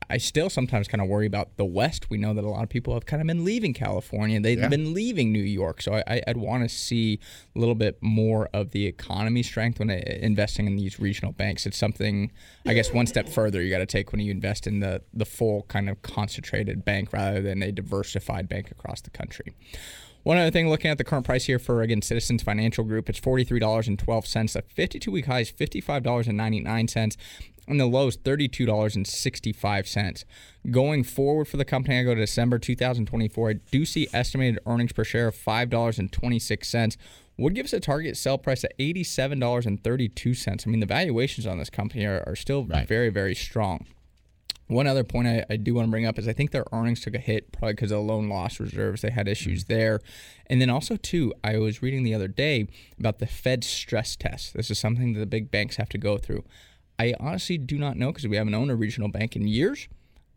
I 0.09 0.19
still 0.19 0.49
sometimes 0.49 0.89
kind 0.89 1.01
of 1.01 1.09
worry 1.09 1.27
about 1.27 1.57
the 1.57 1.65
West. 1.65 2.11
We 2.11 2.19
know 2.19 2.33
that 2.35 2.45
a 2.45 2.49
lot 2.49 2.63
of 2.63 2.69
people 2.69 2.95
have 2.95 3.07
kind 3.07 3.21
of 3.21 3.27
been 3.27 3.45
leaving 3.45 3.75
California. 3.75 4.41
They've 4.41 4.59
yeah. 4.59 4.69
been 4.69 4.95
leaving 4.95 5.33
New 5.33 5.43
York. 5.43 5.83
So 5.83 6.03
I, 6.07 6.23
would 6.27 6.37
want 6.37 6.63
to 6.63 6.69
see 6.69 7.19
a 7.55 7.59
little 7.59 7.75
bit 7.75 7.99
more 8.01 8.49
of 8.53 8.71
the 8.71 8.87
economy 8.87 9.43
strength 9.43 9.79
when 9.79 9.91
uh, 9.91 10.01
investing 10.21 10.67
in 10.67 10.77
these 10.77 11.01
regional 11.01 11.33
banks. 11.33 11.67
It's 11.67 11.79
something, 11.79 12.31
I 12.65 12.75
guess, 12.75 12.93
one 12.93 13.07
step 13.07 13.29
further 13.29 13.63
you 13.63 13.71
got 13.71 13.79
to 13.79 13.87
take 13.87 14.13
when 14.13 14.21
you 14.21 14.31
invest 14.31 14.67
in 14.67 14.81
the, 14.81 15.03
the 15.13 15.27
full 15.27 15.63
kind 15.69 15.89
of 15.89 16.03
concentrated 16.03 16.85
bank 16.85 17.13
rather 17.13 17.43
than 17.43 17.63
a 17.63 17.73
diversified 17.73 18.49
bank 18.49 18.71
across 18.71 19.01
the 19.01 19.11
country. 19.11 19.57
One 20.27 20.39
other 20.39 20.51
thing, 20.51 20.69
looking 20.69 20.91
at 20.91 20.99
the 20.99 21.05
current 21.05 21.25
price 21.25 21.45
here 21.45 21.61
for 21.61 21.83
again 21.83 22.03
Citizens 22.03 22.43
Financial 22.43 22.83
Group, 22.83 23.09
it's 23.09 23.21
forty 23.21 23.45
three 23.45 23.61
dollars 23.61 23.87
and 23.87 23.97
twelve 23.97 24.27
cents. 24.27 24.55
The 24.55 24.63
fifty 24.63 24.99
two 24.99 25.13
week 25.13 25.27
high 25.27 25.43
is 25.43 25.51
fifty 25.51 25.81
five 25.81 26.03
dollars 26.03 26.27
and 26.27 26.37
ninety 26.37 26.59
nine 26.59 26.89
cents 26.89 27.17
and 27.69 27.79
the 27.79 27.87
low 27.87 28.09
is 28.09 28.19
$32.65. 28.19 30.25
Going 30.71 31.05
forward 31.05 31.47
for 31.47 31.57
the 31.57 31.65
company, 31.65 31.99
I 31.99 32.05
go 32.05 32.15
to 32.15 32.21
December 32.21 32.61
2024. 32.61 33.51
I 33.51 33.55
do 33.73 33.85
see 33.85 34.07
estimated 34.13 34.61
earnings 34.67 34.93
per 34.93 35.03
share 35.03 35.27
of 35.29 35.35
$5.26. 35.35 36.97
Would 37.39 37.57
give 37.57 37.67
us 37.67 37.73
a 37.73 37.81
target 37.81 38.17
sell 38.17 38.39
price 38.39 38.63
at 38.63 38.79
$87.32. 38.79 40.67
I 40.67 40.71
mean, 40.71 40.79
the 40.79 40.87
valuations 40.87 41.45
on 41.45 41.59
this 41.59 41.71
company 41.71 42.05
are, 42.05 42.23
are 42.25 42.37
still 42.37 42.65
right. 42.65 42.87
very, 42.87 43.09
very 43.09 43.35
strong. 43.35 43.85
One 44.69 44.87
other 44.87 45.05
point 45.05 45.29
I, 45.29 45.45
I, 45.49 45.57
do 45.57 45.75
want 45.75 45.87
to 45.87 45.91
bring 45.91 46.07
up 46.07 46.19
is 46.19 46.27
I 46.27 46.33
think 46.33 46.51
their 46.51 46.65
earnings 46.73 47.01
took 47.01 47.15
a 47.15 47.19
hit 47.19 47.53
probably 47.53 47.75
because 47.75 47.93
of 47.93 47.99
the 47.99 48.03
loan 48.03 48.29
loss 48.29 48.59
reserves. 48.59 49.03
They 49.03 49.11
had 49.11 49.29
issues 49.29 49.65
mm-hmm. 49.65 49.75
there. 49.75 50.01
And 50.47 50.61
then 50.61 50.71
also, 50.71 50.97
too, 50.97 51.33
I 51.45 51.59
was 51.59 51.83
reading 51.83 52.03
the 52.03 52.15
other 52.15 52.29
day 52.29 52.67
about 52.99 53.19
the 53.19 53.27
Fed 53.27 53.63
stress 53.63 54.17
test. 54.17 54.55
This 54.55 54.71
is 54.71 54.79
something 54.79 55.13
that 55.13 55.21
the 55.21 55.27
big 55.27 55.51
banks 55.51 55.77
have 55.77 55.89
to 55.91 55.99
go 55.99 56.19
through. 56.19 56.45
I 56.99 57.15
honestly 57.21 57.59
do 57.59 57.79
not 57.79 57.97
know 57.97 58.09
because 58.09 58.27
we 58.27 58.37
haven't 58.37 58.55
owned 58.55 58.71
a 58.71 58.77
regional 58.77 59.09
bank 59.09 59.37
in 59.37 59.47
years. 59.47 59.89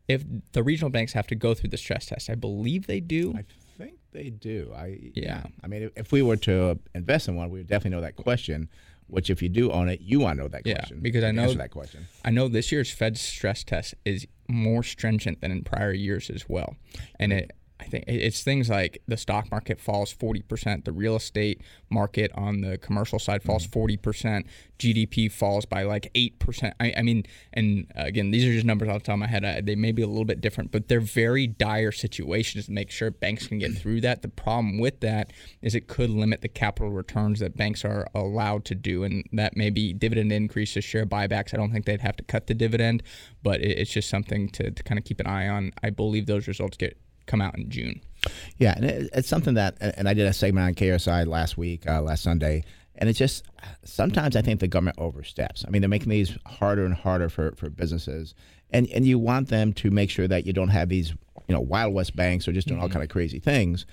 If 0.08 0.24
the 0.54 0.64
regional 0.64 0.90
banks 0.90 1.14
have 1.14 1.28
to 1.28 1.36
go 1.36 1.54
through 1.54 1.70
the 1.70 1.78
stress 1.78 2.08
test, 2.08 2.30
I 2.30 2.36
believe 2.36 2.88
they 2.88 3.00
do. 3.00 3.34
I 3.36 3.46
think 3.78 3.98
they 4.12 4.30
do. 4.30 4.74
I 4.76 5.12
yeah. 5.16 5.44
I 5.64 5.68
mean, 5.68 5.92
if 5.96 6.12
we 6.12 6.22
were 6.22 6.38
to 6.38 6.80
invest 6.94 7.28
in 7.28 7.36
one, 7.36 7.50
we 7.50 7.60
would 7.60 7.68
definitely 7.68 7.96
know 7.96 8.02
that 8.02 8.16
question. 8.16 8.70
Which, 9.10 9.30
if 9.30 9.42
you 9.42 9.50
do 9.50 9.72
own 9.72 9.90
it, 9.90 10.02
you 10.02 10.20
want 10.20 10.38
to 10.38 10.44
know 10.44 10.50
that 10.50 10.64
question. 10.64 10.98
Yeah, 10.98 11.02
because 11.02 11.24
I 11.24 11.32
know 11.32 11.52
that 11.54 11.72
question. 11.72 12.08
I 12.24 12.30
know 12.30 12.48
this 12.48 12.72
year's 12.72 12.92
Fed 12.92 13.18
stress 13.18 13.64
test 13.64 13.96
is 14.06 14.28
more 14.48 14.84
stringent 14.84 15.42
than 15.42 15.52
in 15.52 15.64
prior 15.64 15.92
years 15.92 16.30
as 16.30 16.48
well, 16.48 16.76
and 17.20 17.34
it 17.34 17.52
I 17.80 17.86
think 17.86 18.04
it's 18.08 18.44
things 18.44 18.70
like 18.70 19.02
the 19.08 19.16
stock 19.16 19.50
market 19.52 19.80
falls 19.80 20.14
40%, 20.14 20.84
the 20.84 20.92
real 20.92 21.16
estate 21.16 21.62
market 21.90 22.30
on 22.36 22.60
the 22.60 22.78
commercial 22.78 23.20
side 23.20 23.42
falls 23.42 23.66
mm-hmm. 23.66 24.08
40%, 24.10 24.46
GDP 24.78 25.32
falls 25.32 25.66
by 25.66 25.84
like 25.84 26.12
8%. 26.14 26.74
I, 26.80 26.94
I, 26.98 27.02
mean, 27.04 27.24
and 27.54 27.88
again, 27.96 28.32
these 28.32 28.46
are 28.46 28.52
just 28.52 28.66
numbers 28.66 28.90
off 28.90 29.00
the 29.00 29.06
top 29.06 29.14
of 29.14 29.20
my 29.20 29.28
head. 29.28 29.46
I, 29.46 29.62
they 29.62 29.76
may 29.76 29.94
be 29.94 30.02
a 30.02 30.08
little 30.08 30.26
bit 30.26 30.42
different, 30.42 30.72
but 30.72 30.90
they're 30.90 31.00
very 31.00 31.48
dire 31.48 31.94
situations 31.94 32.66
to 32.66 32.72
make 32.74 32.92
sure 32.92 33.12
banks 33.12 33.48
can 33.48 33.60
get 33.60 33.78
through 33.78 34.02
that. 34.02 34.24
The 34.24 34.30
problem 34.30 34.78
with 34.78 35.00
that 35.00 35.32
is 35.62 35.74
it 35.74 35.88
could 35.88 36.10
limit 36.10 36.42
the 36.42 36.50
capital 36.50 36.92
returns 36.92 37.40
that 37.40 37.56
banks 37.56 37.86
are 37.86 38.08
allowed 38.14 38.66
to 38.66 38.76
do, 38.76 39.04
and 39.04 39.24
that 39.32 39.56
may 39.56 39.70
be 39.70 39.94
dividend 39.94 40.34
increases, 40.34 40.84
share 40.84 41.06
buybacks. 41.06 41.54
I 41.54 41.58
don't 41.58 41.72
think 41.72 41.86
they'd 41.86 42.02
have 42.02 42.18
to 42.18 42.24
cut 42.24 42.48
the 42.48 42.54
dividend, 42.54 43.04
but 43.42 43.62
it, 43.62 43.80
it's 43.80 43.92
just 43.92 44.10
something 44.10 44.50
to, 44.50 44.70
to 44.70 44.84
kind 44.84 45.00
of 45.00 45.06
keep 45.06 45.22
an 45.22 45.28
eye 45.28 45.48
on. 45.48 45.72
I 45.82 45.92
believe 45.92 46.26
those 46.26 46.48
results 46.48 46.76
get 46.76 46.98
come 47.30 47.42
out 47.42 47.58
in 47.58 47.70
June. 47.70 48.02
Yeah, 48.58 48.74
and 48.76 48.86
it, 48.86 49.10
it's 49.14 49.30
something 49.30 49.54
that, 49.54 49.78
and 49.80 50.10
I 50.10 50.14
did 50.14 50.28
a 50.28 50.34
segment 50.34 50.68
on 50.68 50.74
KSI 50.74 51.28
last 51.28 51.58
week, 51.58 51.88
uh, 51.88 52.02
last 52.02 52.24
Sunday, 52.24 52.64
And 52.96 53.10
it's 53.10 53.20
just 53.20 53.46
sometimes 53.84 54.36
I 54.36 54.42
think 54.42 54.60
the 54.60 54.68
government 54.68 54.98
oversteps. 55.00 55.64
I 55.66 55.70
mean, 55.70 55.82
they're 55.82 55.90
making 55.90 56.10
these 56.10 56.38
harder 56.46 56.86
and 56.86 56.94
harder 56.94 57.30
for, 57.30 57.54
for 57.56 57.70
businesses, 57.70 58.34
and 58.72 58.90
and 58.90 59.06
you 59.06 59.18
want 59.18 59.48
them 59.48 59.74
to 59.74 59.90
make 59.90 60.10
sure 60.10 60.28
that 60.28 60.46
you 60.46 60.54
don't 60.54 60.70
have 60.70 60.90
these 60.90 61.12
you 61.48 61.56
know 61.56 61.62
wild 61.62 61.94
west 61.94 62.16
banks 62.16 62.48
or 62.48 62.52
just 62.52 62.68
doing 62.68 62.78
mm-hmm. 62.78 62.84
all 62.84 62.90
kind 62.90 63.04
of 63.04 63.10
crazy 63.10 63.40
things, 63.40 63.86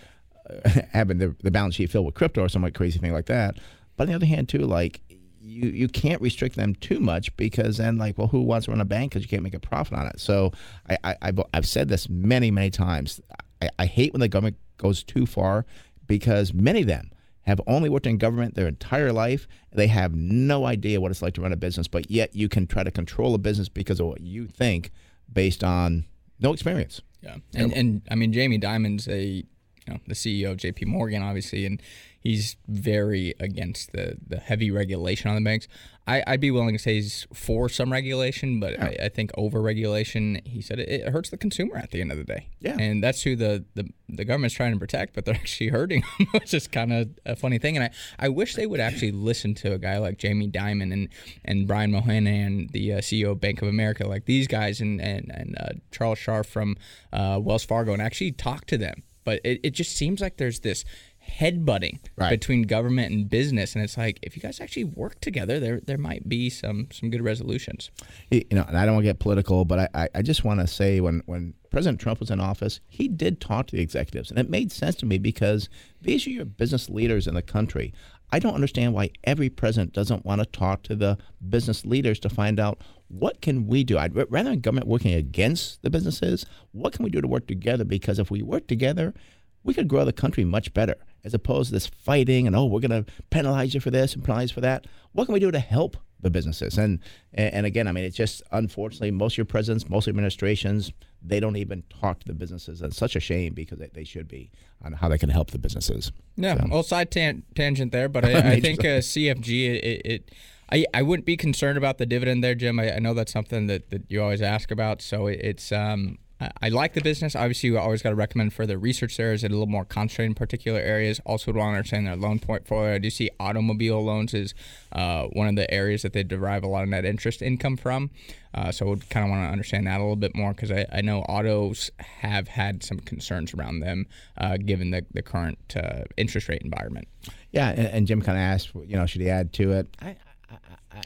uh, 0.51 0.69
having 0.93 1.19
the, 1.19 1.37
the 1.43 1.51
balance 1.51 1.77
sheet 1.77 1.91
filled 1.91 2.07
with 2.07 2.15
crypto 2.15 2.43
or 2.43 2.49
some 2.49 2.63
like 2.63 2.75
crazy 2.75 2.99
thing 2.99 3.13
like 3.13 3.27
that. 3.27 3.57
But 3.97 4.05
on 4.05 4.09
the 4.09 4.15
other 4.15 4.27
hand, 4.27 4.49
too, 4.49 4.67
like 4.67 5.01
you 5.41 5.71
you 5.71 5.89
can't 5.89 6.21
restrict 6.21 6.57
them 6.57 6.75
too 6.77 7.01
much 7.01 7.35
because 7.37 7.77
then 7.77 7.99
like 7.99 8.19
well 8.19 8.29
who 8.29 8.41
wants 8.41 8.67
to 8.67 8.73
run 8.73 8.81
a 8.81 8.85
bank 8.85 9.13
because 9.13 9.23
you 9.23 9.29
can't 9.29 9.43
make 9.43 9.55
a 9.55 9.61
profit 9.61 9.97
on 9.97 10.07
it 10.07 10.19
so 10.19 10.53
I, 10.89 10.99
I 11.05 11.27
have 11.27 11.41
I've 11.53 11.67
said 11.67 11.89
this 11.89 12.09
many 12.09 12.51
many 12.51 12.71
times 12.71 13.21
I, 13.63 13.69
I 13.79 13.87
hate 13.87 14.13
when 14.13 14.21
the 14.21 14.29
government 14.29 14.57
goes 14.79 15.03
too 15.03 15.27
far 15.27 15.65
because 16.07 16.53
many 16.53 16.83
of 16.83 16.87
them 16.87 17.11
have 17.47 17.61
only 17.67 17.89
worked 17.89 18.07
in 18.07 18.19
government 18.19 18.55
their 18.55 18.67
entire 18.67 19.13
life. 19.13 19.47
They 19.73 19.87
have 19.87 20.15
no 20.15 20.67
idea 20.67 21.01
what 21.01 21.13
it's 21.13 21.23
like 21.23 21.35
to 21.35 21.43
run 21.43 21.53
a 21.53 21.57
business, 21.57 21.87
but 21.87 22.11
yet 22.11 22.35
you 22.35 22.49
can 22.49 22.67
try 22.67 22.83
to 22.83 22.91
control 22.91 23.35
a 23.35 23.39
business 23.39 23.69
because 23.69 24.01
of 24.01 24.07
what 24.07 24.21
you 24.21 24.49
think 24.49 24.91
based 25.33 25.63
on 25.63 26.05
no 26.41 26.53
experience. 26.53 27.03
Yeah. 27.23 27.37
And, 27.55 27.73
and 27.73 28.03
I 28.11 28.17
mean, 28.17 28.33
Jamie 28.33 28.59
Dimon's 28.59 29.09
a, 29.09 29.23
you 29.25 29.45
know, 29.87 29.99
the 30.09 30.15
CEO 30.15 30.51
of 30.51 30.57
JP 30.57 30.87
Morgan, 30.87 31.23
obviously, 31.23 31.65
and 31.67 31.81
he's 32.27 32.57
very 32.67 33.35
against 33.39 33.93
the, 33.93 34.17
the 34.27 34.39
heavy 34.39 34.71
regulation 34.71 35.31
on 35.31 35.37
the 35.37 35.43
banks. 35.43 35.69
I, 36.09 36.23
I'd 36.27 36.41
be 36.41 36.51
willing 36.51 36.77
to 36.77 36.79
say 36.79 36.95
he's 36.95 37.27
for 37.33 37.69
some 37.69 37.93
regulation, 37.93 38.59
but 38.59 38.73
yeah. 38.73 38.85
I, 38.85 39.05
I, 39.05 39.09
think 39.09 39.31
over 39.37 39.61
regulation, 39.61 40.41
he 40.45 40.61
said 40.61 40.79
it, 40.79 40.89
it, 40.89 41.09
hurts 41.09 41.31
the 41.31 41.37
consumer 41.37 41.77
at 41.77 41.91
the 41.91 42.01
end 42.01 42.13
of 42.13 42.19
the 42.19 42.25
day. 42.25 42.49
Yeah. 42.61 42.77
And 42.79 43.03
that's 43.03 43.23
who 43.23 43.35
the, 43.35 43.65
the, 43.75 43.89
the 44.09 44.25
government's 44.25 44.55
trying 44.55 44.73
to 44.73 44.79
protect, 44.79 45.15
but 45.15 45.25
they're 45.25 45.35
actually 45.43 45.69
hurting 45.69 46.03
them, 46.19 46.29
which 46.33 46.53
is 46.53 46.67
kind 46.67 46.93
of 46.93 47.09
a 47.25 47.37
funny 47.37 47.59
thing. 47.59 47.77
And 47.77 47.85
I, 47.85 47.91
I 48.27 48.29
wish 48.29 48.55
they 48.55 48.67
would 48.67 48.81
actually 48.81 49.13
listen 49.13 49.55
to 49.57 49.73
a 49.73 49.79
guy 49.79 49.99
like 49.99 50.19
Jamie 50.19 50.49
Dimon 50.49 50.93
and, 50.93 51.09
and 51.45 51.67
Brian 51.67 51.93
Moynihan, 51.93 52.27
and 52.27 52.71
the 52.71 52.95
uh, 52.95 52.99
CEO 52.99 53.33
of 53.33 53.41
Bank 53.41 53.63
of 53.63 53.69
America, 53.69 54.07
like 54.07 54.27
these 54.27 54.49
guys, 54.49 54.81
and, 54.81 55.01
and, 55.01 55.31
and 55.33 55.57
uh, 55.59 55.69
Charles 55.93 56.19
Scharf 56.19 56.47
from 56.47 56.77
uh, 57.13 57.39
Wells 57.41 57.65
Fargo, 57.65 57.93
and 57.93 58.03
actually 58.03 58.33
talk 58.33 58.67
to 58.67 58.79
them. 58.79 59.03
But 59.25 59.41
it, 59.45 59.61
it 59.65 59.71
just 59.71 59.97
seems 59.97 60.21
like 60.21 60.37
there's 60.37 60.61
this 60.61 60.85
headbutting 61.29 61.99
right. 62.17 62.31
between 62.31 62.63
government 62.63 63.13
and 63.13 63.29
business, 63.29 63.75
and 63.75 63.85
it's 63.85 63.97
like 63.97 64.19
if 64.23 64.37
you 64.37 64.43
guys 64.43 64.61
actually 64.61 64.85
work 64.85 65.21
together, 65.21 65.59
there 65.61 65.81
there 65.81 65.99
might 65.99 66.29
be 66.29 66.49
some 66.51 66.89
some 66.93 67.11
good 67.11 67.23
resolutions. 67.23 67.91
You 68.31 68.45
know, 68.51 68.65
and 68.67 68.77
I 68.77 68.85
don't 68.85 68.95
want 68.95 69.05
to 69.05 69.11
get 69.11 69.19
political, 69.19 69.65
but 69.65 69.91
I 69.95 70.09
I 70.15 70.23
just 70.23 70.45
want 70.45 70.61
to 70.61 70.67
say 70.67 71.01
when 71.01 71.23
when 71.27 71.55
President 71.71 72.01
Trump 72.01 72.21
was 72.21 72.31
in 72.31 72.41
office, 72.41 72.81
he 72.89 73.09
did 73.09 73.41
talk 73.41 73.67
to 73.69 73.77
the 73.77 73.83
executives, 73.83 74.31
and 74.31 74.39
it 74.39 74.49
made 74.49 74.73
sense 74.73 74.95
to 74.97 75.07
me 75.07 75.19
because 75.19 75.69
these 76.01 76.27
are 76.27 76.31
your 76.31 76.45
business 76.45 76.89
leaders 76.89 77.27
in 77.27 77.35
the 77.35 77.43
country. 77.43 77.93
I 78.31 78.39
don't 78.39 78.55
understand 78.55 78.93
why 78.93 79.11
every 79.25 79.49
president 79.49 79.93
doesn't 79.93 80.25
want 80.25 80.41
to 80.41 80.47
talk 80.47 80.83
to 80.85 80.97
the 80.97 81.17
business 81.49 81.85
leaders 81.85 82.19
to 82.21 82.29
find 82.29 82.59
out 82.59 82.83
what 83.09 83.41
can 83.41 83.69
we 83.69 83.85
do. 83.85 83.99
I'd 83.99 84.17
rather 84.17 84.51
than 84.51 84.61
government 84.61 84.89
working 84.89 85.15
against 85.15 85.83
the 85.83 85.91
businesses, 85.91 86.45
what 86.73 86.93
can 86.93 87.05
we 87.05 87.11
do 87.11 87.21
to 87.21 87.29
work 87.29 87.47
together? 87.47 87.85
Because 87.85 88.19
if 88.19 88.31
we 88.31 88.43
work 88.43 88.67
together, 88.67 89.15
we 89.63 89.75
could 89.75 89.89
grow 89.89 90.05
the 90.05 90.13
country 90.13 90.45
much 90.45 90.73
better 90.75 90.97
as 91.27 91.35
opposed 91.35 91.69
to 91.69 91.75
this 91.75 91.87
fighting 91.87 92.47
and 92.47 92.57
oh 92.57 92.65
we're 92.65 92.81
going 92.81 93.05
to 93.05 93.13
penalize 93.31 93.75
you 93.75 93.81
for 93.81 93.91
this 93.91 94.15
and 94.15 94.25
penalize 94.25 94.51
for 94.51 94.61
that 94.61 94.87
what 95.13 95.27
can 95.27 95.35
we 95.35 95.41
do 95.41 95.51
to 95.51 95.59
help 95.59 95.97
the 96.21 96.31
businesses 96.31 96.79
and 96.79 96.99
and 97.35 97.67
again 97.67 97.87
i 97.87 97.93
mean 97.93 98.05
it's 98.05 98.17
just 98.17 98.43
unfortunately 98.53 99.11
most 99.11 99.35
of 99.35 99.39
your 99.39 99.45
presidents 99.45 99.89
most 99.91 100.09
administrations 100.09 100.93
they 101.21 101.41
don't 101.41 101.57
even 101.57 101.83
talk 102.01 102.21
to 102.21 102.27
the 102.27 102.33
businesses 102.33 102.81
it's 102.81 102.97
such 102.97 103.17
a 103.17 103.21
shame 103.21 103.53
because 103.53 103.79
they, 103.79 103.91
they 103.93 104.05
should 104.05 104.29
be 104.29 104.51
on 104.83 104.93
how 104.93 105.09
they 105.09 105.19
can 105.19 105.29
help 105.29 105.51
the 105.51 105.59
businesses 105.59 106.13
yeah 106.37 106.57
so. 106.57 106.67
well 106.71 106.83
side 106.83 107.11
tan- 107.11 107.43
tangent 107.55 107.93
there 107.93 108.09
but 108.09 108.25
i, 108.25 108.53
I 108.53 108.61
think 108.61 108.81
uh, 108.81 109.01
cfg 109.01 109.83
it, 109.83 110.03
it 110.07 110.31
I, 110.73 110.85
I 110.93 111.03
wouldn't 111.03 111.27
be 111.27 111.37
concerned 111.37 111.79
about 111.79 111.99
the 111.99 112.07
dividend 112.07 112.43
there, 112.43 112.57
Jim. 112.57 112.81
I, 112.81 112.97
I 112.97 112.99
know 112.99 113.15
that's 113.15 113.33
something 113.33 113.69
that, 113.69 113.91
that 113.91 114.11
you 114.11 114.21
always 114.21 114.43
ask 114.43 114.73
about. 114.73 115.01
So 115.01 115.29
it, 115.29 115.39
it's 115.41 115.71
um, 115.71 116.19
I 116.39 116.69
like 116.69 116.93
the 116.93 117.01
business. 117.01 117.35
Obviously, 117.35 117.71
we 117.71 117.79
always 117.79 118.03
got 118.03 118.11
to 118.11 118.15
recommend 118.15 118.53
further 118.53 118.77
research 118.77 119.17
there. 119.17 119.33
Is 119.33 119.43
it 119.43 119.51
a 119.51 119.55
little 119.55 119.67
more 119.67 119.87
concentrated 119.87 120.33
in 120.33 120.35
particular 120.35 120.79
areas? 120.79 121.19
Also, 121.25 121.51
want 121.51 121.73
to 121.73 121.77
understand 121.77 122.07
their 122.07 122.17
loan 122.17 122.41
portfolio. 122.41 122.95
I 122.95 122.99
do 122.99 123.09
see 123.09 123.31
automobile 123.41 124.05
loans 124.05 124.35
is 124.35 124.55
uh, 124.93 125.25
one 125.29 125.49
of 125.49 125.57
the 125.57 125.71
areas 125.73 126.03
that 126.03 126.13
they 126.13 126.23
derive 126.23 126.63
a 126.63 126.67
lot 126.67 126.83
of 126.83 126.91
net 126.91 127.07
interest 127.07 127.41
income 127.41 127.79
from. 127.79 128.11
Uh, 128.53 128.71
so, 128.71 128.87
I 128.87 128.89
would 128.91 129.09
kind 129.09 129.25
of 129.25 129.31
want 129.31 129.47
to 129.47 129.51
understand 129.51 129.87
that 129.87 129.97
a 129.97 130.03
little 130.03 130.17
bit 130.17 130.37
more 130.37 130.53
because 130.53 130.71
I, 130.71 130.85
I, 130.93 131.01
know 131.01 131.21
autos 131.23 131.91
have 131.99 132.49
had 132.49 132.83
some 132.83 132.99
concerns 133.01 133.55
around 133.55 133.81
them 133.81 134.07
uh, 134.37 134.59
given 134.59 134.91
the, 134.91 135.07
the 135.13 135.23
current 135.23 135.59
uh, 135.75 136.05
interest 136.19 136.49
rate 136.49 136.63
environment. 136.63 137.09
Yeah, 137.51 137.71
and, 137.71 137.87
and 137.87 138.07
Jim 138.07 138.21
kind 138.21 138.37
of 138.37 138.43
asked, 138.43 138.75
you 138.75 138.97
know, 138.97 139.07
should 139.07 139.23
he 139.23 139.31
add 139.31 139.55
to 139.55 139.73
it? 139.73 139.89
I, 140.03 140.17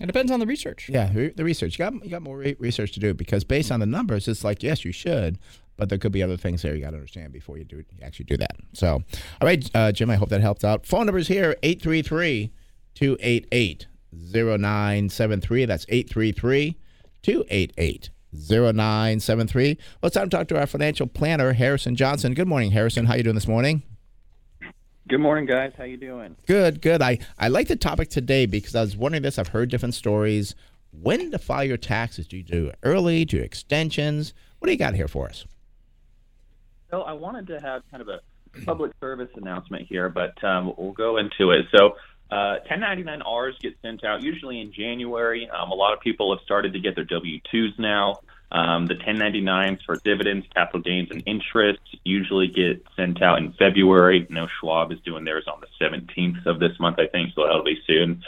it 0.00 0.06
depends 0.06 0.30
on 0.30 0.40
the 0.40 0.46
research. 0.46 0.88
Yeah, 0.88 1.10
the 1.12 1.44
research. 1.44 1.78
You 1.78 1.84
got 1.84 2.04
you 2.04 2.10
got 2.10 2.22
more 2.22 2.38
research 2.58 2.92
to 2.92 3.00
do 3.00 3.14
because 3.14 3.44
based 3.44 3.70
on 3.70 3.80
the 3.80 3.86
numbers, 3.86 4.28
it's 4.28 4.44
like 4.44 4.62
yes, 4.62 4.84
you 4.84 4.92
should, 4.92 5.38
but 5.76 5.88
there 5.88 5.98
could 5.98 6.12
be 6.12 6.22
other 6.22 6.36
things 6.36 6.62
there 6.62 6.74
you 6.74 6.82
got 6.82 6.90
to 6.90 6.96
understand 6.96 7.32
before 7.32 7.58
you 7.58 7.64
do 7.64 7.76
you 7.76 7.84
actually 8.02 8.26
do 8.26 8.36
that. 8.36 8.56
So, 8.72 8.94
all 8.94 9.02
right, 9.46 9.68
uh, 9.74 9.92
Jim, 9.92 10.10
I 10.10 10.16
hope 10.16 10.28
that 10.28 10.40
helped 10.40 10.64
out. 10.64 10.86
Phone 10.86 11.06
numbers 11.06 11.28
here 11.28 11.56
833 11.62 12.52
288 12.94 13.86
0973. 14.12 15.64
That's 15.64 15.86
833 15.88 16.76
288 17.22 18.10
0973. 18.32 19.78
Well, 20.00 20.06
it's 20.08 20.14
time 20.14 20.28
to 20.28 20.36
talk 20.36 20.48
to 20.48 20.58
our 20.58 20.66
financial 20.66 21.06
planner, 21.06 21.52
Harrison 21.52 21.96
Johnson. 21.96 22.34
Good 22.34 22.48
morning, 22.48 22.70
Harrison. 22.70 23.06
How 23.06 23.14
you 23.14 23.22
doing 23.22 23.34
this 23.34 23.48
morning? 23.48 23.82
Good 25.10 25.18
morning, 25.18 25.44
guys. 25.44 25.72
How 25.76 25.82
you 25.82 25.96
doing? 25.96 26.36
Good, 26.46 26.80
good. 26.80 27.02
I, 27.02 27.18
I 27.36 27.48
like 27.48 27.66
the 27.66 27.74
topic 27.74 28.10
today 28.10 28.46
because 28.46 28.76
I 28.76 28.80
was 28.80 28.96
wondering 28.96 29.24
this. 29.24 29.40
I've 29.40 29.48
heard 29.48 29.68
different 29.68 29.96
stories. 29.96 30.54
When 30.92 31.32
to 31.32 31.38
file 31.38 31.64
your 31.64 31.78
taxes? 31.78 32.28
Do 32.28 32.36
you 32.36 32.44
do 32.44 32.70
early? 32.84 33.24
Do 33.24 33.38
you 33.38 33.42
extensions? 33.42 34.34
What 34.60 34.66
do 34.66 34.72
you 34.72 34.78
got 34.78 34.94
here 34.94 35.08
for 35.08 35.28
us? 35.28 35.46
So 36.92 37.02
I 37.02 37.12
wanted 37.14 37.48
to 37.48 37.60
have 37.60 37.82
kind 37.90 38.02
of 38.02 38.08
a 38.08 38.20
public 38.64 38.92
service 39.00 39.30
announcement 39.34 39.88
here, 39.88 40.08
but 40.08 40.42
um, 40.44 40.74
we'll 40.78 40.92
go 40.92 41.16
into 41.16 41.50
it. 41.50 41.66
So 41.76 41.96
uh, 42.30 42.58
1099Rs 42.70 43.58
get 43.60 43.74
sent 43.82 44.04
out 44.04 44.22
usually 44.22 44.60
in 44.60 44.72
January. 44.72 45.50
Um, 45.50 45.72
a 45.72 45.74
lot 45.74 45.92
of 45.92 45.98
people 45.98 46.32
have 46.32 46.44
started 46.44 46.72
to 46.74 46.78
get 46.78 46.94
their 46.94 47.04
W-2s 47.04 47.76
now. 47.80 48.20
Um, 48.52 48.86
the 48.86 48.96
1099s 48.96 49.84
for 49.84 49.96
dividends, 49.96 50.46
capital 50.54 50.80
gains, 50.80 51.10
and 51.10 51.22
interest 51.24 51.80
usually 52.04 52.48
get 52.48 52.84
sent 52.96 53.22
out 53.22 53.38
in 53.38 53.52
February. 53.52 54.26
No, 54.28 54.48
Schwab 54.58 54.90
is 54.90 54.98
doing 55.00 55.24
theirs 55.24 55.44
on 55.46 55.60
the 55.60 55.84
17th 55.84 56.46
of 56.46 56.58
this 56.58 56.78
month, 56.80 56.98
I 56.98 57.06
think, 57.06 57.32
so 57.34 57.44
that'll 57.44 57.62
be 57.62 57.80
soon. 57.86 58.24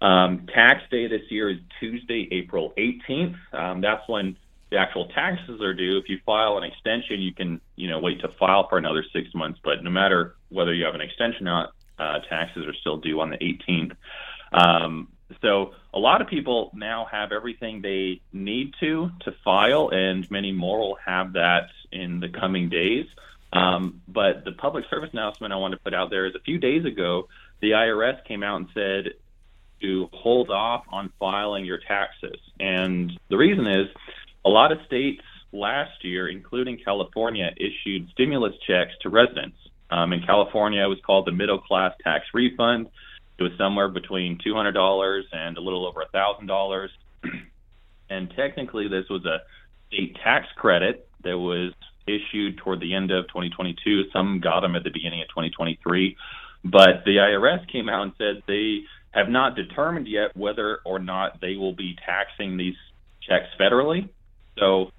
Um, 0.00 0.48
tax 0.52 0.82
day 0.90 1.06
this 1.06 1.30
year 1.30 1.48
is 1.48 1.58
Tuesday, 1.78 2.28
April 2.32 2.72
18th. 2.76 3.36
Um, 3.52 3.80
that's 3.80 4.02
when 4.08 4.36
the 4.70 4.78
actual 4.78 5.06
taxes 5.08 5.60
are 5.60 5.74
due. 5.74 5.98
If 5.98 6.08
you 6.08 6.18
file 6.26 6.58
an 6.58 6.64
extension, 6.64 7.20
you 7.20 7.32
can, 7.32 7.60
you 7.76 7.88
know, 7.88 8.00
wait 8.00 8.20
to 8.22 8.28
file 8.28 8.68
for 8.68 8.78
another 8.78 9.04
six 9.12 9.32
months. 9.32 9.60
But 9.62 9.84
no 9.84 9.90
matter 9.90 10.34
whether 10.48 10.74
you 10.74 10.86
have 10.86 10.96
an 10.96 11.02
extension 11.02 11.46
or 11.46 11.50
not, 11.50 11.72
uh, 11.98 12.18
taxes 12.28 12.66
are 12.66 12.74
still 12.74 12.96
due 12.96 13.20
on 13.20 13.30
the 13.30 13.36
18th. 13.36 13.94
Um, 14.52 15.08
so 15.40 15.72
a 15.94 15.98
lot 15.98 16.20
of 16.20 16.28
people 16.28 16.70
now 16.74 17.06
have 17.10 17.32
everything 17.32 17.82
they 17.82 18.20
need 18.32 18.74
to 18.80 19.10
to 19.20 19.32
file, 19.44 19.90
and 19.90 20.28
many 20.30 20.52
more 20.52 20.78
will 20.78 20.98
have 21.04 21.34
that 21.34 21.68
in 21.90 22.20
the 22.20 22.28
coming 22.28 22.68
days. 22.68 23.06
Um, 23.52 24.00
but 24.08 24.44
the 24.44 24.52
public 24.52 24.84
service 24.88 25.10
announcement 25.12 25.52
I 25.52 25.56
want 25.56 25.72
to 25.72 25.78
put 25.78 25.94
out 25.94 26.10
there 26.10 26.26
is 26.26 26.34
a 26.34 26.40
few 26.40 26.58
days 26.58 26.84
ago, 26.84 27.28
the 27.60 27.72
IRS 27.72 28.24
came 28.24 28.42
out 28.42 28.56
and 28.56 28.68
said 28.74 29.12
to 29.82 30.08
hold 30.12 30.50
off 30.50 30.84
on 30.90 31.12
filing 31.18 31.64
your 31.64 31.78
taxes. 31.78 32.38
And 32.58 33.12
the 33.28 33.36
reason 33.36 33.66
is 33.66 33.88
a 34.44 34.48
lot 34.48 34.72
of 34.72 34.78
states 34.86 35.22
last 35.52 36.04
year, 36.04 36.28
including 36.28 36.78
California, 36.82 37.50
issued 37.56 38.08
stimulus 38.10 38.54
checks 38.66 38.92
to 39.02 39.10
residents. 39.10 39.56
Um, 39.90 40.12
in 40.12 40.22
California, 40.22 40.82
it 40.82 40.88
was 40.88 41.00
called 41.04 41.26
the 41.26 41.32
Middle 41.32 41.58
Class 41.60 41.92
Tax 42.02 42.24
Refund. 42.32 42.88
It 43.42 43.50
was 43.50 43.58
somewhere 43.58 43.88
between 43.88 44.38
$200 44.38 45.22
and 45.32 45.58
a 45.58 45.60
little 45.60 45.84
over 45.84 46.04
$1,000. 46.14 46.88
and 48.10 48.32
technically, 48.36 48.86
this 48.86 49.04
was 49.10 49.24
a 49.26 49.38
state 49.88 50.16
tax 50.22 50.46
credit 50.54 51.08
that 51.24 51.36
was 51.36 51.72
issued 52.06 52.58
toward 52.58 52.78
the 52.78 52.94
end 52.94 53.10
of 53.10 53.26
2022. 53.26 54.04
Some 54.12 54.38
got 54.40 54.60
them 54.60 54.76
at 54.76 54.84
the 54.84 54.90
beginning 54.90 55.22
of 55.22 55.28
2023. 55.30 56.16
But 56.62 57.02
the 57.04 57.16
IRS 57.16 57.68
came 57.72 57.88
out 57.88 58.02
and 58.02 58.12
said 58.16 58.42
they 58.46 58.82
have 59.10 59.28
not 59.28 59.56
determined 59.56 60.06
yet 60.06 60.36
whether 60.36 60.78
or 60.84 61.00
not 61.00 61.40
they 61.40 61.56
will 61.56 61.74
be 61.74 61.96
taxing 62.06 62.56
these 62.56 62.76
checks 63.28 63.48
federally. 63.58 64.08
So 64.56 64.92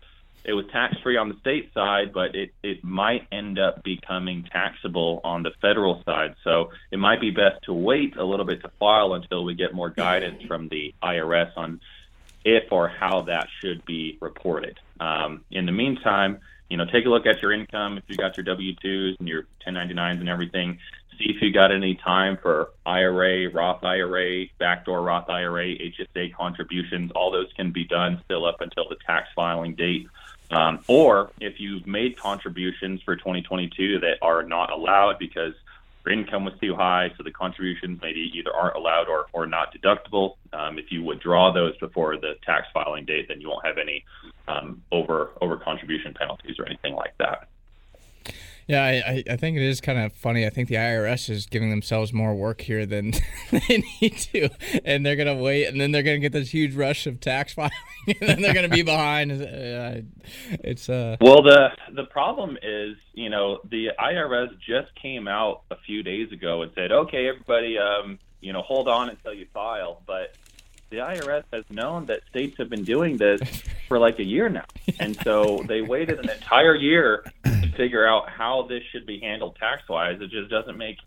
it 0.45 0.53
was 0.53 0.65
tax 0.71 0.97
free 1.01 1.17
on 1.17 1.29
the 1.29 1.37
state 1.39 1.73
side, 1.73 2.13
but 2.13 2.35
it, 2.35 2.53
it 2.61 2.83
might 2.83 3.27
end 3.31 3.59
up 3.59 3.83
becoming 3.83 4.43
taxable 4.51 5.21
on 5.23 5.43
the 5.43 5.51
federal 5.61 6.03
side. 6.03 6.35
So 6.43 6.71
it 6.91 6.99
might 6.99 7.21
be 7.21 7.31
best 7.31 7.63
to 7.63 7.73
wait 7.73 8.17
a 8.17 8.23
little 8.23 8.45
bit 8.45 8.61
to 8.61 8.69
file 8.79 9.13
until 9.13 9.43
we 9.45 9.55
get 9.55 9.73
more 9.73 9.89
guidance 9.89 10.43
from 10.43 10.67
the 10.67 10.93
IRS 11.01 11.51
on 11.55 11.79
if 12.43 12.71
or 12.71 12.89
how 12.89 13.21
that 13.21 13.47
should 13.61 13.85
be 13.85 14.17
reported. 14.19 14.79
Um, 14.99 15.45
in 15.49 15.65
the 15.65 15.71
meantime, 15.71 16.39
you 16.69 16.77
know, 16.77 16.85
take 16.85 17.05
a 17.05 17.09
look 17.09 17.25
at 17.25 17.41
your 17.41 17.53
income. 17.53 17.97
If 17.97 18.03
you 18.07 18.17
got 18.17 18.35
your 18.35 18.43
W-2s 18.43 19.19
and 19.19 19.27
your 19.27 19.45
1099s 19.65 20.19
and 20.19 20.27
everything, 20.27 20.79
see 21.17 21.25
if 21.29 21.41
you 21.41 21.51
got 21.53 21.71
any 21.71 21.95
time 21.95 22.37
for 22.41 22.71
IRA, 22.85 23.49
Roth 23.49 23.83
IRA, 23.83 24.45
backdoor 24.57 25.01
Roth 25.01 25.29
IRA, 25.29 25.67
HSA 25.67 26.33
contributions. 26.33 27.11
All 27.11 27.31
those 27.31 27.51
can 27.55 27.71
be 27.71 27.85
done 27.85 28.21
still 28.25 28.45
up 28.45 28.61
until 28.61 28.89
the 28.89 28.97
tax 29.05 29.29
filing 29.35 29.75
date. 29.75 30.07
Um, 30.55 30.79
or 30.87 31.31
if 31.39 31.59
you've 31.59 31.87
made 31.87 32.17
contributions 32.17 33.01
for 33.01 33.15
2022 33.15 33.99
that 33.99 34.17
are 34.21 34.43
not 34.43 34.71
allowed 34.71 35.17
because 35.19 35.53
your 36.05 36.13
income 36.13 36.45
was 36.45 36.53
too 36.59 36.75
high, 36.75 37.11
so 37.17 37.23
the 37.23 37.31
contributions 37.31 37.99
maybe 38.01 38.31
either 38.35 38.53
aren't 38.53 38.75
allowed 38.75 39.07
or, 39.07 39.27
or 39.31 39.45
not 39.45 39.73
deductible. 39.73 40.35
Um, 40.51 40.77
if 40.77 40.91
you 40.91 41.01
withdraw 41.03 41.53
those 41.53 41.77
before 41.77 42.17
the 42.17 42.33
tax 42.45 42.67
filing 42.73 43.05
date, 43.05 43.27
then 43.29 43.39
you 43.39 43.49
won't 43.49 43.65
have 43.65 43.77
any 43.77 44.03
um, 44.47 44.81
over 44.91 45.31
over 45.41 45.57
contribution 45.57 46.13
penalties 46.13 46.59
or 46.59 46.65
anything 46.65 46.93
like 46.93 47.13
that. 47.19 47.47
Yeah, 48.67 48.83
I, 48.83 49.23
I 49.29 49.35
think 49.35 49.57
it 49.57 49.63
is 49.63 49.81
kind 49.81 49.99
of 49.99 50.13
funny. 50.13 50.45
I 50.45 50.49
think 50.49 50.69
the 50.69 50.75
IRS 50.75 51.29
is 51.29 51.45
giving 51.45 51.69
themselves 51.69 52.13
more 52.13 52.33
work 52.33 52.61
here 52.61 52.85
than 52.93 53.13
they 53.51 53.83
need 54.01 54.17
to, 54.17 54.49
and 54.85 55.05
they're 55.05 55.15
gonna 55.15 55.35
wait, 55.35 55.67
and 55.67 55.79
then 55.79 55.91
they're 55.91 56.03
gonna 56.03 56.19
get 56.19 56.31
this 56.31 56.49
huge 56.49 56.75
rush 56.75 57.07
of 57.07 57.19
tax 57.19 57.53
filing, 57.55 57.71
and 58.07 58.29
then 58.29 58.41
they're 58.41 58.53
gonna 58.53 58.69
be 58.69 58.83
behind. 58.83 59.31
It's 60.63 60.89
uh. 60.89 61.17
Well, 61.21 61.41
the 61.41 61.69
the 61.93 62.05
problem 62.05 62.57
is, 62.61 62.95
you 63.13 63.29
know, 63.29 63.59
the 63.69 63.89
IRS 63.99 64.49
just 64.59 64.93
came 64.95 65.27
out 65.27 65.63
a 65.71 65.75
few 65.85 66.03
days 66.03 66.31
ago 66.31 66.61
and 66.61 66.71
said, 66.75 66.91
okay, 66.91 67.27
everybody, 67.27 67.77
um, 67.77 68.19
you 68.41 68.53
know, 68.53 68.61
hold 68.61 68.87
on 68.87 69.09
until 69.09 69.33
you 69.33 69.47
file, 69.53 70.01
but 70.05 70.35
the 70.89 70.99
IRS 70.99 71.43
has 71.51 71.63
known 71.71 72.05
that 72.05 72.21
states 72.29 72.55
have 72.59 72.69
been 72.69 72.83
doing 72.83 73.17
this 73.17 73.41
for 73.87 73.97
like 73.97 74.19
a 74.19 74.23
year 74.23 74.47
now. 74.47 74.65
And 74.99 75.19
so 75.23 75.63
they 75.67 75.81
waited 75.81 76.19
an 76.19 76.29
entire 76.29 76.75
year 76.75 77.25
figure 77.75 78.07
out 78.07 78.29
how 78.29 78.65
this 78.67 78.81
should 78.91 79.05
be 79.05 79.19
handled 79.19 79.57
tax 79.59 79.87
wise. 79.89 80.19
It 80.21 80.29
just 80.29 80.49
doesn't 80.49 80.77
make 80.77 80.97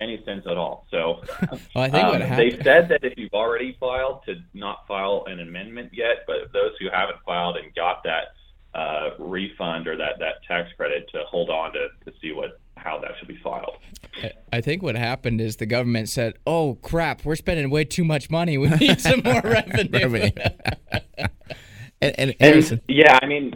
any 0.00 0.22
sense 0.24 0.44
at 0.46 0.56
all. 0.56 0.86
So 0.90 1.22
well, 1.74 1.84
I 1.84 1.90
think 1.90 2.04
um, 2.04 2.36
they 2.36 2.58
said 2.62 2.88
that 2.88 3.04
if 3.04 3.16
you've 3.16 3.32
already 3.32 3.76
filed, 3.78 4.24
to 4.26 4.36
not 4.52 4.86
file 4.86 5.24
an 5.26 5.40
amendment 5.40 5.90
yet, 5.92 6.24
but 6.26 6.52
those 6.52 6.72
who 6.80 6.88
haven't 6.90 7.18
filed 7.24 7.56
and 7.56 7.74
got 7.74 8.02
that 8.04 8.34
uh, 8.74 9.10
refund 9.18 9.86
or 9.86 9.96
that, 9.96 10.18
that 10.18 10.42
tax 10.46 10.70
credit 10.76 11.08
to 11.12 11.22
hold 11.28 11.50
on 11.50 11.72
to, 11.72 11.88
to 12.04 12.12
see 12.20 12.32
what 12.32 12.58
how 12.76 12.98
that 12.98 13.12
should 13.18 13.28
be 13.28 13.38
filed. 13.42 13.76
I 14.52 14.60
think 14.60 14.82
what 14.82 14.94
happened 14.94 15.40
is 15.40 15.56
the 15.56 15.66
government 15.66 16.08
said, 16.08 16.34
"Oh 16.46 16.74
crap, 16.82 17.24
we're 17.24 17.36
spending 17.36 17.70
way 17.70 17.84
too 17.84 18.04
much 18.04 18.30
money. 18.30 18.58
We 18.58 18.68
need 18.68 19.00
some 19.00 19.22
more 19.24 19.40
revenue." 19.44 20.30
and, 22.00 22.18
and, 22.18 22.34
and, 22.40 22.80
yeah, 22.88 23.18
I 23.22 23.26
mean, 23.26 23.54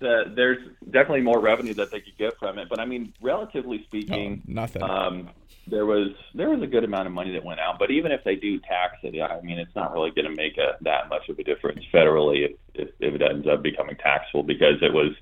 the, 0.00 0.32
there's 0.34 0.58
definitely 0.84 1.20
more 1.20 1.40
revenue 1.40 1.74
that 1.74 1.90
they 1.90 2.00
could 2.00 2.16
get 2.18 2.38
from 2.38 2.58
it, 2.58 2.68
but 2.68 2.80
I 2.80 2.84
mean, 2.84 3.12
relatively 3.20 3.84
speaking, 3.84 4.42
oh, 4.42 4.52
nothing. 4.52 4.82
Um, 4.82 5.30
there 5.66 5.86
was 5.86 6.08
there 6.34 6.50
was 6.50 6.62
a 6.62 6.66
good 6.66 6.84
amount 6.84 7.06
of 7.06 7.12
money 7.12 7.32
that 7.32 7.44
went 7.44 7.60
out, 7.60 7.78
but 7.78 7.90
even 7.90 8.10
if 8.10 8.24
they 8.24 8.34
do 8.34 8.58
tax 8.58 8.96
it, 9.02 9.20
I 9.20 9.40
mean, 9.42 9.58
it's 9.58 9.74
not 9.76 9.92
really 9.92 10.10
going 10.10 10.24
to 10.24 10.34
make 10.34 10.58
a 10.58 10.76
that 10.80 11.08
much 11.08 11.28
of 11.28 11.38
a 11.38 11.44
difference 11.44 11.84
federally 11.92 12.50
if, 12.50 12.56
if, 12.74 12.88
if 12.98 13.14
it 13.14 13.22
ends 13.22 13.46
up 13.46 13.62
becoming 13.62 13.96
taxable 13.96 14.42
because 14.42 14.82
it 14.82 14.92
was 14.92 15.12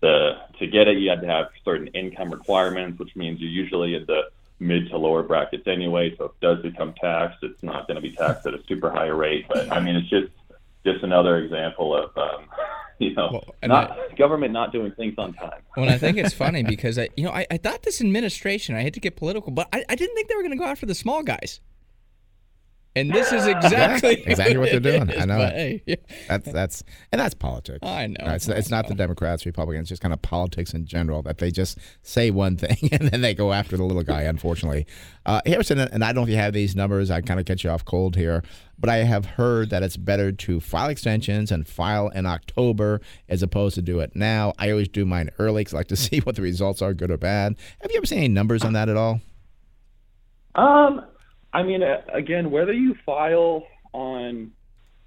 the 0.00 0.32
to 0.58 0.66
get 0.66 0.88
it, 0.88 0.98
you 0.98 1.08
had 1.08 1.20
to 1.22 1.26
have 1.26 1.46
certain 1.64 1.86
income 1.88 2.30
requirements, 2.30 2.98
which 2.98 3.14
means 3.16 3.40
you're 3.40 3.50
usually 3.50 3.94
in 3.94 4.04
the 4.06 4.30
mid 4.58 4.90
to 4.90 4.98
lower 4.98 5.22
brackets 5.22 5.66
anyway. 5.66 6.14
So 6.16 6.26
if 6.26 6.32
it 6.32 6.40
does 6.40 6.62
become 6.62 6.94
taxed, 7.00 7.38
it's 7.42 7.62
not 7.62 7.86
going 7.86 7.96
to 7.96 8.02
be 8.02 8.12
taxed 8.12 8.46
at 8.46 8.54
a 8.54 8.62
super 8.66 8.90
high 8.90 9.06
rate. 9.06 9.46
But 9.48 9.72
I 9.72 9.80
mean, 9.80 9.96
it's 9.96 10.10
just 10.10 10.32
just 10.84 11.02
another 11.02 11.38
example 11.38 11.94
of 11.96 12.16
um, 12.16 12.46
you 12.98 13.14
know 13.14 13.30
well, 13.32 13.54
not 13.62 13.92
I, 13.92 14.14
government 14.14 14.52
not 14.52 14.72
doing 14.72 14.92
things 14.92 15.14
on 15.18 15.34
time. 15.34 15.62
Well, 15.76 15.88
I 15.88 15.98
think 15.98 16.18
it's 16.18 16.34
funny 16.34 16.62
because 16.74 16.98
I 16.98 17.08
you 17.16 17.24
know 17.24 17.32
I, 17.32 17.46
I 17.50 17.56
thought 17.56 17.82
this 17.82 18.00
administration. 18.00 18.74
I 18.74 18.82
hate 18.82 18.94
to 18.94 19.00
get 19.00 19.16
political, 19.16 19.52
but 19.52 19.68
I, 19.72 19.84
I 19.88 19.94
didn't 19.94 20.14
think 20.14 20.28
they 20.28 20.34
were 20.34 20.42
going 20.42 20.52
to 20.52 20.58
go 20.58 20.64
after 20.64 20.86
the 20.86 20.94
small 20.94 21.22
guys. 21.22 21.60
And 22.96 23.12
this 23.12 23.32
is 23.32 23.46
exactly 23.46 24.22
exactly 24.26 24.56
what, 24.58 24.72
what 24.72 24.82
they're 24.82 24.92
doing. 24.98 25.10
Is, 25.10 25.22
I 25.22 25.24
know. 25.24 25.38
Hey, 25.38 25.82
yeah. 25.86 25.96
That's 26.28 26.52
that's 26.52 26.84
and 27.12 27.20
that's 27.20 27.34
politics. 27.34 27.78
I 27.82 28.08
know. 28.08 28.16
it's, 28.26 28.48
it's 28.48 28.70
not 28.70 28.88
the 28.88 28.94
Democrats, 28.94 29.46
Republicans, 29.46 29.88
just 29.88 30.02
kind 30.02 30.12
of 30.12 30.20
politics 30.22 30.74
in 30.74 30.86
general 30.86 31.22
that 31.22 31.38
they 31.38 31.50
just 31.50 31.78
say 32.02 32.30
one 32.30 32.56
thing 32.56 32.88
and 32.92 33.08
then 33.10 33.20
they 33.20 33.34
go 33.34 33.52
after 33.52 33.76
the 33.76 33.84
little 33.84 34.02
guy. 34.02 34.22
Unfortunately, 34.22 34.86
uh, 35.24 35.40
Harrison, 35.46 35.78
and 35.78 36.02
I 36.02 36.08
don't 36.08 36.16
know 36.16 36.22
if 36.24 36.28
you 36.30 36.36
have 36.36 36.52
these 36.52 36.74
numbers. 36.74 37.10
I 37.10 37.20
kind 37.20 37.38
of 37.38 37.46
catch 37.46 37.62
you 37.62 37.70
off 37.70 37.84
cold 37.84 38.16
here, 38.16 38.42
but 38.76 38.90
I 38.90 38.98
have 38.98 39.24
heard 39.24 39.70
that 39.70 39.84
it's 39.84 39.96
better 39.96 40.32
to 40.32 40.58
file 40.58 40.88
extensions 40.88 41.52
and 41.52 41.68
file 41.68 42.08
in 42.08 42.26
October 42.26 43.00
as 43.28 43.42
opposed 43.42 43.76
to 43.76 43.82
do 43.82 44.00
it 44.00 44.16
now. 44.16 44.52
I 44.58 44.70
always 44.70 44.88
do 44.88 45.06
mine 45.06 45.30
early 45.38 45.60
because 45.60 45.74
I 45.74 45.78
like 45.78 45.88
to 45.88 45.96
see 45.96 46.18
what 46.18 46.34
the 46.34 46.42
results 46.42 46.82
are, 46.82 46.92
good 46.92 47.12
or 47.12 47.18
bad. 47.18 47.56
Have 47.82 47.92
you 47.92 47.98
ever 47.98 48.06
seen 48.06 48.18
any 48.18 48.28
numbers 48.28 48.64
on 48.64 48.72
that 48.72 48.88
at 48.88 48.96
all? 48.96 49.20
Um, 50.56 51.04
I 51.52 51.62
mean, 51.62 51.82
uh, 51.82 52.02
again, 52.12 52.50
whether 52.50 52.72
you 52.72 52.96
file 53.04 53.66
on 53.92 54.52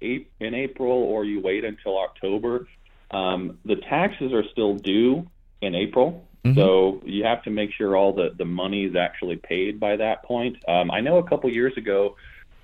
in 0.00 0.26
April 0.40 0.90
or 0.90 1.24
you 1.24 1.40
wait 1.40 1.64
until 1.64 1.98
October, 1.98 2.68
um, 3.10 3.58
the 3.64 3.76
taxes 3.76 4.32
are 4.32 4.44
still 4.52 4.74
due 4.74 5.26
in 5.62 5.74
April. 5.74 6.26
Mm-hmm. 6.44 6.58
So 6.58 7.00
you 7.04 7.24
have 7.24 7.42
to 7.44 7.50
make 7.50 7.72
sure 7.72 7.96
all 7.96 8.12
the, 8.12 8.34
the 8.36 8.44
money 8.44 8.84
is 8.84 8.96
actually 8.96 9.36
paid 9.36 9.80
by 9.80 9.96
that 9.96 10.24
point. 10.24 10.56
Um, 10.68 10.90
I 10.90 11.00
know 11.00 11.16
a 11.16 11.28
couple 11.28 11.50
years 11.50 11.76
ago 11.76 12.16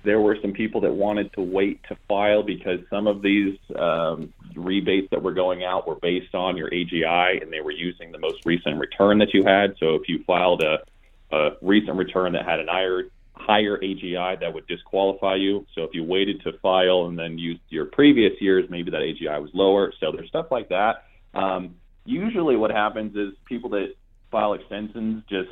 there 0.03 0.19
were 0.19 0.37
some 0.41 0.51
people 0.51 0.81
that 0.81 0.93
wanted 0.93 1.31
to 1.33 1.41
wait 1.41 1.83
to 1.87 1.95
file 2.07 2.43
because 2.43 2.79
some 2.89 3.07
of 3.07 3.21
these 3.21 3.57
um, 3.75 4.33
rebates 4.55 5.09
that 5.11 5.21
were 5.21 5.33
going 5.33 5.63
out 5.63 5.87
were 5.87 5.95
based 5.95 6.33
on 6.33 6.57
your 6.57 6.69
AGI 6.69 7.41
and 7.41 7.51
they 7.51 7.61
were 7.61 7.71
using 7.71 8.11
the 8.11 8.17
most 8.17 8.45
recent 8.45 8.79
return 8.79 9.19
that 9.19 9.33
you 9.33 9.43
had. 9.43 9.75
So 9.79 9.95
if 9.95 10.07
you 10.07 10.23
filed 10.25 10.63
a, 10.63 10.79
a 11.31 11.51
recent 11.61 11.97
return 11.97 12.33
that 12.33 12.45
had 12.45 12.59
an 12.59 12.67
higher 12.67 13.03
higher 13.45 13.77
AGI 13.77 14.39
that 14.39 14.53
would 14.53 14.67
disqualify 14.67 15.35
you. 15.35 15.65
So 15.75 15.83
if 15.83 15.91
you 15.93 16.03
waited 16.03 16.41
to 16.41 16.53
file 16.59 17.05
and 17.07 17.17
then 17.17 17.37
used 17.37 17.61
your 17.69 17.85
previous 17.85 18.33
years, 18.39 18.65
maybe 18.69 18.91
that 18.91 19.01
AGI 19.01 19.41
was 19.41 19.49
lower. 19.53 19.93
So 19.99 20.11
there's 20.11 20.29
stuff 20.29 20.47
like 20.51 20.69
that. 20.69 21.05
Um, 21.33 21.75
usually, 22.05 22.55
what 22.55 22.71
happens 22.71 23.15
is 23.15 23.33
people 23.45 23.69
that 23.71 23.93
file 24.31 24.53
extensions 24.53 25.23
just, 25.29 25.49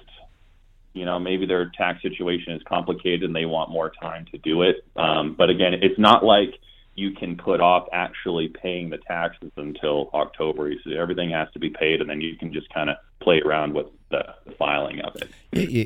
you 0.93 1.05
know, 1.05 1.19
maybe 1.19 1.45
their 1.45 1.71
tax 1.77 2.01
situation 2.01 2.53
is 2.53 2.61
complicated 2.67 3.23
and 3.23 3.35
they 3.35 3.45
want 3.45 3.69
more 3.69 3.91
time 4.01 4.25
to 4.31 4.37
do 4.39 4.63
it. 4.63 4.77
Um, 4.95 5.35
but 5.37 5.49
again, 5.49 5.73
it's 5.73 5.99
not 5.99 6.23
like 6.23 6.53
you 6.99 7.11
can 7.11 7.37
put 7.37 7.61
off 7.61 7.87
actually 7.93 8.49
paying 8.49 8.89
the 8.89 8.97
taxes 8.97 9.51
until 9.55 10.09
October. 10.13 10.71
So 10.83 10.91
everything 10.91 11.31
has 11.31 11.47
to 11.53 11.59
be 11.59 11.69
paid, 11.69 12.01
and 12.01 12.09
then 12.09 12.19
you 12.21 12.35
can 12.35 12.51
just 12.51 12.71
kind 12.73 12.89
of 12.89 12.97
play 13.21 13.41
around 13.41 13.73
with 13.73 13.87
the, 14.11 14.23
filing 14.57 14.99
of 15.01 15.15
it. 15.15 15.29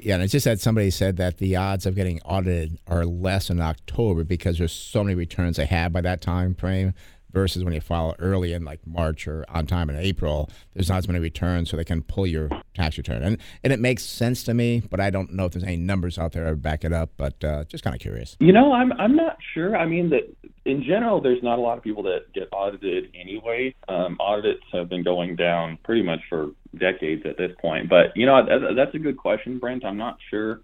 Yeah, 0.05 0.15
and 0.15 0.23
it's 0.23 0.31
just 0.31 0.45
that 0.45 0.59
somebody 0.59 0.89
said 0.89 1.17
that 1.17 1.37
the 1.37 1.55
odds 1.55 1.85
of 1.85 1.95
getting 1.95 2.19
audited 2.21 2.79
are 2.87 3.05
less 3.05 3.49
in 3.49 3.61
October 3.61 4.23
because 4.23 4.57
there's 4.57 4.71
so 4.71 5.03
many 5.03 5.13
returns 5.13 5.57
they 5.57 5.65
have 5.65 5.93
by 5.93 6.01
that 6.01 6.21
time 6.21 6.55
frame 6.55 6.93
versus 7.33 7.63
when 7.63 7.73
you 7.73 7.81
file 7.81 8.15
early 8.19 8.53
in 8.53 8.63
like 8.63 8.85
March 8.85 9.27
or 9.27 9.45
on 9.49 9.65
time 9.65 9.89
in 9.89 9.95
April, 9.95 10.49
there's 10.73 10.89
not 10.89 10.99
as 10.99 11.07
many 11.07 11.19
returns, 11.19 11.69
so 11.69 11.77
they 11.77 11.83
can 11.83 12.01
pull 12.03 12.27
your 12.27 12.49
tax 12.73 12.97
return. 12.97 13.23
And 13.23 13.37
and 13.63 13.73
it 13.73 13.79
makes 13.79 14.03
sense 14.03 14.43
to 14.43 14.53
me, 14.53 14.81
but 14.89 14.99
I 14.99 15.09
don't 15.09 15.33
know 15.33 15.45
if 15.45 15.53
there's 15.53 15.63
any 15.63 15.77
numbers 15.77 16.17
out 16.17 16.31
there 16.33 16.45
to 16.45 16.55
back 16.55 16.83
it 16.83 16.93
up. 16.93 17.11
But 17.17 17.43
uh, 17.43 17.65
just 17.65 17.83
kind 17.83 17.95
of 17.95 18.01
curious. 18.01 18.37
You 18.39 18.53
know, 18.53 18.73
I'm 18.73 18.93
I'm 18.93 19.15
not 19.15 19.37
sure. 19.53 19.75
I 19.75 19.85
mean, 19.85 20.09
that 20.11 20.35
in 20.65 20.83
general, 20.83 21.21
there's 21.21 21.43
not 21.43 21.59
a 21.59 21.61
lot 21.61 21.77
of 21.77 21.83
people 21.83 22.03
that 22.03 22.31
get 22.33 22.47
audited 22.51 23.13
anyway. 23.19 23.75
Um, 23.87 24.17
audits 24.19 24.63
have 24.71 24.89
been 24.89 25.03
going 25.03 25.35
down 25.35 25.77
pretty 25.83 26.03
much 26.03 26.19
for 26.29 26.51
decades 26.77 27.23
at 27.25 27.37
this 27.37 27.51
point. 27.61 27.89
But 27.89 28.15
you 28.15 28.25
know, 28.25 28.45
that's 28.75 28.95
a 28.95 28.99
good 28.99 29.17
question, 29.17 29.59
Brent. 29.59 29.83
I'm 29.83 29.97
not 29.97 30.17
sure 30.29 30.61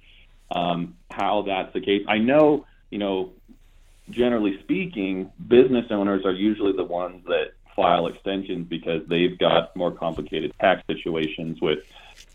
um, 0.52 0.96
how 1.12 1.44
that's 1.48 1.74
the 1.74 1.82
case. 1.82 2.04
I 2.08 2.18
know, 2.18 2.66
you 2.90 2.98
know, 2.98 3.32
generally 4.10 4.60
speaking, 4.64 5.32
business 5.48 5.86
owners 5.90 6.26
are 6.26 6.34
usually 6.34 6.74
the 6.74 6.84
ones 6.84 7.24
that 7.26 7.54
file 7.76 8.08
extensions 8.08 8.68
because 8.68 9.02
they've 9.10 9.38
got 9.38 9.76
more 9.76 9.92
complicated 9.92 10.54
tax 10.60 10.82
situations 10.88 11.60
with, 11.62 11.80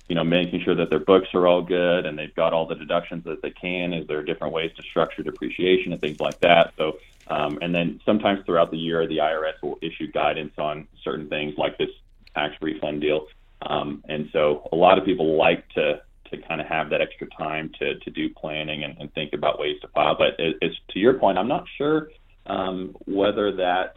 you 0.08 0.14
know, 0.14 0.24
making 0.24 0.62
sure 0.64 0.74
that 0.74 0.90
their 0.90 1.00
books 1.00 1.28
are 1.34 1.46
all 1.46 1.62
good 1.62 2.06
and 2.06 2.18
they've 2.18 2.34
got 2.34 2.52
all 2.52 2.66
the 2.66 2.74
deductions 2.74 3.24
that 3.24 3.42
they 3.42 3.50
can. 3.50 3.92
Is 3.92 4.06
there 4.06 4.22
different 4.22 4.54
ways 4.54 4.70
to 4.76 4.82
structure 4.90 5.22
depreciation 5.22 5.92
and 5.92 6.00
things 6.00 6.18
like 6.20 6.40
that? 6.40 6.72
So, 6.78 6.92
um, 7.26 7.58
and 7.62 7.74
then 7.74 8.00
sometimes 8.04 8.40
throughout 8.46 8.70
the 8.70 8.78
year, 8.78 9.06
the 9.06 9.18
IRS 9.18 9.54
will 9.62 9.78
issue 9.82 10.10
guidance 10.12 10.52
on 10.58 10.86
certain 11.02 11.28
things 11.28 11.54
like 11.56 11.76
this 11.78 11.88
tax 12.34 12.54
refund 12.60 13.00
deal. 13.00 13.26
Um, 13.62 14.02
and 14.08 14.28
so 14.32 14.68
a 14.72 14.76
lot 14.76 14.98
of 14.98 15.04
people 15.04 15.36
like 15.36 15.68
to 15.70 16.00
to 16.34 16.48
kind 16.48 16.60
of 16.60 16.66
have 16.66 16.90
that 16.90 17.00
extra 17.00 17.26
time 17.38 17.70
to, 17.78 17.98
to 17.98 18.10
do 18.10 18.28
planning 18.30 18.84
and, 18.84 18.96
and 18.98 19.12
think 19.14 19.32
about 19.32 19.58
ways 19.58 19.76
to 19.82 19.88
file. 19.88 20.16
But 20.16 20.38
it, 20.38 20.56
it's 20.60 20.76
to 20.90 20.98
your 20.98 21.14
point, 21.14 21.38
I'm 21.38 21.48
not 21.48 21.64
sure 21.76 22.08
um, 22.46 22.96
whether 23.06 23.54
that 23.56 23.94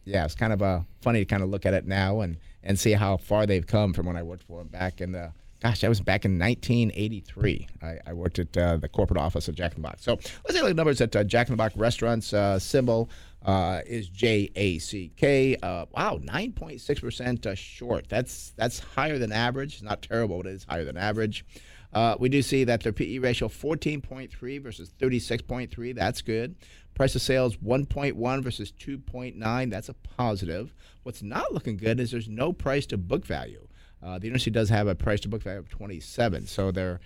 yeah, 0.04 0.24
it's 0.24 0.34
kind 0.34 0.52
of 0.52 0.62
uh, 0.62 0.80
funny 1.00 1.20
to 1.20 1.24
kind 1.24 1.42
of 1.42 1.48
look 1.50 1.66
at 1.66 1.74
it 1.74 1.86
now 1.86 2.20
and, 2.20 2.36
and 2.68 2.78
see 2.78 2.92
how 2.92 3.16
far 3.16 3.46
they've 3.46 3.66
come 3.66 3.94
from 3.94 4.06
when 4.06 4.16
I 4.16 4.22
worked 4.22 4.44
for 4.44 4.58
them 4.58 4.68
back 4.68 5.00
in 5.00 5.10
the. 5.12 5.32
Gosh, 5.60 5.80
that 5.80 5.88
was 5.88 6.00
back 6.00 6.24
in 6.24 6.38
1983. 6.38 7.66
I, 7.82 7.98
I 8.06 8.12
worked 8.12 8.38
at 8.38 8.56
uh, 8.56 8.76
the 8.76 8.88
corporate 8.88 9.18
office 9.18 9.48
of 9.48 9.56
Jack 9.56 9.74
in 9.74 9.82
the 9.82 9.88
Box. 9.88 10.04
So 10.04 10.12
let's 10.12 10.30
take 10.52 10.58
a 10.58 10.60
look 10.60 10.70
at 10.70 10.76
numbers 10.76 11.00
at 11.00 11.16
uh, 11.16 11.24
Jack 11.24 11.48
in 11.48 11.54
the 11.54 11.56
Box 11.56 11.76
restaurants. 11.76 12.32
Uh, 12.32 12.60
symbol 12.60 13.10
uh, 13.44 13.80
is 13.84 14.08
J 14.08 14.50
A 14.54 14.78
C 14.78 15.10
K. 15.16 15.56
Uh, 15.56 15.86
wow, 15.96 16.20
9.6% 16.22 17.46
uh, 17.46 17.54
short. 17.56 18.08
That's 18.08 18.52
that's 18.56 18.78
higher 18.78 19.18
than 19.18 19.32
average. 19.32 19.82
Not 19.82 20.02
terrible, 20.02 20.36
but 20.36 20.46
it 20.46 20.54
is 20.54 20.66
higher 20.68 20.84
than 20.84 20.96
average. 20.96 21.44
Uh, 21.92 22.16
we 22.18 22.28
do 22.28 22.42
see 22.42 22.64
that 22.64 22.82
their 22.82 22.92
PE 22.92 23.18
ratio 23.18 23.48
14.3 23.48 24.62
versus 24.62 24.92
36.3. 24.98 25.94
That's 25.94 26.22
good. 26.22 26.54
Price 26.94 27.14
of 27.14 27.22
sales 27.22 27.56
1.1 27.56 28.42
versus 28.42 28.72
2.9. 28.72 29.70
That's 29.70 29.88
a 29.88 29.94
positive. 29.94 30.74
What's 31.02 31.22
not 31.22 31.52
looking 31.52 31.76
good 31.76 32.00
is 32.00 32.10
there's 32.10 32.28
no 32.28 32.52
price 32.52 32.86
to 32.86 32.98
book 32.98 33.24
value. 33.24 33.66
Uh, 34.02 34.18
the 34.18 34.26
industry 34.26 34.52
does 34.52 34.68
have 34.68 34.86
a 34.86 34.94
price 34.94 35.20
to 35.20 35.28
book 35.28 35.42
value 35.42 35.58
of 35.58 35.68
27, 35.68 36.46
so 36.46 36.70
there 36.70 37.00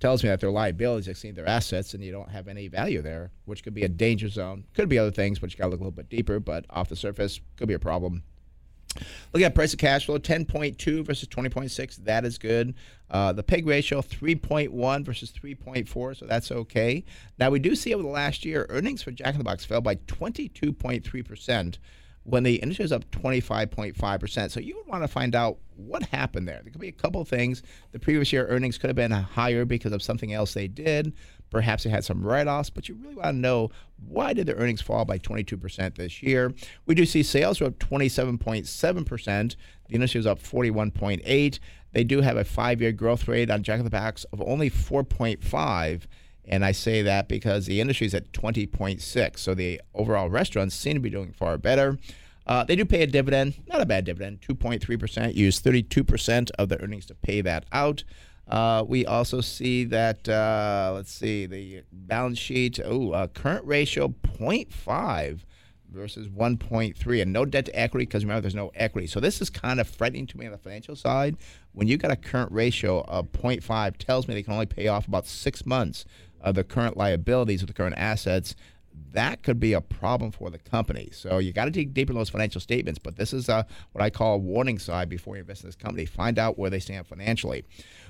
tells 0.00 0.22
me 0.22 0.30
that 0.30 0.40
their 0.40 0.50
liabilities 0.50 1.08
exceed 1.08 1.34
their 1.34 1.48
assets, 1.48 1.94
and 1.94 2.02
you 2.02 2.12
don't 2.12 2.30
have 2.30 2.48
any 2.48 2.68
value 2.68 3.02
there, 3.02 3.30
which 3.44 3.62
could 3.62 3.74
be 3.74 3.82
a 3.82 3.88
danger 3.88 4.28
zone. 4.28 4.64
Could 4.74 4.88
be 4.88 4.98
other 4.98 5.10
things, 5.10 5.38
but 5.38 5.52
you 5.52 5.58
got 5.58 5.64
to 5.64 5.70
look 5.70 5.80
a 5.80 5.84
little 5.84 5.90
bit 5.92 6.08
deeper. 6.08 6.40
But 6.40 6.64
off 6.70 6.88
the 6.88 6.96
surface, 6.96 7.40
could 7.56 7.68
be 7.68 7.74
a 7.74 7.78
problem. 7.78 8.22
Look 9.32 9.42
at 9.42 9.54
price 9.54 9.72
of 9.72 9.78
cash 9.78 10.06
flow, 10.06 10.18
10.2 10.18 11.04
versus 11.04 11.28
20.6. 11.28 11.96
That 12.04 12.24
is 12.24 12.38
good. 12.38 12.74
Uh, 13.10 13.32
the 13.32 13.42
PEG 13.42 13.66
ratio, 13.66 14.00
3.1 14.00 15.04
versus 15.04 15.32
3.4, 15.32 16.16
so 16.16 16.26
that's 16.26 16.50
okay. 16.50 17.04
Now, 17.38 17.50
we 17.50 17.58
do 17.58 17.74
see 17.74 17.94
over 17.94 18.02
the 18.02 18.08
last 18.08 18.44
year, 18.44 18.66
earnings 18.68 19.02
for 19.02 19.10
Jack 19.10 19.34
in 19.34 19.38
the 19.38 19.44
Box 19.44 19.64
fell 19.64 19.80
by 19.80 19.96
22.3% 19.96 21.78
when 22.28 22.42
the 22.42 22.56
industry 22.56 22.84
is 22.84 22.92
up 22.92 23.10
25.5%. 23.10 24.50
So 24.50 24.60
you 24.60 24.76
would 24.76 24.86
want 24.86 25.02
to 25.02 25.08
find 25.08 25.34
out 25.34 25.58
what 25.76 26.02
happened 26.02 26.46
there. 26.46 26.60
There 26.62 26.70
could 26.70 26.80
be 26.80 26.88
a 26.88 26.92
couple 26.92 27.24
things. 27.24 27.62
The 27.92 27.98
previous 27.98 28.32
year 28.32 28.46
earnings 28.48 28.76
could 28.76 28.88
have 28.88 28.96
been 28.96 29.10
higher 29.10 29.64
because 29.64 29.92
of 29.92 30.02
something 30.02 30.34
else 30.34 30.52
they 30.52 30.68
did. 30.68 31.14
Perhaps 31.50 31.84
they 31.84 31.90
had 31.90 32.04
some 32.04 32.22
write-offs, 32.22 32.70
but 32.70 32.88
you 32.88 32.96
really 32.96 33.14
want 33.14 33.28
to 33.28 33.32
know 33.32 33.70
why 34.06 34.32
did 34.32 34.46
the 34.46 34.54
earnings 34.54 34.82
fall 34.82 35.04
by 35.04 35.18
22% 35.18 35.96
this 35.96 36.22
year? 36.22 36.52
We 36.86 36.94
do 36.94 37.06
see 37.06 37.22
sales 37.22 37.60
are 37.60 37.66
up 37.66 37.78
27.7%. 37.78 39.56
The 39.88 39.94
industry 39.94 40.18
was 40.18 40.26
up 40.26 40.42
41.8. 40.42 41.58
They 41.92 42.04
do 42.04 42.20
have 42.20 42.36
a 42.36 42.44
five-year 42.44 42.92
growth 42.92 43.26
rate 43.26 43.50
on 43.50 43.62
Jack 43.62 43.78
in 43.78 43.84
the 43.84 43.90
Box 43.90 44.24
of 44.32 44.42
only 44.42 44.70
4.5. 44.70 46.02
And 46.44 46.64
I 46.64 46.72
say 46.72 47.02
that 47.02 47.28
because 47.28 47.66
the 47.66 47.80
industry 47.80 48.06
is 48.06 48.14
at 48.14 48.32
20.6. 48.32 49.38
So 49.38 49.54
the 49.54 49.80
overall 49.94 50.30
restaurants 50.30 50.74
seem 50.74 50.94
to 50.94 51.00
be 51.00 51.10
doing 51.10 51.32
far 51.32 51.58
better. 51.58 51.98
Uh, 52.46 52.64
they 52.64 52.76
do 52.76 52.86
pay 52.86 53.02
a 53.02 53.06
dividend, 53.06 53.54
not 53.66 53.82
a 53.82 53.86
bad 53.86 54.06
dividend, 54.06 54.40
2.3%. 54.40 55.34
Use 55.34 55.60
32% 55.60 56.50
of 56.58 56.70
the 56.70 56.80
earnings 56.82 57.04
to 57.06 57.14
pay 57.14 57.42
that 57.42 57.66
out. 57.72 58.04
Uh, 58.48 58.82
we 58.86 59.04
also 59.04 59.40
see 59.40 59.84
that, 59.84 60.28
uh, 60.28 60.92
let's 60.94 61.12
see, 61.12 61.46
the 61.46 61.82
balance 61.92 62.38
sheet, 62.38 62.80
oh, 62.82 63.12
uh, 63.12 63.26
current 63.26 63.64
ratio 63.66 64.08
0.5 64.08 65.40
versus 65.90 66.28
1.3 66.28 67.22
and 67.22 67.32
no 67.32 67.44
debt 67.44 67.66
to 67.66 67.78
equity 67.78 68.06
because 68.06 68.24
remember 68.24 68.40
there's 68.40 68.54
no 68.54 68.70
equity. 68.74 69.06
So 69.06 69.20
this 69.20 69.40
is 69.40 69.50
kind 69.50 69.80
of 69.80 69.88
frightening 69.88 70.26
to 70.28 70.38
me 70.38 70.46
on 70.46 70.52
the 70.52 70.58
financial 70.58 70.96
side. 70.96 71.36
When 71.72 71.88
you 71.88 71.96
got 71.96 72.10
a 72.10 72.16
current 72.16 72.52
ratio 72.52 73.02
of 73.02 73.32
0.5 73.32 73.96
tells 73.96 74.28
me 74.28 74.34
they 74.34 74.42
can 74.42 74.54
only 74.54 74.66
pay 74.66 74.88
off 74.88 75.08
about 75.08 75.26
six 75.26 75.66
months 75.66 76.04
of 76.40 76.54
the 76.54 76.64
current 76.64 76.96
liabilities 76.96 77.62
of 77.62 77.68
the 77.68 77.74
current 77.74 77.96
assets 77.98 78.54
that 79.12 79.42
could 79.42 79.58
be 79.58 79.72
a 79.72 79.80
problem 79.80 80.30
for 80.30 80.50
the 80.50 80.58
company. 80.58 81.08
So 81.12 81.38
you 81.38 81.52
got 81.52 81.66
to 81.66 81.70
dig 81.70 81.94
deeper 81.94 82.12
in 82.12 82.18
those 82.18 82.30
financial 82.30 82.60
statements 82.60 82.98
but 82.98 83.16
this 83.16 83.32
is 83.32 83.48
uh, 83.48 83.62
what 83.92 84.02
i 84.02 84.10
call 84.10 84.34
a 84.34 84.38
warning 84.38 84.78
sign 84.78 85.08
before 85.08 85.36
you 85.36 85.40
invest 85.40 85.62
in 85.62 85.68
this 85.68 85.76
company. 85.76 86.04
Find 86.04 86.38
out 86.38 86.58
where 86.58 86.70
they 86.70 86.80
stand 86.80 87.06
financially. 87.06 87.64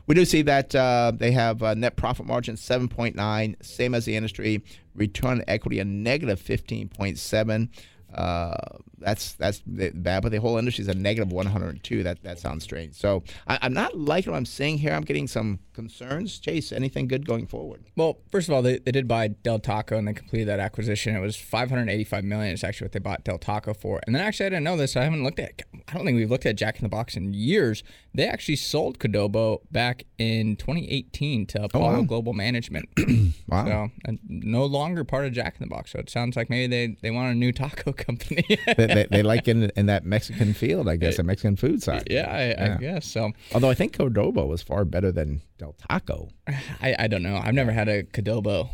We 0.06 0.14
do 0.14 0.24
see 0.24 0.42
that 0.42 0.74
uh, 0.74 1.12
they 1.14 1.32
have 1.32 1.62
a 1.62 1.74
net 1.74 1.96
profit 1.96 2.26
margin 2.26 2.56
7.9 2.56 3.64
same 3.64 3.94
as 3.94 4.04
the 4.04 4.16
industry. 4.16 4.62
Return 4.94 5.38
on 5.38 5.44
equity 5.46 5.78
a 5.78 5.84
negative 5.84 6.40
15.7 6.40 7.68
uh, 8.14 8.78
that's 8.98 9.34
that's 9.34 9.60
bad, 9.66 10.22
but 10.22 10.32
the 10.32 10.40
whole 10.40 10.56
industry 10.58 10.82
is 10.82 10.88
a 10.88 10.94
negative 10.94 11.30
102. 11.32 12.02
That 12.02 12.22
that 12.22 12.38
sounds 12.38 12.64
strange. 12.64 12.94
So 12.94 13.22
I, 13.46 13.58
I'm 13.62 13.72
not 13.72 13.96
liking 13.96 14.32
what 14.32 14.38
I'm 14.38 14.46
seeing 14.46 14.78
here. 14.78 14.92
I'm 14.92 15.04
getting 15.04 15.28
some 15.28 15.60
concerns. 15.78 16.38
Chase, 16.40 16.72
anything 16.72 17.06
good 17.06 17.24
going 17.24 17.46
forward? 17.46 17.84
Well, 17.94 18.18
first 18.32 18.48
of 18.48 18.54
all, 18.54 18.62
they, 18.62 18.78
they 18.78 18.90
did 18.90 19.06
buy 19.06 19.28
Del 19.28 19.60
Taco 19.60 19.96
and 19.96 20.08
they 20.08 20.12
completed 20.12 20.48
that 20.48 20.58
acquisition. 20.58 21.14
It 21.14 21.20
was 21.20 21.36
585 21.36 22.24
million. 22.24 22.52
It's 22.52 22.64
actually 22.64 22.86
what 22.86 22.92
they 22.92 22.98
bought 22.98 23.22
Del 23.22 23.38
Taco 23.38 23.74
for. 23.74 24.00
And 24.04 24.14
then 24.14 24.22
actually, 24.22 24.46
I 24.46 24.48
didn't 24.48 24.64
know 24.64 24.76
this. 24.76 24.96
I 24.96 25.04
haven't 25.04 25.22
looked 25.22 25.38
at. 25.38 25.62
I 25.86 25.94
don't 25.94 26.04
think 26.04 26.16
we've 26.16 26.30
looked 26.30 26.46
at 26.46 26.56
Jack 26.56 26.76
in 26.76 26.82
the 26.82 26.88
Box 26.88 27.16
in 27.16 27.32
years. 27.32 27.84
They 28.12 28.26
actually 28.26 28.56
sold 28.56 28.98
Qdoba 28.98 29.58
back 29.70 30.04
in 30.18 30.56
2018 30.56 31.46
to 31.46 31.64
Apollo 31.64 31.98
wow. 31.98 32.02
Global 32.02 32.32
Management. 32.32 32.88
Wow. 33.48 33.64
So 33.64 33.90
and 34.04 34.18
no 34.28 34.66
longer 34.66 35.04
part 35.04 35.24
of 35.24 35.32
Jack 35.32 35.56
in 35.58 35.66
the 35.66 35.74
Box. 35.74 35.92
So 35.92 35.98
it 35.98 36.10
sounds 36.10 36.36
like 36.36 36.50
maybe 36.50 36.66
they, 36.66 36.96
they 37.00 37.10
want 37.10 37.32
a 37.32 37.34
new 37.34 37.50
taco 37.50 37.92
company. 37.98 38.44
they, 38.76 38.86
they, 38.86 39.06
they 39.10 39.22
like 39.22 39.48
in 39.48 39.70
in 39.76 39.86
that 39.86 40.04
Mexican 40.04 40.54
field, 40.54 40.88
I 40.88 40.96
guess, 40.96 41.16
the 41.16 41.22
Mexican 41.22 41.56
food 41.56 41.82
side. 41.82 42.04
yeah, 42.10 42.56
I, 42.58 42.64
I 42.64 42.76
guess 42.76 43.06
so. 43.06 43.32
Although 43.52 43.70
I 43.70 43.74
think 43.74 43.96
Qdoba 43.96 44.46
was 44.46 44.62
far 44.62 44.84
better 44.84 45.12
than 45.12 45.42
Del 45.58 45.74
Taco. 45.88 46.30
I, 46.80 46.94
I 46.98 47.06
don't 47.06 47.22
know. 47.22 47.36
I've 47.36 47.54
never 47.54 47.72
had 47.72 47.88
a 47.88 48.02
Qdoba. 48.04 48.70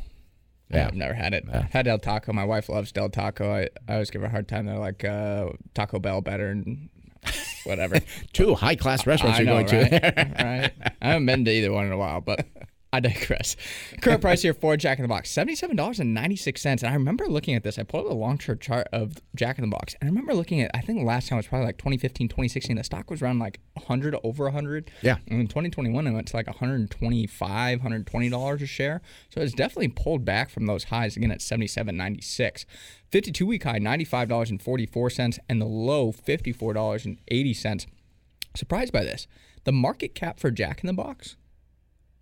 Yeah. 0.71 0.87
I've 0.87 0.95
never 0.95 1.15
had 1.15 1.35
it. 1.35 1.45
Had 1.49 1.85
Del 1.85 1.99
Taco. 1.99 2.33
My 2.33 2.45
wife 2.45 2.69
loves 2.69 2.91
Del 2.91 3.09
Taco. 3.11 3.53
I, 3.53 3.69
I 3.89 3.95
always 3.95 4.11
give 4.11 4.23
her 4.23 4.29
a 4.29 4.31
hard 4.31 4.49
time. 4.49 4.67
They're 4.67 4.79
like 4.79 5.05
uh, 5.05 5.51
Taco 5.75 5.99
Bell 5.99 6.21
better 6.21 6.49
and 6.49 6.89
whatever. 7.65 8.01
Two 8.33 8.55
high 8.55 8.75
class 8.75 9.07
restaurants 9.07 9.39
I 9.39 9.43
you're 9.43 9.55
know, 9.55 9.65
going 9.65 9.91
right? 9.93 10.03
to. 10.03 10.35
right. 10.45 10.73
I 11.03 11.09
haven't 11.09 11.27
been 11.27 11.45
to 11.45 11.51
either 11.51 11.73
one 11.73 11.87
in 11.87 11.93
a 11.93 11.97
while, 11.97 12.21
but 12.21 12.47
I 12.95 13.01
digress. 13.01 13.57
Current 14.01 14.21
price 14.21 14.43
here 14.43 14.55
for 14.55 14.77
Jack 14.77 14.99
in 14.99 15.03
the 15.03 15.09
Box, 15.09 15.31
seventy-seven 15.31 15.75
dollars 15.75 15.99
and 15.99 16.15
ninety-six 16.15 16.63
cents. 16.63 16.83
And 16.83 16.91
I 16.91 16.95
remember 16.95 17.27
looking 17.27 17.55
at 17.55 17.65
this. 17.65 17.77
I 17.77 17.83
pulled 17.83 18.07
up 18.07 18.13
a 18.13 18.15
long-term 18.15 18.61
chart 18.61 18.87
of 18.93 19.17
Jack 19.35 19.59
in 19.59 19.63
the 19.63 19.71
Box, 19.71 19.95
and 20.01 20.07
I 20.07 20.11
remember 20.11 20.33
looking 20.33 20.61
at. 20.61 20.71
I 20.75 20.81
think 20.81 21.01
the 21.01 21.05
last 21.05 21.29
time 21.29 21.37
it 21.37 21.41
was 21.41 21.49
probably 21.49 21.67
like 21.67 21.79
2015, 21.79 22.29
2016. 22.29 22.77
The 22.77 22.85
stock 22.85 23.11
was 23.11 23.21
around 23.21 23.41
like 23.41 23.59
100 23.73 24.15
over 24.23 24.45
100. 24.45 24.93
Yeah. 25.03 25.17
And 25.27 25.41
in 25.41 25.49
2021, 25.49 26.07
it 26.07 26.13
went 26.13 26.29
to 26.29 26.37
like 26.37 26.47
125, 26.47 27.79
120 27.79 28.29
dollars 28.31 28.63
a 28.63 28.67
share. 28.67 29.03
So 29.31 29.41
it's 29.41 29.55
definitely 29.55 29.89
pulled 29.89 30.25
back 30.25 30.51
from 30.51 30.67
those 30.67 30.85
highs 30.85 31.17
again 31.17 31.33
at 31.33 31.41
77.96. 31.41 32.65
52 33.11 33.47
week 33.47 33.65
high, 33.65 33.79
$95.44, 33.79 35.39
and 35.49 35.61
the 35.61 35.67
low, 35.67 36.13
$54.80. 36.13 37.87
Surprised 38.55 38.93
by 38.93 39.03
this. 39.03 39.27
The 39.65 39.73
market 39.73 40.15
cap 40.15 40.39
for 40.39 40.51
Jack 40.51 40.83
in 40.83 40.87
the 40.87 40.93
Box, 40.93 41.37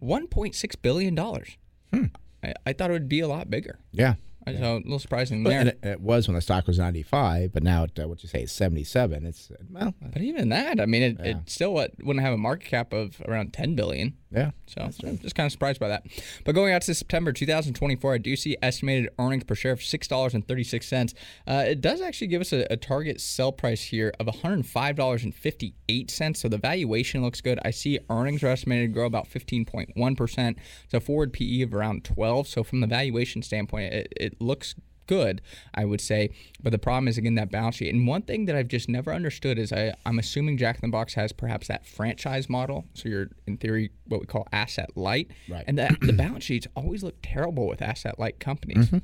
$1.6 0.03 0.75
billion. 0.83 1.17
Hmm. 1.17 2.05
I, 2.43 2.55
I 2.67 2.73
thought 2.73 2.91
it 2.91 2.95
would 2.95 3.09
be 3.09 3.21
a 3.21 3.29
lot 3.29 3.51
bigger. 3.51 3.79
Yeah. 3.93 4.15
So 4.47 4.75
a 4.75 4.79
little 4.79 4.99
surprising 4.99 5.45
But- 5.45 5.51
there. 5.51 5.67
it, 5.69 5.79
it 5.85 6.01
was 6.01 6.27
when 6.27 6.35
the 6.35 6.41
stock 6.41 6.67
was 6.67 6.77
95, 6.79 7.53
but 7.53 7.63
now, 7.63 7.85
at, 7.85 7.97
uh, 7.99 8.09
what 8.09 8.25
you 8.25 8.29
say, 8.29 8.43
it's 8.43 8.53
77. 8.53 9.25
It's, 9.25 9.51
uh, 9.53 9.55
well, 9.71 9.95
but 10.03 10.21
even 10.21 10.49
that, 10.49 10.81
I 10.81 10.87
mean, 10.87 11.03
it, 11.03 11.17
Yeah. 11.21 11.27
it 11.27 11.37
still 11.49 11.73
what, 11.73 11.93
wouldn't 12.03 12.25
have 12.25 12.35
a 12.35 12.39
market 12.39 12.67
cap 12.69 12.93
of 12.93 13.23
around 13.29 13.53
10 13.53 13.77
billion. 13.77 14.15
Yeah. 14.33 14.51
So 14.67 14.83
I'm 14.83 15.19
just 15.19 15.35
kind 15.35 15.47
of 15.47 15.53
surprised 15.53 15.79
by 15.79 15.89
that. 15.89 16.07
But 16.45 16.55
going 16.55 16.73
out 16.73 16.83
to 16.83 16.95
September 16.95 17.33
2024, 17.33 18.15
I 18.15 18.19
do 18.19 18.37
see 18.37 18.57
estimated 18.63 19.11
earnings 19.19 19.45
per 19.45 19.55
share 19.55 19.73
of 19.73 19.83
six 19.83 20.09
dollars 20.09 20.35
and 20.35 20.47
thirty 20.47 20.65
six 20.65 20.89
cents. 20.89 21.15
Uh, 21.47 21.65
it 21.67 21.81
does 21.81 22.01
actually 22.01 22.29
give 22.29 22.41
us 22.41 22.53
a, 22.53 22.67
a 22.71 22.77
target 22.77 23.21
sell 23.21 23.53
price 23.53 23.83
here 23.85 24.13
of 24.19 24.27
one 24.27 24.39
hundred 24.39 24.65
five 24.67 24.97
dollars 24.97 25.25
and 25.25 25.35
fifty 25.35 25.75
eight 25.89 26.11
cents. 26.11 26.41
So 26.41 26.49
the 26.49 26.59
valuation 26.59 27.23
looks 27.23 27.41
good. 27.41 27.59
I 27.65 27.71
see 27.71 27.99
earnings 28.09 28.43
are 28.43 28.49
estimated 28.49 28.91
to 28.91 28.95
grow 28.95 29.07
about 29.07 29.27
fifteen 29.27 29.65
point 29.65 29.91
one 29.95 30.17
percent. 30.17 30.59
So 30.89 30.99
a 30.99 31.01
forward 31.01 31.33
PE 31.33 31.63
of 31.63 31.75
around 31.75 32.05
twelve. 32.05 32.49
So 32.49 32.63
from 32.63 32.81
the 32.81 32.87
valuation 32.87 33.43
standpoint, 33.43 33.93
it, 33.93 34.13
it 34.17 34.41
looks 34.41 34.75
good, 35.13 35.43
I 35.75 35.85
would 35.85 36.01
say. 36.01 36.31
But 36.63 36.71
the 36.71 36.79
problem 36.79 37.07
is 37.07 37.19
again 37.19 37.35
that 37.35 37.51
balance 37.51 37.77
sheet. 37.77 37.93
And 37.93 38.07
one 38.07 38.23
thing 38.23 38.47
that 38.47 38.57
I've 38.57 38.69
just 38.69 38.89
never 38.89 39.13
understood 39.13 39.59
is 39.59 39.73
I, 39.73 39.93
I'm 40.07 40.19
assuming 40.19 40.57
Jack 40.57 40.77
in 40.77 40.89
the 40.89 40.93
Box 40.93 41.15
has 41.15 41.33
perhaps 41.33 41.69
that 41.69 41.87
franchise 41.87 42.49
model. 42.49 42.87
So 42.95 43.09
you're 43.09 43.29
in 43.47 43.59
theory 43.59 43.91
what 44.07 44.21
we 44.21 44.27
call 44.27 44.49
asset 44.53 44.91
light. 44.97 45.31
Right. 45.49 45.65
And 45.67 45.79
that 45.79 46.01
the 46.01 46.13
balance 46.25 46.45
sheets 46.45 46.67
always 46.75 47.03
look 47.03 47.17
terrible 47.23 47.69
with 47.69 47.83
asset 47.83 48.19
light 48.19 48.41
companies. 48.41 48.87
Mm-hmm. 48.87 48.99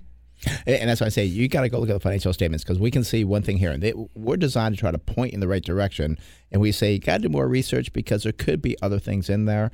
And 0.67 0.77
and 0.77 0.89
that's 0.89 1.01
why 1.01 1.09
I 1.09 1.11
say 1.11 1.25
you 1.25 1.49
got 1.49 1.63
to 1.63 1.69
go 1.69 1.79
look 1.79 1.91
at 1.91 1.95
the 1.95 2.01
financial 2.01 2.33
statements 2.33 2.65
because 2.65 2.79
we 2.79 2.91
can 2.91 3.05
see 3.05 3.25
one 3.25 3.43
thing 3.43 3.59
here. 3.59 3.71
And 3.71 3.83
they, 3.83 3.93
we're 4.15 4.37
designed 4.37 4.77
to 4.77 4.81
try 4.81 4.91
to 4.91 4.99
point 4.99 5.35
in 5.35 5.41
the 5.41 5.49
right 5.49 5.65
direction. 5.65 6.17
And 6.53 6.63
we 6.63 6.73
say 6.73 6.93
you 6.93 7.01
got 7.01 7.19
to 7.19 7.23
do 7.25 7.29
more 7.29 7.49
research 7.49 7.93
because 7.93 8.23
there 8.23 8.33
could 8.33 8.63
be 8.63 8.81
other 8.81 8.99
things 8.99 9.29
in 9.29 9.45
there. 9.45 9.71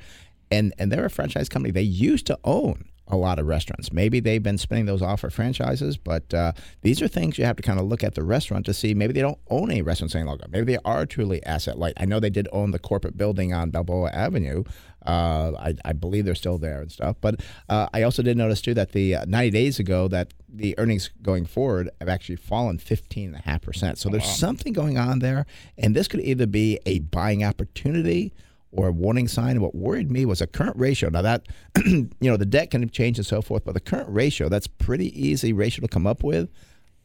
And 0.51 0.73
and 0.77 0.91
they're 0.91 1.05
a 1.05 1.09
franchise 1.09 1.47
company. 1.47 1.71
They 1.71 1.81
used 1.81 2.25
to 2.27 2.39
own 2.43 2.85
a 3.07 3.15
lot 3.15 3.39
of 3.39 3.45
restaurants. 3.45 3.93
Maybe 3.93 4.19
they've 4.19 4.41
been 4.41 4.57
spinning 4.57 4.85
those 4.85 5.01
off 5.01 5.21
for 5.21 5.29
franchises, 5.29 5.97
but 5.97 6.33
uh, 6.33 6.53
these 6.81 7.01
are 7.01 7.07
things 7.07 7.37
you 7.37 7.45
have 7.45 7.55
to 7.57 7.63
kind 7.63 7.79
of 7.79 7.85
look 7.85 8.03
at 8.03 8.15
the 8.15 8.23
restaurant 8.23 8.65
to 8.65 8.73
see. 8.73 8.93
Maybe 8.93 9.13
they 9.13 9.21
don't 9.21 9.39
own 9.49 9.69
any 9.71 9.81
restaurants 9.81 10.15
any 10.15 10.25
longer. 10.25 10.45
Maybe 10.49 10.73
they 10.73 10.79
are 10.83 11.05
truly 11.05 11.43
asset 11.45 11.77
light. 11.77 11.93
I 11.97 12.05
know 12.05 12.19
they 12.19 12.29
did 12.29 12.47
own 12.51 12.71
the 12.71 12.79
corporate 12.79 13.17
building 13.17 13.53
on 13.53 13.69
Balboa 13.69 14.09
Avenue. 14.09 14.63
Uh, 15.05 15.51
I, 15.59 15.75
I 15.85 15.93
believe 15.93 16.25
they're 16.25 16.33
still 16.33 16.57
there 16.57 16.81
and 16.81 16.91
stuff. 16.91 17.17
But 17.21 17.41
uh, 17.69 17.87
I 17.93 18.01
also 18.01 18.23
did 18.23 18.37
notice 18.37 18.59
too 18.61 18.73
that 18.73 18.93
the 18.93 19.15
uh, 19.17 19.25
90 19.27 19.51
days 19.51 19.77
ago 19.77 20.07
that 20.07 20.33
the 20.49 20.73
earnings 20.79 21.11
going 21.21 21.45
forward 21.45 21.91
have 21.99 22.09
actually 22.09 22.37
fallen 22.37 22.79
15.5%. 22.79 23.97
So 23.97 24.09
there's 24.09 24.25
something 24.25 24.73
going 24.73 24.97
on 24.97 25.19
there. 25.19 25.45
And 25.77 25.95
this 25.95 26.07
could 26.07 26.21
either 26.21 26.47
be 26.47 26.79
a 26.87 26.99
buying 26.99 27.43
opportunity 27.43 28.33
or 28.75 28.87
a 28.87 28.91
warning 28.91 29.27
sign. 29.27 29.61
What 29.61 29.73
worried 29.73 30.11
me 30.11 30.25
was 30.25 30.41
a 30.41 30.47
current 30.47 30.77
ratio. 30.77 31.09
Now 31.09 31.21
that 31.21 31.47
you 31.85 32.09
know 32.21 32.37
the 32.37 32.45
debt 32.45 32.71
can 32.71 32.87
change 32.89 33.17
and 33.17 33.25
so 33.25 33.41
forth, 33.41 33.65
but 33.65 33.73
the 33.73 33.79
current 33.79 34.09
ratio 34.09 34.49
that's 34.49 34.67
pretty 34.67 35.09
easy 35.19 35.53
ratio 35.53 35.81
to 35.81 35.87
come 35.87 36.05
up 36.05 36.23
with. 36.23 36.49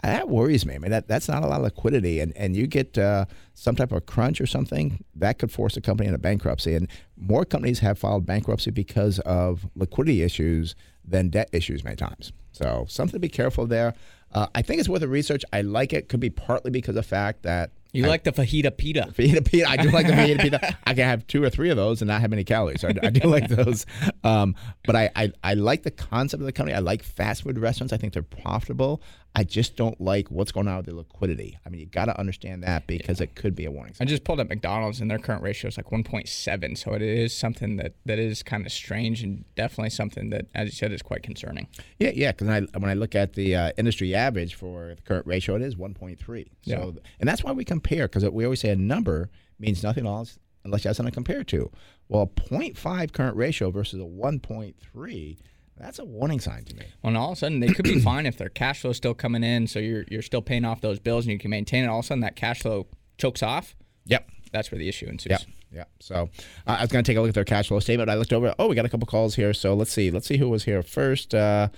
That 0.03 0.31
worries 0.31 0.65
me. 0.65 0.77
I 0.77 0.79
mean, 0.79 0.91
that, 0.93 1.09
that's 1.09 1.29
not 1.29 1.43
a 1.43 1.47
lot 1.47 1.59
of 1.59 1.65
liquidity, 1.65 2.21
and 2.21 2.35
and 2.37 2.57
you 2.57 2.67
get 2.67 2.97
uh, 2.97 3.27
some 3.55 3.77
type 3.77 3.93
of 3.93 4.07
crunch 4.07 4.41
or 4.41 4.47
something 4.47 5.05
that 5.15 5.39
could 5.39 5.53
force 5.53 5.77
a 5.77 5.81
company 5.81 6.07
into 6.07 6.19
bankruptcy. 6.19 6.75
And 6.75 6.89
more 7.17 7.45
companies 7.45 7.81
have 7.81 7.99
filed 7.99 8.25
bankruptcy 8.25 8.71
because 8.71 9.19
of 9.21 9.67
liquidity 9.77 10.23
issues 10.23 10.75
than 11.05 11.29
debt 11.29 11.51
issues 11.53 11.85
many 11.85 11.97
times. 11.97 12.33
So 12.53 12.87
something 12.89 13.13
to 13.13 13.19
be 13.19 13.29
careful 13.29 13.67
there. 13.67 13.95
Uh, 14.33 14.47
I 14.55 14.63
think 14.63 14.81
it's 14.81 14.89
worth 14.89 15.03
a 15.03 15.09
research. 15.09 15.45
I 15.53 15.61
like 15.63 15.93
it. 15.93 16.09
Could 16.09 16.21
be 16.21 16.31
partly 16.31 16.71
because 16.71 16.91
of 16.91 16.95
the 16.97 17.03
fact 17.03 17.43
that 17.43 17.73
You 17.93 18.07
like 18.07 18.25
the 18.25 18.33
fajita 18.33 18.77
pita. 18.77 19.13
Fajita 19.17 19.45
pita. 19.45 19.69
I 19.69 19.77
do 19.77 19.91
like 19.91 20.07
the 20.07 20.13
fajita 20.13 20.41
pita. 20.41 20.79
I 20.85 20.95
can 20.95 21.05
have 21.05 21.27
two 21.27 21.43
or 21.43 21.51
three 21.51 21.71
of 21.71 21.77
those 21.77 22.01
and 22.01 22.09
not 22.09 22.21
have 22.21 22.33
any 22.33 22.45
calories. 22.45 22.81
So 22.81 22.89
I, 22.89 22.95
I 23.03 23.11
do 23.11 23.29
like 23.29 23.49
those. 23.49 23.87
Um, 24.23 24.55
but 24.85 24.97
I, 24.97 25.11
I, 25.17 25.33
I 25.43 25.55
like 25.55 25.83
the 25.83 25.91
concept 25.91 26.41
of 26.41 26.47
the 26.47 26.53
company. 26.53 26.77
I 26.77 26.81
like 26.81 27.03
fast 27.03 27.43
food 27.43 27.59
restaurants. 27.59 27.93
I 27.93 27.97
think 27.97 28.13
they're 28.13 28.23
profitable. 28.23 29.03
I 29.35 29.45
just 29.45 29.77
don't 29.77 30.01
like 30.01 30.29
what's 30.31 30.51
going 30.51 30.67
on 30.67 30.79
with 30.79 30.87
the 30.87 30.95
liquidity. 30.95 31.57
I 31.65 31.69
mean, 31.69 31.81
you 31.81 31.87
got 31.87 32.07
to 32.07 32.19
understand 32.19 32.65
that 32.65 32.87
because 32.89 33.21
it 33.21 33.37
could 33.37 33.55
be 33.55 33.65
a 33.65 33.71
warning 33.71 33.95
I 34.01 34.05
just 34.05 34.25
pulled 34.25 34.41
up 34.41 34.49
McDonald's 34.49 35.01
and 35.01 35.09
their 35.09 35.19
current 35.21 35.43
ratio 35.43 35.69
is 35.69 35.77
like 35.77 35.87
1.7. 35.91 36.77
So 36.77 36.95
it 36.95 37.03
is 37.03 37.33
something 37.33 37.77
that, 37.77 37.95
that 38.07 38.19
is 38.19 38.43
kind 38.43 38.67
of 38.67 38.73
strange 38.73 39.23
and 39.23 39.45
definitely 39.55 39.91
something 39.91 40.31
that, 40.31 40.47
as 40.55 40.67
you 40.67 40.73
said, 40.73 40.93
is 40.93 41.01
quite 41.01 41.23
concerning. 41.23 41.69
Yeah, 42.01 42.11
yeah. 42.13 42.33
Because 42.33 42.49
I, 42.49 42.61
when 42.79 42.91
I 42.91 42.95
look 42.95 43.15
at 43.15 43.35
the 43.35 43.55
uh, 43.55 43.73
industry 43.79 44.15
average 44.17 44.55
for 44.57 44.95
the 44.97 45.03
current 45.03 45.27
ratio, 45.27 45.55
it 45.55 45.63
is 45.63 45.77
1.3. 45.77 46.19
So, 46.19 46.49
Yeah. 46.63 46.91
and 47.21 47.29
that's 47.29 47.45
why 47.45 47.53
we 47.53 47.65
compare 47.65 48.09
because 48.09 48.29
we 48.31 48.45
always 48.45 48.61
say 48.61 48.71
a 48.71 48.77
number 48.77 49.31
means 49.61 49.83
nothing 49.85 50.07
else 50.07 50.39
unless 50.65 50.85
you 50.85 50.89
have 50.89 50.97
something 50.97 51.13
to 51.13 51.15
compare 51.15 51.45
to. 51.45 51.71
Well, 52.09 52.23
a 52.23 52.27
0.5 52.27 53.13
current 53.13 53.37
ratio 53.37 53.71
versus 53.71 54.01
a 54.01 54.05
1.3, 54.05 55.37
that's 55.81 55.99
a 55.99 56.05
warning 56.05 56.41
sign 56.41 56.65
to 56.65 56.77
me. 56.77 56.85
Well, 57.03 57.09
and 57.09 57.17
all 57.17 57.33
of 57.33 57.33
a 57.33 57.37
sudden 57.37 57.61
they 57.61 57.69
could 57.69 57.85
be 57.85 58.01
fine 58.03 58.27
if 58.27 58.37
their 58.37 58.49
cash 58.49 58.81
flow 58.83 58.91
is 58.91 58.97
still 58.97 59.15
coming 59.15 59.43
in, 59.43 59.67
so 59.67 59.79
you're 59.79 60.05
you're 60.09 60.23
still 60.23 60.43
paying 60.43 60.65
off 60.65 60.81
those 60.81 60.99
bills 60.99 61.25
and 61.25 61.33
you 61.33 61.39
can 61.39 61.51
maintain 61.51 61.85
it. 61.85 61.89
All 61.89 62.01
of 62.01 62.05
a 62.05 62.09
sudden 62.09 62.21
that 62.21 62.37
cash 62.37 62.61
flow 62.61 62.87
chokes 63.19 63.43
off. 63.43 63.75
Yep. 64.07 64.29
That's 64.53 64.71
where 64.71 64.79
the 64.79 64.89
issue 64.89 65.07
ensues. 65.07 65.31
Yeah, 65.31 65.39
yeah. 65.73 65.85
So 66.01 66.29
uh, 66.67 66.77
I 66.79 66.83
was 66.83 66.91
going 66.91 67.05
to 67.05 67.11
take 67.11 67.17
a 67.17 67.21
look 67.21 67.29
at 67.29 67.35
their 67.35 67.45
cash 67.45 67.69
flow 67.69 67.79
statement. 67.81 68.11
I 68.11 68.15
looked 68.15 68.33
over. 68.33 68.55
Oh, 68.59 68.67
we 68.67 68.75
got 68.75 68.85
a 68.85 68.89
couple 68.89 69.07
calls 69.07 69.37
here. 69.37 69.53
So 69.53 69.75
let's 69.75 69.93
see. 69.93 70.11
Let's 70.11 70.27
see 70.27 70.39
who 70.39 70.49
was 70.49 70.65
here 70.65 70.83
first. 70.83 71.35
Uh, 71.35 71.69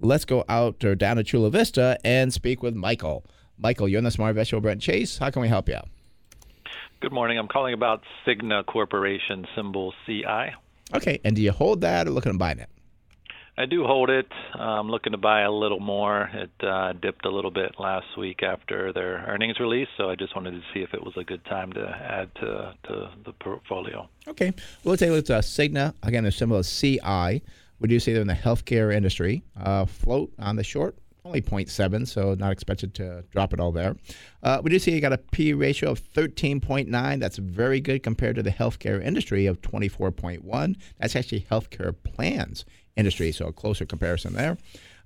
let's 0.00 0.24
go 0.24 0.44
out 0.48 0.84
or 0.84 0.94
down 0.94 1.16
to 1.16 1.24
Chula 1.24 1.50
Vista 1.50 1.98
and 2.04 2.32
speak 2.32 2.62
with 2.62 2.74
Michael. 2.74 3.24
Michael, 3.58 3.88
you're 3.88 3.98
in 3.98 4.04
the 4.04 4.10
Smart 4.10 4.36
Vegetable 4.36 4.62
Brent 4.62 4.80
Chase. 4.80 5.18
How 5.18 5.30
can 5.30 5.42
we 5.42 5.48
help 5.48 5.68
you? 5.68 5.74
out? 5.74 5.88
Good 7.00 7.12
morning. 7.12 7.38
I'm 7.38 7.48
calling 7.48 7.74
about 7.74 8.02
Cigna 8.26 8.64
Corporation, 8.64 9.46
symbol 9.56 9.92
CI. 10.06 10.54
Okay. 10.94 11.20
And 11.24 11.34
do 11.34 11.42
you 11.42 11.52
hold 11.52 11.80
that 11.80 12.06
or 12.06 12.10
looking 12.10 12.32
at 12.32 12.38
buying 12.38 12.58
it? 12.58 12.68
I 13.60 13.66
do 13.66 13.84
hold 13.84 14.08
it. 14.08 14.26
I'm 14.54 14.88
looking 14.88 15.12
to 15.12 15.18
buy 15.18 15.42
a 15.42 15.50
little 15.50 15.80
more. 15.80 16.30
It 16.32 16.66
uh, 16.66 16.94
dipped 16.94 17.26
a 17.26 17.28
little 17.28 17.50
bit 17.50 17.74
last 17.78 18.06
week 18.16 18.42
after 18.42 18.90
their 18.90 19.18
earnings 19.28 19.60
release, 19.60 19.88
so 19.98 20.08
I 20.08 20.14
just 20.14 20.34
wanted 20.34 20.52
to 20.52 20.62
see 20.72 20.80
if 20.80 20.94
it 20.94 21.04
was 21.04 21.12
a 21.18 21.24
good 21.24 21.44
time 21.44 21.70
to 21.74 21.86
add 21.86 22.34
to, 22.36 22.74
to 22.84 23.10
the 23.26 23.32
portfolio. 23.34 24.08
Okay. 24.26 24.54
Well, 24.82 24.96
take 24.96 25.10
a 25.10 25.12
look 25.12 25.28
at 25.28 25.30
uh, 25.30 25.40
Cigna. 25.42 25.92
Again, 26.02 26.24
the 26.24 26.32
symbol 26.32 26.56
is 26.56 26.80
CI. 26.80 27.42
We 27.80 27.88
do 27.88 28.00
see 28.00 28.14
they're 28.14 28.22
in 28.22 28.28
the 28.28 28.32
healthcare 28.32 28.94
industry. 28.94 29.42
Uh, 29.54 29.84
float 29.84 30.32
on 30.38 30.56
the 30.56 30.64
short, 30.64 30.96
only 31.26 31.42
0.7, 31.42 32.08
so 32.08 32.32
not 32.32 32.52
expected 32.52 32.94
to 32.94 33.24
drop 33.30 33.52
it 33.52 33.60
all 33.60 33.72
there. 33.72 33.94
Uh, 34.42 34.62
we 34.64 34.70
do 34.70 34.78
see 34.78 34.92
you 34.92 35.02
got 35.02 35.12
a 35.12 35.18
P 35.18 35.52
ratio 35.52 35.90
of 35.90 36.00
13.9. 36.14 37.20
That's 37.20 37.36
very 37.36 37.82
good 37.82 38.02
compared 38.02 38.36
to 38.36 38.42
the 38.42 38.52
healthcare 38.52 39.04
industry 39.04 39.44
of 39.44 39.60
24.1. 39.60 40.76
That's 40.98 41.14
actually 41.14 41.42
healthcare 41.50 41.94
plans 42.02 42.64
industry, 43.00 43.32
so 43.32 43.46
a 43.46 43.52
closer 43.52 43.84
comparison 43.84 44.34
there. 44.34 44.56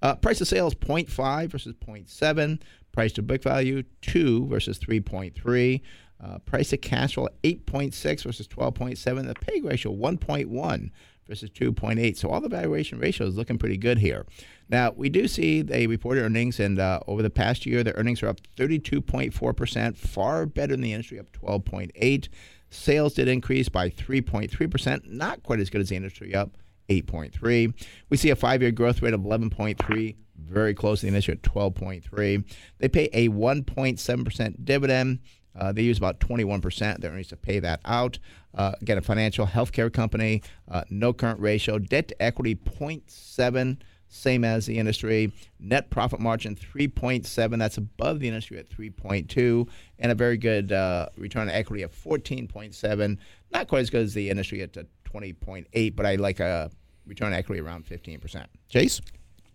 Uh, 0.03 0.15
price 0.17 0.41
of 0.41 0.49
sales 0.49 0.75
0.5 0.75 1.49
versus 1.49 1.75
0.7. 1.75 2.61
Price 2.93 3.13
to 3.13 3.23
book 3.23 3.43
value 3.43 3.83
2 4.03 4.47
versus 4.47 4.79
3.3. 4.79 5.81
Uh, 6.23 6.39
price 6.41 6.71
to 6.71 6.77
cash 6.77 7.15
flow 7.15 7.29
8.6 7.43 8.23
versus 8.23 8.47
12.7. 8.47 9.27
The 9.27 9.35
PEG 9.35 9.65
ratio 9.65 9.93
1.1 9.95 10.91
versus 11.27 11.51
2.8. 11.51 12.17
So 12.17 12.29
all 12.31 12.41
the 12.41 12.49
valuation 12.49 12.99
ratios 12.99 13.37
looking 13.37 13.59
pretty 13.59 13.77
good 13.77 13.99
here. 13.99 14.27
Now 14.69 14.93
we 14.93 15.09
do 15.09 15.27
see 15.29 15.63
they 15.63 15.87
reported 15.87 16.23
earnings, 16.23 16.61
and 16.61 16.79
uh, 16.79 17.01
over 17.07 17.23
the 17.23 17.31
past 17.31 17.67
year, 17.67 17.83
their 17.83 17.95
earnings 17.95 18.23
are 18.23 18.29
up 18.29 18.41
32.4 18.57 19.57
percent, 19.57 19.97
far 19.97 20.47
better 20.47 20.73
than 20.73 20.83
the 20.83 20.93
industry, 20.93 21.19
up 21.19 21.33
12.8. 21.33 22.29
Sales 22.71 23.15
did 23.15 23.29
increase 23.29 23.69
by 23.69 23.89
3.3 23.89 24.71
percent, 24.71 25.11
not 25.11 25.43
quite 25.43 25.61
as 25.61 25.71
good 25.71 25.81
as 25.81 25.89
the 25.89 25.97
industry, 25.97 26.35
up 26.35 26.57
8.3. 26.89 27.75
We 28.11 28.17
see 28.17 28.31
a 28.31 28.37
five-year 28.37 28.73
growth 28.73 29.03
rate 29.03 29.15
of 29.15 29.21
11.3, 29.21 30.17
very 30.39 30.75
close 30.75 31.01
to 31.01 31.07
the 31.07 31.09
industry 31.09 31.35
at 31.35 31.43
12.3. 31.43 32.45
They 32.79 32.89
pay 32.89 33.09
a 33.13 33.29
1.7 33.29 34.25
percent 34.25 34.65
dividend. 34.65 35.21
Uh, 35.57 35.73
they 35.73 35.83
use 35.83 35.99
about 35.99 36.19
21% 36.21 36.95
of 36.97 37.01
their 37.01 37.13
earnings 37.13 37.29
to 37.29 37.37
pay 37.37 37.61
that 37.61 37.81
out. 37.85 38.19
Uh, 38.55 38.73
again, 38.81 38.99
a 38.99 39.03
financial 39.03 39.47
healthcare 39.47 39.93
company, 39.93 40.43
uh, 40.71 40.83
no 40.91 41.13
current 41.13 41.41
ratio, 41.41 41.79
debt 41.79 42.09
to 42.09 42.23
equity 42.23 42.55
0.7, 42.55 43.79
same 44.09 44.45
as 44.45 44.67
the 44.67 44.79
industry. 44.79 45.33
Net 45.61 45.91
profit 45.91 46.21
margin 46.21 46.57
3.7, 46.57 47.59
that's 47.59 47.77
above 47.77 48.21
the 48.21 48.29
industry 48.29 48.59
at 48.59 48.69
3.2, 48.69 49.69
and 49.99 50.13
a 50.13 50.15
very 50.15 50.37
good 50.37 50.73
uh, 50.73 51.09
return 51.17 51.43
on 51.43 51.51
equity 51.51 51.83
of 51.83 51.93
14.7. 51.93 53.19
Not 53.53 53.69
quite 53.69 53.81
as 53.81 53.91
good 53.91 54.03
as 54.03 54.15
the 54.15 54.31
industry 54.31 54.63
at 54.63 54.77
uh, 54.77 54.83
20.8, 55.15 55.97
but 55.97 56.07
I 56.07 56.17
like 56.17 56.41
a 56.41 56.71
return 57.07 57.33
equity 57.33 57.61
around 57.61 57.87
15%. 57.87 58.47
Chase? 58.69 59.01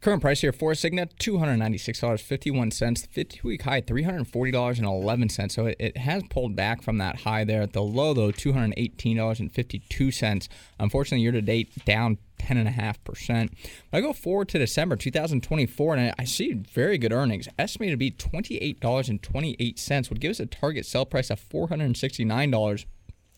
Current 0.01 0.22
price 0.22 0.39
here 0.39 0.53
for 0.53 0.72
Cigna, 0.72 1.12
$296.51. 1.20 3.07
50 3.07 3.41
week 3.43 3.64
high, 3.64 3.82
$340.11. 3.82 5.51
So 5.51 5.66
it, 5.66 5.76
it 5.78 5.97
has 5.97 6.24
pulled 6.30 6.55
back 6.55 6.82
from 6.82 6.99
that 6.99 7.20
high 7.22 7.43
there. 7.43 7.64
At 7.64 7.74
the 7.74 7.84
low, 7.84 8.14
though, 8.14 8.32
$218.52. 8.32 10.47
Unfortunately, 10.80 11.22
year 11.22 11.34
to 11.34 11.41
date, 11.41 11.84
down 11.84 12.18
10.5%. 12.39 13.49
I 13.91 13.99
go 13.99 14.14
forward 14.14 14.47
to 14.49 14.60
December 14.60 14.95
2024, 14.95 15.95
and 15.95 16.12
I, 16.12 16.14
I 16.18 16.24
see 16.24 16.53
very 16.53 16.97
good 16.97 17.12
earnings. 17.12 17.49
Estimated 17.57 17.95
to 17.95 17.97
be 17.97 18.12
$28.28 18.12 20.10
would 20.10 20.22
give 20.22 20.32
us 20.32 20.39
a 20.39 20.45
target 20.45 20.86
sell 20.86 21.05
price 21.05 21.30
of 21.30 21.41
$469.45. 21.41 22.86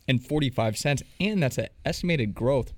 And 0.08 0.26
45 0.26 0.78
cents 0.78 1.04
and 1.20 1.42
that's 1.42 1.58
an 1.58 1.68
estimated 1.86 2.34
growth 2.34 2.74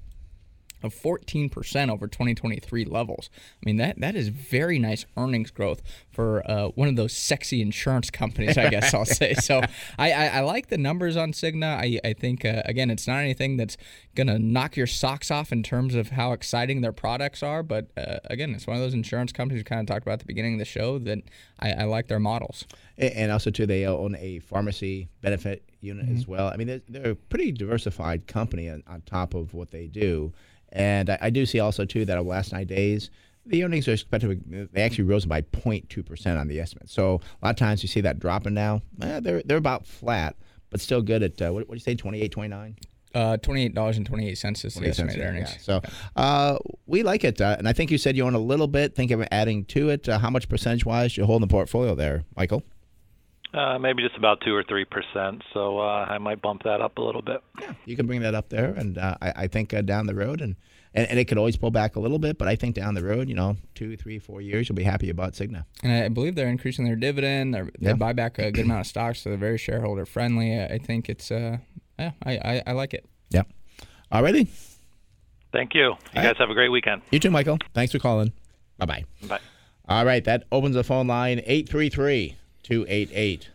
of 0.83 0.93
14% 0.93 1.89
over 1.89 2.07
2023 2.07 2.85
levels. 2.85 3.29
I 3.33 3.65
mean, 3.65 3.77
that 3.77 3.99
that 3.99 4.15
is 4.15 4.27
very 4.27 4.79
nice 4.79 5.05
earnings 5.17 5.51
growth 5.51 5.81
for 6.11 6.43
uh, 6.49 6.67
one 6.69 6.87
of 6.87 6.95
those 6.95 7.13
sexy 7.13 7.61
insurance 7.61 8.09
companies, 8.09 8.57
I 8.57 8.69
guess 8.69 8.93
I'll 8.93 9.05
say. 9.05 9.33
So 9.33 9.61
I, 9.97 10.11
I, 10.11 10.25
I, 10.27 10.39
like 10.41 10.67
the 10.67 10.77
numbers 10.77 11.17
on 11.17 11.31
Cigna. 11.31 11.77
I, 11.77 11.99
I 12.07 12.13
think, 12.13 12.45
uh, 12.45 12.61
again, 12.65 12.89
it's 12.89 13.07
not 13.07 13.19
anything 13.19 13.57
that's 13.57 13.77
going 14.15 14.27
to 14.27 14.37
knock 14.37 14.77
your 14.77 14.87
socks 14.87 15.31
off 15.31 15.51
in 15.51 15.63
terms 15.63 15.95
of 15.95 16.09
how 16.09 16.33
exciting 16.33 16.81
their 16.81 16.91
products 16.91 17.41
are. 17.41 17.63
But 17.63 17.87
uh, 17.97 18.19
again, 18.25 18.53
it's 18.53 18.67
one 18.67 18.75
of 18.75 18.83
those 18.83 18.93
insurance 18.93 19.31
companies 19.31 19.61
we 19.61 19.63
kind 19.63 19.81
of 19.81 19.87
talked 19.87 20.05
about 20.05 20.13
at 20.13 20.19
the 20.19 20.25
beginning 20.25 20.53
of 20.53 20.59
the 20.59 20.65
show 20.65 20.99
that 20.99 21.19
I, 21.59 21.71
I 21.71 21.83
like 21.85 22.07
their 22.07 22.19
models. 22.19 22.65
And 22.97 23.31
also, 23.31 23.49
too, 23.49 23.65
they 23.65 23.85
own 23.85 24.15
a 24.19 24.39
pharmacy 24.39 25.09
benefit 25.21 25.63
unit 25.81 26.05
mm-hmm. 26.05 26.15
as 26.15 26.27
well. 26.27 26.47
I 26.47 26.57
mean, 26.57 26.67
they're, 26.67 26.81
they're, 26.87 27.11
a 27.11 27.15
pretty 27.15 27.51
diversified 27.51 28.27
company 28.27 28.69
on, 28.69 28.83
on 28.87 29.01
top 29.01 29.33
of 29.33 29.53
what 29.53 29.71
they 29.71 29.87
do. 29.87 30.33
And 30.73 31.09
I, 31.09 31.17
I 31.21 31.29
do 31.29 31.45
see 31.45 31.59
also 31.59 31.85
too 31.85 32.03
that 32.05 32.17
over 32.17 32.23
the 32.23 32.29
last 32.29 32.51
nine 32.51 32.67
days, 32.67 33.09
the 33.45 33.63
earnings 33.63 33.87
are 33.87 33.93
expected 33.93 34.43
to, 34.51 34.69
they 34.71 34.81
actually 34.81 35.03
rose 35.05 35.25
by 35.25 35.41
0.2% 35.41 36.39
on 36.39 36.47
the 36.47 36.59
estimate. 36.59 36.89
So 36.89 37.21
a 37.41 37.45
lot 37.45 37.51
of 37.51 37.55
times 37.57 37.83
you 37.83 37.89
see 37.89 38.01
that 38.01 38.19
dropping 38.19 38.53
now. 38.53 38.81
Eh, 39.01 39.19
they're 39.19 39.41
they're 39.43 39.57
about 39.57 39.85
flat, 39.85 40.35
but 40.69 40.81
still 40.81 41.01
good 41.01 41.23
at 41.23 41.41
uh, 41.41 41.51
what, 41.51 41.67
what 41.67 41.69
do 41.69 41.75
you 41.75 41.79
say 41.79 41.95
28 41.95 42.31
29? 42.31 42.75
Uh, 43.13 43.37
twenty-eight 43.37 43.75
dollars 43.75 43.97
and 43.97 44.07
twenty-eight 44.07 44.39
cents 44.39 44.65
is 44.65 44.73
the 44.73 44.87
estimated 44.87 45.21
earnings. 45.21 45.51
Yeah. 45.51 45.61
So 45.61 45.81
uh, 46.15 46.57
we 46.87 47.03
like 47.03 47.23
it, 47.23 47.39
uh, 47.39 47.57
and 47.59 47.67
I 47.69 47.73
think 47.73 47.91
you 47.91 47.99
said 47.99 48.17
you 48.17 48.25
own 48.25 48.33
a 48.33 48.39
little 48.39 48.67
bit. 48.67 48.95
Think 48.95 49.11
of 49.11 49.23
adding 49.29 49.65
to 49.65 49.89
it. 49.89 50.09
Uh, 50.09 50.17
how 50.17 50.31
much 50.31 50.49
percentage-wise 50.49 51.15
you 51.15 51.23
hold 51.25 51.43
in 51.43 51.47
the 51.47 51.51
portfolio 51.51 51.93
there, 51.93 52.23
Michael? 52.35 52.63
Uh, 53.53 53.77
maybe 53.77 54.01
just 54.01 54.17
about 54.17 54.41
two 54.41 54.55
or 54.55 54.63
three 54.63 54.85
percent. 54.85 55.43
So 55.53 55.77
uh, 55.77 56.05
I 56.09 56.17
might 56.17 56.41
bump 56.41 56.63
that 56.63 56.81
up 56.81 56.97
a 56.97 57.01
little 57.01 57.21
bit. 57.21 57.41
Yeah, 57.61 57.73
you 57.85 57.95
can 57.95 58.07
bring 58.07 58.21
that 58.21 58.33
up 58.33 58.49
there, 58.49 58.73
and 58.73 58.97
uh, 58.97 59.15
I, 59.21 59.33
I, 59.35 59.47
think 59.47 59.75
uh, 59.75 59.81
down 59.81 60.07
the 60.07 60.15
road, 60.15 60.41
and, 60.41 60.55
and, 60.95 61.07
and 61.07 61.19
it 61.19 61.25
could 61.25 61.37
always 61.37 61.55
pull 61.55 61.69
back 61.69 61.95
a 61.95 61.99
little 61.99 62.17
bit, 62.17 62.39
but 62.39 62.47
I 62.47 62.55
think 62.55 62.73
down 62.73 62.95
the 62.95 63.03
road, 63.03 63.29
you 63.29 63.35
know, 63.35 63.57
two, 63.75 63.95
three, 63.95 64.17
four 64.17 64.41
years, 64.41 64.67
you'll 64.67 64.75
be 64.75 64.83
happy 64.83 65.11
about 65.11 65.33
Cigna. 65.33 65.65
And 65.83 65.91
I 65.91 66.09
believe 66.09 66.33
they're 66.33 66.47
increasing 66.47 66.85
their 66.85 66.95
dividend. 66.95 67.53
They're, 67.53 67.69
they 67.79 67.89
yeah. 67.89 67.93
buy 67.93 68.13
back 68.13 68.39
a 68.39 68.51
good 68.51 68.65
amount 68.65 68.81
of 68.81 68.87
stocks, 68.87 69.21
so 69.21 69.29
they're 69.29 69.37
very 69.37 69.59
shareholder 69.59 70.07
friendly. 70.07 70.59
I 70.59 70.79
think 70.79 71.07
it's 71.07 71.29
uh, 71.29 71.57
yeah, 71.99 72.11
I, 72.23 72.31
I, 72.37 72.63
I 72.67 72.71
like 72.71 72.95
it. 72.95 73.05
Yeah. 73.29 73.43
Alrighty. 74.11 74.47
Thank 75.51 75.75
you. 75.75 75.81
You 75.81 75.89
All 75.89 75.99
guys 76.15 76.25
right. 76.25 76.37
have 76.37 76.49
a 76.49 76.55
great 76.55 76.69
weekend. 76.69 77.03
You 77.11 77.19
too, 77.19 77.29
Michael. 77.29 77.59
Thanks 77.75 77.91
for 77.91 77.99
calling. 77.99 78.33
Bye 78.79 78.85
bye. 78.87 79.03
Bye. 79.27 79.39
All 79.87 80.05
right, 80.05 80.23
that 80.23 80.45
opens 80.51 80.75
the 80.75 80.83
phone 80.83 81.07
line 81.07 81.39
833 81.45 82.37
288 82.63 83.49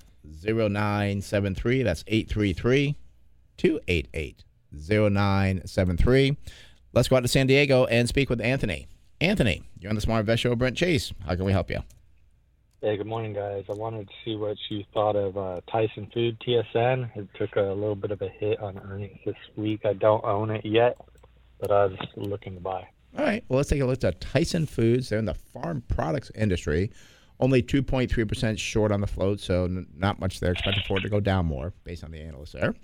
0973. 0.44 1.82
That's 1.82 2.04
833 2.06 2.96
288 3.56 4.44
0973. 4.72 6.36
Let's 6.92 7.08
go 7.08 7.16
out 7.16 7.20
to 7.20 7.28
San 7.28 7.46
Diego 7.46 7.84
and 7.86 8.08
speak 8.08 8.30
with 8.30 8.40
Anthony. 8.40 8.88
Anthony, 9.20 9.62
you're 9.78 9.90
on 9.90 9.94
the 9.94 10.00
Smart 10.00 10.20
Invest 10.20 10.42
Show. 10.42 10.54
Brent 10.54 10.76
Chase, 10.76 11.12
how 11.26 11.34
can 11.34 11.44
we 11.44 11.52
help 11.52 11.70
you? 11.70 11.82
Hey, 12.80 12.96
good 12.96 13.08
morning, 13.08 13.32
guys. 13.32 13.64
I 13.68 13.72
wanted 13.72 14.06
to 14.06 14.14
see 14.24 14.36
what 14.36 14.56
you 14.70 14.84
thought 14.94 15.16
of 15.16 15.36
uh, 15.36 15.60
Tyson 15.68 16.08
Food 16.14 16.38
TSN. 16.46 17.10
It 17.16 17.28
took 17.34 17.56
a 17.56 17.62
little 17.62 17.96
bit 17.96 18.12
of 18.12 18.22
a 18.22 18.28
hit 18.28 18.60
on 18.60 18.78
earnings 18.78 19.18
this 19.26 19.34
week. 19.56 19.84
I 19.84 19.94
don't 19.94 20.24
own 20.24 20.50
it 20.50 20.64
yet, 20.64 20.96
but 21.60 21.72
I 21.72 21.86
was 21.86 21.98
looking 22.14 22.54
to 22.54 22.60
buy. 22.60 22.86
All 23.18 23.24
right. 23.24 23.42
Well, 23.48 23.56
let's 23.56 23.70
take 23.70 23.80
a 23.80 23.84
look 23.84 24.04
at 24.04 24.20
Tyson 24.20 24.64
Foods. 24.64 25.08
They're 25.08 25.18
in 25.18 25.24
the 25.24 25.34
farm 25.34 25.82
products 25.88 26.30
industry. 26.36 26.92
Only 27.40 27.62
2.3% 27.62 28.58
short 28.58 28.90
on 28.90 29.00
the 29.00 29.06
float, 29.06 29.40
so 29.40 29.64
n- 29.64 29.86
not 29.96 30.18
much 30.18 30.40
there. 30.40 30.52
Expected 30.52 30.84
for 30.84 30.98
it 30.98 31.02
to 31.02 31.08
go 31.08 31.20
down 31.20 31.46
more 31.46 31.72
based 31.84 32.02
on 32.02 32.10
the 32.10 32.20
analysts 32.20 32.52
there. 32.52 32.74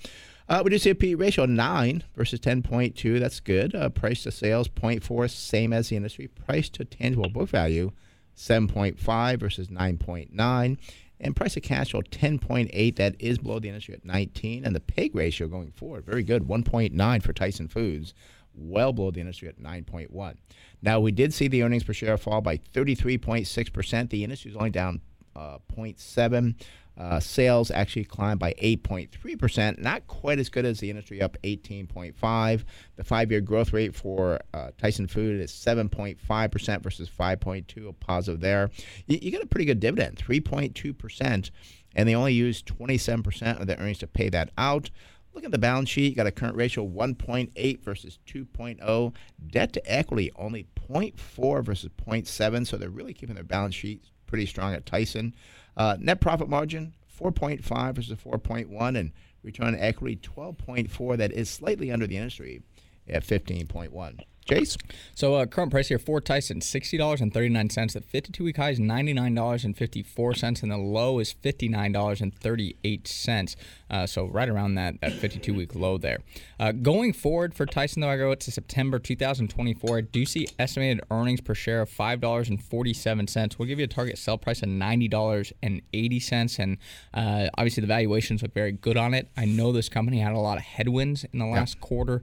Uh, 0.49 0.61
we 0.63 0.71
do 0.71 0.79
see 0.79 0.91
a 0.91 0.95
P 0.95 1.15
ratio 1.15 1.47
9 1.47 2.05
versus 2.15 2.39
10.2. 2.39 3.19
That's 3.19 3.41
good. 3.41 3.75
Uh, 3.75 3.89
price 3.89 4.23
to 4.25 4.31
sales 4.31 4.69
0.4, 4.69 5.31
same 5.31 5.73
as 5.73 5.89
the 5.89 5.97
industry. 5.97 6.29
Price 6.29 6.69
to 6.71 6.85
tangible 6.85 7.31
book 7.31 7.49
value 7.49 7.91
7.5 8.37 9.39
versus 9.39 9.69
9.9. 9.69 10.79
And 11.21 11.37
price 11.37 11.55
to 11.55 11.61
cash 11.61 11.93
flow 11.93 12.03
10.8. 12.03 12.97
That 12.97 13.17
is 13.19 13.39
below 13.39 13.59
the 13.59 13.69
industry 13.69 13.95
at 13.95 14.05
19. 14.05 14.65
And 14.65 14.75
the 14.75 14.81
PEG 14.81 15.15
ratio 15.15 15.49
going 15.49 15.73
forward, 15.73 16.05
very 16.05 16.23
good 16.23 16.45
1.9 16.45 17.23
for 17.23 17.33
Tyson 17.33 17.69
Foods 17.69 18.13
well 18.55 18.93
below 18.93 19.11
the 19.11 19.21
industry 19.21 19.49
at 19.49 19.61
9.1. 19.61 20.37
Now, 20.83 21.01
we 21.01 21.13
did 21.13 21.33
see 21.33 21.49
the 21.49 21.63
earnings 21.63 21.85
per 21.85 21.93
share 21.93 22.17
fall 22.17 22.41
by 22.41 22.59
33.6%. 22.59 24.11
The 24.11 24.25
industry 24.25 24.51
is 24.51 24.57
only 24.57 24.71
down 24.71 25.01
uh, 25.37 25.59
0.7. 25.75 26.55
Uh, 26.97 27.19
sales 27.19 27.73
actually 27.73 28.05
climbed 28.05 28.39
by 28.39 28.53
8.3%, 28.63 29.81
not 29.81 30.07
quite 30.07 30.39
as 30.39 30.49
good 30.49 30.65
as 30.65 30.79
the 30.79 30.91
industry, 30.91 31.21
up 31.21 31.37
18.5. 31.43 32.65
The 32.95 33.05
five-year 33.05 33.41
growth 33.41 33.73
rate 33.73 33.97
for 33.97 34.39
uh, 34.53 34.71
Tyson 34.79 35.09
Food 35.09 35.41
is 35.41 35.51
7.5% 35.51 36.83
versus 36.83 37.11
5.2, 37.11 37.89
a 37.89 37.93
positive 37.93 38.41
there. 38.41 38.71
You, 39.09 39.19
you 39.21 39.33
get 39.33 39.43
a 39.43 39.47
pretty 39.47 39.65
good 39.65 39.81
dividend, 39.81 40.19
3.2%, 40.19 41.51
and 41.97 42.09
they 42.09 42.15
only 42.15 42.33
use 42.33 42.63
27% 42.63 43.61
of 43.61 43.67
the 43.67 43.77
earnings 43.81 43.99
to 43.99 44.07
pay 44.07 44.29
that 44.29 44.51
out. 44.57 44.91
Look 45.35 45.45
at 45.45 45.51
the 45.51 45.59
balance 45.59 45.89
sheet. 45.89 46.11
You 46.11 46.15
got 46.15 46.27
a 46.27 46.33
current 46.33 46.57
ratio 46.57 46.87
1.8 46.87 47.81
versus 47.83 48.19
2.0. 48.27 49.15
Debt 49.49 49.73
to 49.73 49.93
equity 49.93 50.31
only 50.37 50.67
0.4 50.89 51.65
versus 51.65 51.91
0.7. 52.07 52.67
So 52.67 52.77
they're 52.77 52.89
really 52.89 53.15
keeping 53.15 53.35
their 53.35 53.45
balance 53.45 53.75
sheet 53.75 54.05
pretty 54.27 54.47
strong 54.47 54.75
at 54.75 54.87
Tyson. 54.87 55.35
Uh, 55.77 55.97
net 55.99 56.21
profit 56.21 56.49
margin 56.49 56.95
4.5 57.21 57.95
versus 57.95 58.19
4.1, 58.19 58.99
and 58.99 59.13
return 59.43 59.69
on 59.69 59.77
equity 59.77 60.17
12.4. 60.17 61.17
That 61.17 61.33
is 61.33 61.51
slightly 61.51 61.91
under 61.91 62.07
the 62.07 62.17
industry 62.17 62.63
at 63.09 63.25
15.1. 63.25 64.21
Chase. 64.45 64.77
So 65.15 65.35
uh, 65.35 65.47
current 65.47 65.71
price 65.71 65.89
here 65.89 65.99
for 65.99 66.21
Tyson 66.21 66.61
sixty 66.61 66.99
dollars 66.99 67.21
and 67.21 67.33
thirty 67.33 67.49
nine 67.49 67.71
cents. 67.71 67.95
The 67.95 68.03
fifty 68.03 68.31
two 68.31 68.45
week 68.45 68.59
high 68.59 68.71
is 68.71 68.81
ninety 68.81 69.15
nine 69.15 69.35
dollars 69.35 69.65
and 69.65 69.77
fifty 69.77 70.03
four 70.03 70.35
cents, 70.35 70.63
and 70.63 70.71
the 70.71 70.77
low 70.77 71.19
is 71.19 71.33
fifty 71.33 71.69
nine 71.69 71.93
dollars 71.93 72.21
and 72.21 72.35
thirty 72.35 72.77
eight 72.85 73.09
cents. 73.09 73.57
Uh, 73.89 74.07
so 74.07 74.27
right 74.27 74.49
around 74.49 74.75
that 74.75 75.01
that 75.01 75.13
fifty 75.15 75.39
two 75.39 75.55
week 75.55 75.75
low 75.75 75.97
there. 75.97 76.19
Uh, 76.61 76.73
going 76.73 77.13
forward 77.13 77.55
for 77.55 77.65
Tyson, 77.65 78.03
though, 78.03 78.09
I 78.11 78.19
go 78.19 78.35
to 78.35 78.51
September 78.51 78.99
two 78.99 79.17
thousand 79.17 79.49
twenty 79.49 79.73
four. 79.73 79.99
I 79.99 80.01
do 80.03 80.27
see 80.27 80.47
estimated 80.59 81.03
earnings 81.11 81.41
per 81.41 81.55
share 81.55 81.81
of 81.81 81.89
five 81.89 82.21
dollars 82.21 82.51
and 82.51 82.63
forty 82.63 82.93
seven 82.93 83.27
cents. 83.27 83.59
We'll 83.59 83.69
give 83.69 83.79
you 83.79 83.85
a 83.85 83.89
target 83.89 84.19
sell 84.19 84.37
price 84.37 84.63
of 84.63 84.69
ninety 84.69 85.09
dollars 85.09 85.55
and 85.63 85.81
eighty 85.95 86.21
cents, 86.21 86.59
and 86.59 86.77
uh, 87.15 87.49
obviously 87.57 87.81
the 87.81 87.87
valuations 87.87 88.43
look 88.43 88.53
very 88.53 88.73
good 88.73 88.99
on 88.99 89.15
it. 89.15 89.31
I 89.39 89.47
know 89.47 89.73
this 89.73 89.89
company 89.89 90.19
had 90.19 90.33
a 90.33 90.39
lot 90.39 90.59
of 90.59 90.65
headwinds 90.65 91.25
in 91.33 91.39
the 91.39 91.47
last 91.47 91.81
quarter 91.81 92.23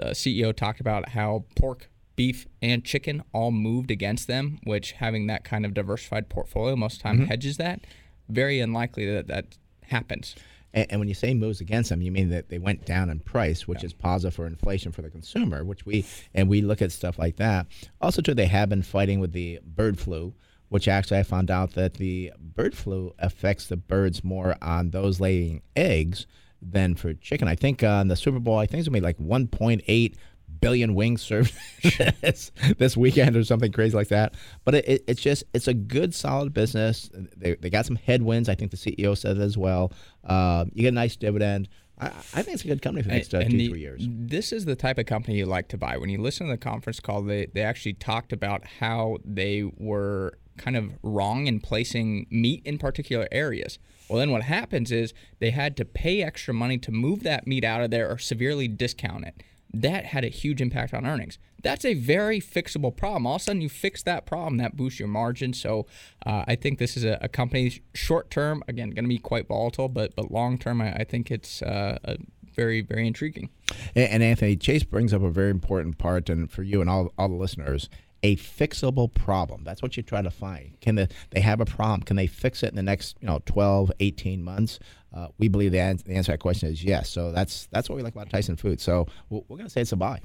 uh, 0.00 0.10
CEO 0.10 0.54
talked 0.54 0.80
about 0.80 1.10
how 1.10 1.44
pork, 1.56 1.88
beef, 2.16 2.46
and 2.62 2.84
chicken 2.84 3.22
all 3.32 3.50
moved 3.50 3.90
against 3.90 4.26
them, 4.26 4.58
which 4.64 4.92
having 4.92 5.26
that 5.26 5.44
kind 5.44 5.64
of 5.64 5.74
diversified 5.74 6.28
portfolio 6.28 6.76
most 6.76 6.96
of 6.96 6.98
the 6.98 7.02
time 7.04 7.16
mm-hmm. 7.18 7.26
hedges 7.26 7.56
that. 7.56 7.80
Very 8.28 8.60
unlikely 8.60 9.10
that 9.12 9.26
that 9.28 9.56
happens. 9.82 10.34
And, 10.72 10.86
and, 10.90 11.00
when 11.00 11.08
you 11.08 11.14
say 11.14 11.34
moves 11.34 11.60
against 11.60 11.90
them, 11.90 12.02
you 12.02 12.10
mean 12.10 12.30
that 12.30 12.48
they 12.48 12.58
went 12.58 12.84
down 12.84 13.08
in 13.08 13.20
price, 13.20 13.68
which 13.68 13.82
yeah. 13.82 13.86
is 13.86 13.92
positive 13.92 14.34
for 14.34 14.46
inflation 14.46 14.92
for 14.92 15.02
the 15.02 15.10
consumer. 15.10 15.64
Which 15.64 15.86
we 15.86 16.04
and 16.34 16.48
we 16.48 16.62
look 16.62 16.82
at 16.82 16.92
stuff 16.92 17.18
like 17.18 17.36
that. 17.36 17.66
Also, 18.00 18.20
too, 18.22 18.34
they 18.34 18.46
have 18.46 18.68
been 18.68 18.82
fighting 18.82 19.20
with 19.20 19.32
the 19.32 19.60
bird 19.64 19.98
flu, 20.00 20.34
which 20.68 20.88
actually 20.88 21.18
I 21.18 21.22
found 21.22 21.50
out 21.50 21.74
that 21.74 21.94
the 21.94 22.32
bird 22.38 22.76
flu 22.76 23.14
affects 23.18 23.66
the 23.66 23.76
birds 23.76 24.24
more 24.24 24.56
on 24.60 24.90
those 24.90 25.20
laying 25.20 25.62
eggs 25.76 26.26
than 26.64 26.94
for 26.94 27.14
chicken. 27.14 27.48
I 27.48 27.54
think 27.54 27.82
on 27.82 27.88
uh, 27.88 28.04
the 28.04 28.16
Super 28.16 28.38
Bowl, 28.38 28.58
I 28.58 28.66
think 28.66 28.80
it's 28.80 28.88
gonna 28.88 28.98
be 28.98 29.04
like 29.04 29.18
1.8 29.18 30.14
billion 30.60 30.94
wings 30.94 31.22
served 31.22 31.54
this, 32.22 32.52
this 32.78 32.96
weekend 32.96 33.36
or 33.36 33.44
something 33.44 33.72
crazy 33.72 33.96
like 33.96 34.08
that. 34.08 34.34
But 34.64 34.76
it, 34.76 34.88
it, 34.88 35.04
it's 35.06 35.20
just 35.20 35.44
it's 35.52 35.68
a 35.68 35.74
good 35.74 36.14
solid 36.14 36.52
business. 36.54 37.10
They, 37.36 37.54
they 37.54 37.70
got 37.70 37.86
some 37.86 37.96
headwinds. 37.96 38.48
I 38.48 38.54
think 38.54 38.70
the 38.70 38.76
CEO 38.76 39.16
said 39.16 39.38
as 39.38 39.58
well. 39.58 39.92
Uh, 40.24 40.64
you 40.72 40.82
get 40.82 40.88
a 40.88 40.92
nice 40.92 41.16
dividend. 41.16 41.68
I, 41.98 42.06
I, 42.06 42.42
think 42.42 42.54
it's 42.54 42.64
a 42.64 42.66
good 42.66 42.82
company 42.82 43.02
for 43.02 43.08
the 43.08 43.14
next 43.14 43.32
uh, 43.32 43.42
two, 43.42 43.56
the, 43.56 43.68
three 43.68 43.80
years. 43.80 44.04
This 44.08 44.52
is 44.52 44.64
the 44.64 44.74
type 44.74 44.98
of 44.98 45.06
company 45.06 45.38
you 45.38 45.46
like 45.46 45.68
to 45.68 45.78
buy. 45.78 45.96
When 45.96 46.10
you 46.10 46.18
listen 46.20 46.48
to 46.48 46.52
the 46.52 46.58
conference 46.58 46.98
call, 46.98 47.22
they, 47.22 47.46
they 47.46 47.62
actually 47.62 47.94
talked 47.94 48.32
about 48.32 48.64
how 48.80 49.18
they 49.24 49.70
were 49.76 50.38
kind 50.56 50.76
of 50.76 50.92
wrong 51.02 51.46
in 51.46 51.60
placing 51.60 52.26
meat 52.30 52.62
in 52.64 52.78
particular 52.78 53.28
areas. 53.30 53.78
Well, 54.08 54.18
then 54.18 54.30
what 54.30 54.42
happens 54.42 54.92
is 54.92 55.14
they 55.38 55.50
had 55.50 55.76
to 55.78 55.84
pay 55.84 56.22
extra 56.22 56.52
money 56.52 56.78
to 56.78 56.92
move 56.92 57.22
that 57.22 57.46
meat 57.46 57.64
out 57.64 57.80
of 57.80 57.90
there 57.90 58.10
or 58.10 58.18
severely 58.18 58.68
discount 58.68 59.24
it. 59.26 59.42
that 59.82 60.06
had 60.06 60.24
a 60.24 60.28
huge 60.28 60.60
impact 60.60 60.94
on 60.94 61.06
earnings. 61.06 61.38
That's 61.62 61.84
a 61.84 61.94
very 61.94 62.40
fixable 62.40 62.94
problem. 62.94 63.26
All 63.26 63.36
of 63.36 63.40
a 63.40 63.44
sudden, 63.44 63.62
you 63.62 63.68
fix 63.68 64.02
that 64.02 64.26
problem, 64.26 64.58
that 64.58 64.76
boosts 64.76 64.98
your 65.00 65.08
margin. 65.08 65.52
So 65.52 65.86
uh, 66.26 66.44
I 66.46 66.56
think 66.56 66.78
this 66.78 66.96
is 66.96 67.04
a, 67.04 67.18
a 67.22 67.28
company 67.28 67.80
short 67.94 68.30
term, 68.30 68.62
again, 68.68 68.90
going 68.90 69.04
to 69.04 69.08
be 69.08 69.18
quite 69.18 69.48
volatile, 69.48 69.88
but 69.88 70.14
but 70.14 70.30
long 70.30 70.58
term, 70.58 70.80
I, 70.80 70.92
I 70.92 71.04
think 71.04 71.30
it's 71.30 71.62
uh, 71.62 71.98
a 72.04 72.18
very 72.54 72.82
very 72.82 73.06
intriguing. 73.06 73.48
And, 73.94 74.10
and 74.10 74.22
Anthony 74.22 74.56
Chase 74.56 74.84
brings 74.84 75.14
up 75.14 75.22
a 75.22 75.30
very 75.30 75.50
important 75.50 75.96
part, 75.98 76.28
and 76.28 76.50
for 76.50 76.62
you 76.62 76.80
and 76.82 76.90
all 76.90 77.12
all 77.16 77.28
the 77.28 77.34
listeners, 77.34 77.88
a 78.24 78.36
fixable 78.36 79.12
problem. 79.12 79.64
That's 79.64 79.82
what 79.82 79.96
you 79.96 80.02
try 80.02 80.22
to 80.22 80.30
find. 80.30 80.80
Can 80.80 80.94
the, 80.94 81.08
they 81.30 81.40
have 81.40 81.60
a 81.60 81.66
problem? 81.66 82.02
Can 82.02 82.16
they 82.16 82.26
fix 82.26 82.62
it 82.62 82.70
in 82.70 82.74
the 82.76 82.82
next 82.82 83.16
you 83.20 83.26
know 83.26 83.40
12, 83.44 83.92
18 84.00 84.42
months? 84.42 84.78
Uh, 85.14 85.28
we 85.38 85.46
believe 85.48 85.72
the, 85.72 85.78
an- 85.78 86.00
the 86.04 86.14
answer 86.14 86.32
to 86.32 86.32
that 86.32 86.40
question 86.40 86.70
is 86.70 86.82
yes. 86.82 87.10
So 87.10 87.30
that's 87.32 87.68
that's 87.70 87.88
what 87.88 87.96
we 87.96 88.02
like 88.02 88.14
about 88.14 88.30
Tyson 88.30 88.56
Foods. 88.56 88.82
So 88.82 89.06
we're, 89.28 89.42
we're 89.48 89.58
going 89.58 89.66
to 89.66 89.70
say 89.70 89.82
it's 89.82 89.92
a 89.92 89.96
buy. 89.96 90.20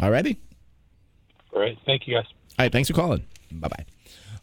All 0.00 0.10
righty. 0.10 0.40
Great. 1.50 1.76
Thank 1.84 2.06
you, 2.06 2.14
guys. 2.14 2.26
All 2.58 2.64
right. 2.64 2.72
Thanks 2.72 2.88
for 2.88 2.94
calling. 2.94 3.26
Bye 3.50 3.68
bye. 3.68 3.84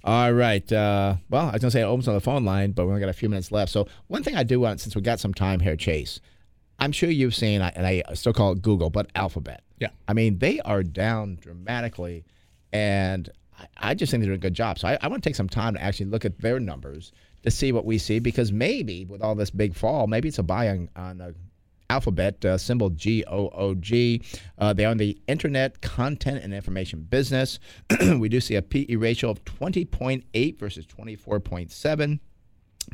All 0.04 0.34
right. 0.34 0.70
Uh, 0.72 1.16
well, 1.30 1.48
I 1.48 1.54
was 1.54 1.62
going 1.62 1.70
to 1.70 1.72
say 1.72 1.82
it 1.82 1.86
opens 1.86 2.08
on 2.08 2.14
the 2.14 2.20
phone 2.20 2.44
line, 2.44 2.72
but 2.72 2.86
we 2.86 2.90
only 2.90 3.00
got 3.00 3.10
a 3.10 3.14
few 3.14 3.30
minutes 3.30 3.52
left. 3.52 3.72
So 3.72 3.88
one 4.08 4.22
thing 4.22 4.36
I 4.36 4.44
do 4.44 4.60
want, 4.60 4.82
since 4.82 4.96
we 4.96 5.02
got 5.02 5.20
some 5.20 5.34
time 5.34 5.62
here, 5.62 5.76
Chase, 5.76 6.20
I'm 6.78 6.92
sure 6.92 7.10
you've 7.10 7.34
seen, 7.34 7.62
and 7.62 7.88
I 7.88 8.04
still 8.14 8.34
call 8.34 8.52
it 8.52 8.62
Google, 8.62 8.90
but 8.90 9.10
Alphabet. 9.16 9.64
Yeah. 9.80 9.90
I 10.08 10.14
mean, 10.14 10.38
they 10.40 10.60
are 10.60 10.84
down 10.84 11.38
dramatically, 11.42 12.26
and 12.76 13.30
I, 13.78 13.94
just 13.94 14.12
think 14.12 14.22
they're 14.22 14.32
doing 14.32 14.40
a 14.40 14.42
good 14.42 14.54
job. 14.54 14.80
So 14.80 14.90
I, 14.90 14.98
I 15.02 15.08
want 15.08 15.24
to 15.24 15.30
take 15.30 15.36
some 15.36 15.48
time 15.48 15.76
to 15.76 15.82
actually 15.82 16.08
look 16.08 16.26
at 16.26 16.40
their 16.40 16.60
numbers 16.60 17.14
to 17.44 17.52
see 17.52 17.72
what 17.72 17.86
we 17.86 17.98
see, 17.98 18.20
because 18.20 18.52
maybe 18.52 19.06
with 19.06 19.22
all 19.22 19.34
this 19.34 19.50
big 19.50 19.74
fall, 19.76 20.08
maybe 20.08 20.28
it's 20.28 20.40
a 20.40 20.44
buy 20.44 20.70
on, 20.70 20.90
on 20.98 21.22
a 21.22 21.34
Alphabet, 21.90 22.44
uh, 22.44 22.58
symbol 22.58 22.90
G 22.90 23.24
O 23.28 23.48
O 23.50 23.76
G. 23.76 24.22
Uh, 24.58 24.74
they 24.74 24.86
own 24.86 24.98
the 24.98 25.18
internet 25.28 25.82
content 25.82 26.44
and 26.44 26.54
information 26.54 27.02
business. 27.02 27.60
we 28.18 28.28
do 28.28 28.42
see 28.42 28.56
a 28.56 28.62
PE 28.62 28.96
ratio 28.96 29.30
of 29.30 29.46
20.8 29.46 30.60
versus 30.60 30.86
24.7. 30.88 32.20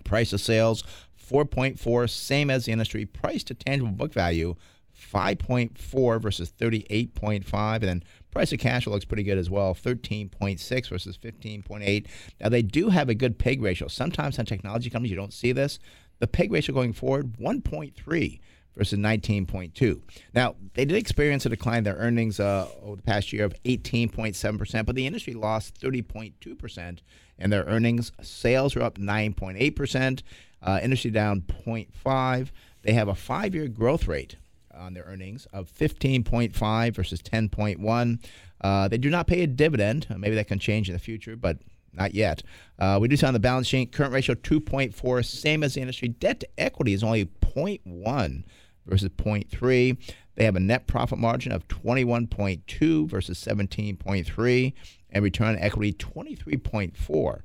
Price 0.03 0.33
of 0.33 0.41
sales 0.41 0.83
4.4, 1.31 2.09
same 2.09 2.49
as 2.49 2.65
the 2.65 2.73
industry. 2.73 3.05
Price 3.05 3.43
to 3.45 3.53
tangible 3.53 3.93
book 3.93 4.13
value 4.13 4.55
5.4 5.01 6.21
versus 6.21 6.51
38.5. 6.59 7.73
And 7.75 7.83
then 7.83 8.03
price 8.31 8.53
of 8.53 8.59
cash 8.59 8.87
looks 8.87 9.05
pretty 9.05 9.23
good 9.23 9.37
as 9.37 9.49
well 9.49 9.73
13.6 9.73 10.89
versus 10.89 11.17
15.8. 11.17 12.07
Now, 12.39 12.49
they 12.49 12.61
do 12.61 12.89
have 12.89 13.09
a 13.09 13.15
good 13.15 13.37
PEG 13.37 13.61
ratio. 13.61 13.87
Sometimes 13.87 14.39
on 14.39 14.45
technology 14.45 14.89
companies, 14.89 15.11
you 15.11 15.17
don't 15.17 15.33
see 15.33 15.51
this. 15.51 15.79
The 16.19 16.27
PEG 16.27 16.51
ratio 16.51 16.73
going 16.73 16.93
forward 16.93 17.33
1.3 17.37 18.39
versus 18.75 18.97
19.2. 18.97 20.01
Now, 20.33 20.55
they 20.75 20.85
did 20.85 20.97
experience 20.97 21.45
a 21.45 21.49
decline 21.49 21.79
in 21.79 21.83
their 21.83 21.95
earnings 21.95 22.39
uh, 22.39 22.67
over 22.81 22.95
the 22.95 23.01
past 23.01 23.33
year 23.33 23.43
of 23.43 23.53
18.7%, 23.63 24.85
but 24.85 24.95
the 24.95 25.07
industry 25.07 25.33
lost 25.33 25.79
30.2% 25.81 26.99
in 27.37 27.49
their 27.49 27.65
earnings. 27.65 28.11
Sales 28.21 28.75
are 28.75 28.83
up 28.83 28.97
9.8%, 28.97 30.21
uh, 30.61 30.79
industry 30.81 31.11
down 31.11 31.41
0.5. 31.41 32.51
They 32.83 32.93
have 32.93 33.07
a 33.07 33.15
five-year 33.15 33.67
growth 33.67 34.07
rate 34.07 34.37
on 34.81 34.93
their 34.93 35.03
earnings 35.03 35.47
of 35.53 35.71
15.5 35.71 36.95
versus 36.95 37.21
10.1. 37.21 38.19
Uh, 38.59 38.87
they 38.87 38.97
do 38.97 39.09
not 39.09 39.27
pay 39.27 39.41
a 39.43 39.47
dividend. 39.47 40.07
Uh, 40.09 40.17
Maybe 40.17 40.35
that 40.35 40.47
can 40.47 40.59
change 40.59 40.89
in 40.89 40.93
the 40.93 40.99
future, 40.99 41.35
but 41.35 41.59
not 41.93 42.13
yet. 42.13 42.43
Uh, 42.79 42.97
we 43.01 43.07
do 43.07 43.15
see 43.15 43.25
on 43.25 43.33
the 43.33 43.39
balance 43.39 43.67
sheet 43.67 43.91
current 43.91 44.13
ratio 44.13 44.35
2.4, 44.35 45.25
same 45.25 45.63
as 45.63 45.75
the 45.75 45.81
industry. 45.81 46.07
Debt 46.07 46.39
to 46.41 46.47
equity 46.57 46.93
is 46.93 47.03
only 47.03 47.25
0.1 47.25 48.43
versus 48.85 49.09
0.3. 49.09 49.97
They 50.35 50.45
have 50.45 50.55
a 50.55 50.61
net 50.61 50.87
profit 50.87 51.19
margin 51.19 51.51
of 51.51 51.67
21.2 51.67 53.07
versus 53.07 53.39
17.3, 53.39 54.73
and 55.09 55.23
return 55.23 55.49
on 55.49 55.57
equity 55.57 55.93
23.4 55.93 57.41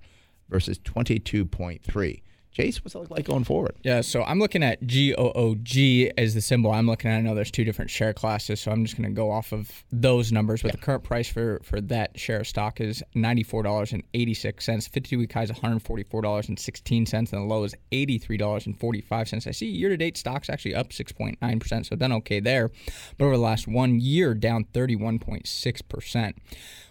versus 0.48 0.78
22.3. 0.78 2.22
Chase, 2.56 2.82
what's 2.82 2.94
it 2.94 2.98
look 3.00 3.10
like 3.10 3.26
going 3.26 3.44
forward? 3.44 3.76
Yeah, 3.82 4.00
so 4.00 4.22
I'm 4.22 4.38
looking 4.38 4.62
at 4.62 4.80
GOOG 4.80 6.10
as 6.16 6.32
the 6.32 6.40
symbol 6.40 6.70
I'm 6.70 6.86
looking 6.86 7.10
at. 7.10 7.18
I 7.18 7.20
know 7.20 7.34
there's 7.34 7.50
two 7.50 7.64
different 7.64 7.90
share 7.90 8.14
classes, 8.14 8.60
so 8.60 8.70
I'm 8.70 8.82
just 8.82 8.96
going 8.96 9.06
to 9.06 9.14
go 9.14 9.30
off 9.30 9.52
of 9.52 9.84
those 9.92 10.32
numbers. 10.32 10.62
But 10.62 10.72
the 10.72 10.78
current 10.78 11.04
price 11.04 11.28
for, 11.28 11.60
for 11.62 11.82
that 11.82 12.18
share 12.18 12.40
of 12.40 12.46
stock 12.46 12.80
is 12.80 13.02
$94.86. 13.14 14.88
52 14.88 15.18
week 15.18 15.34
high 15.34 15.42
is 15.42 15.50
$144.16, 15.50 17.12
and 17.12 17.26
the 17.26 17.40
low 17.40 17.64
is 17.64 17.74
$83.45. 17.92 19.46
I 19.46 19.50
see 19.50 19.66
year 19.66 19.90
to 19.90 19.98
date 19.98 20.16
stocks 20.16 20.48
actually 20.48 20.74
up 20.74 20.88
6.9%, 20.88 21.86
so 21.86 21.94
done 21.94 22.12
okay 22.14 22.40
there. 22.40 22.70
But 23.18 23.26
over 23.26 23.36
the 23.36 23.42
last 23.42 23.68
one 23.68 24.00
year, 24.00 24.32
down 24.32 24.64
31.6%. 24.72 26.32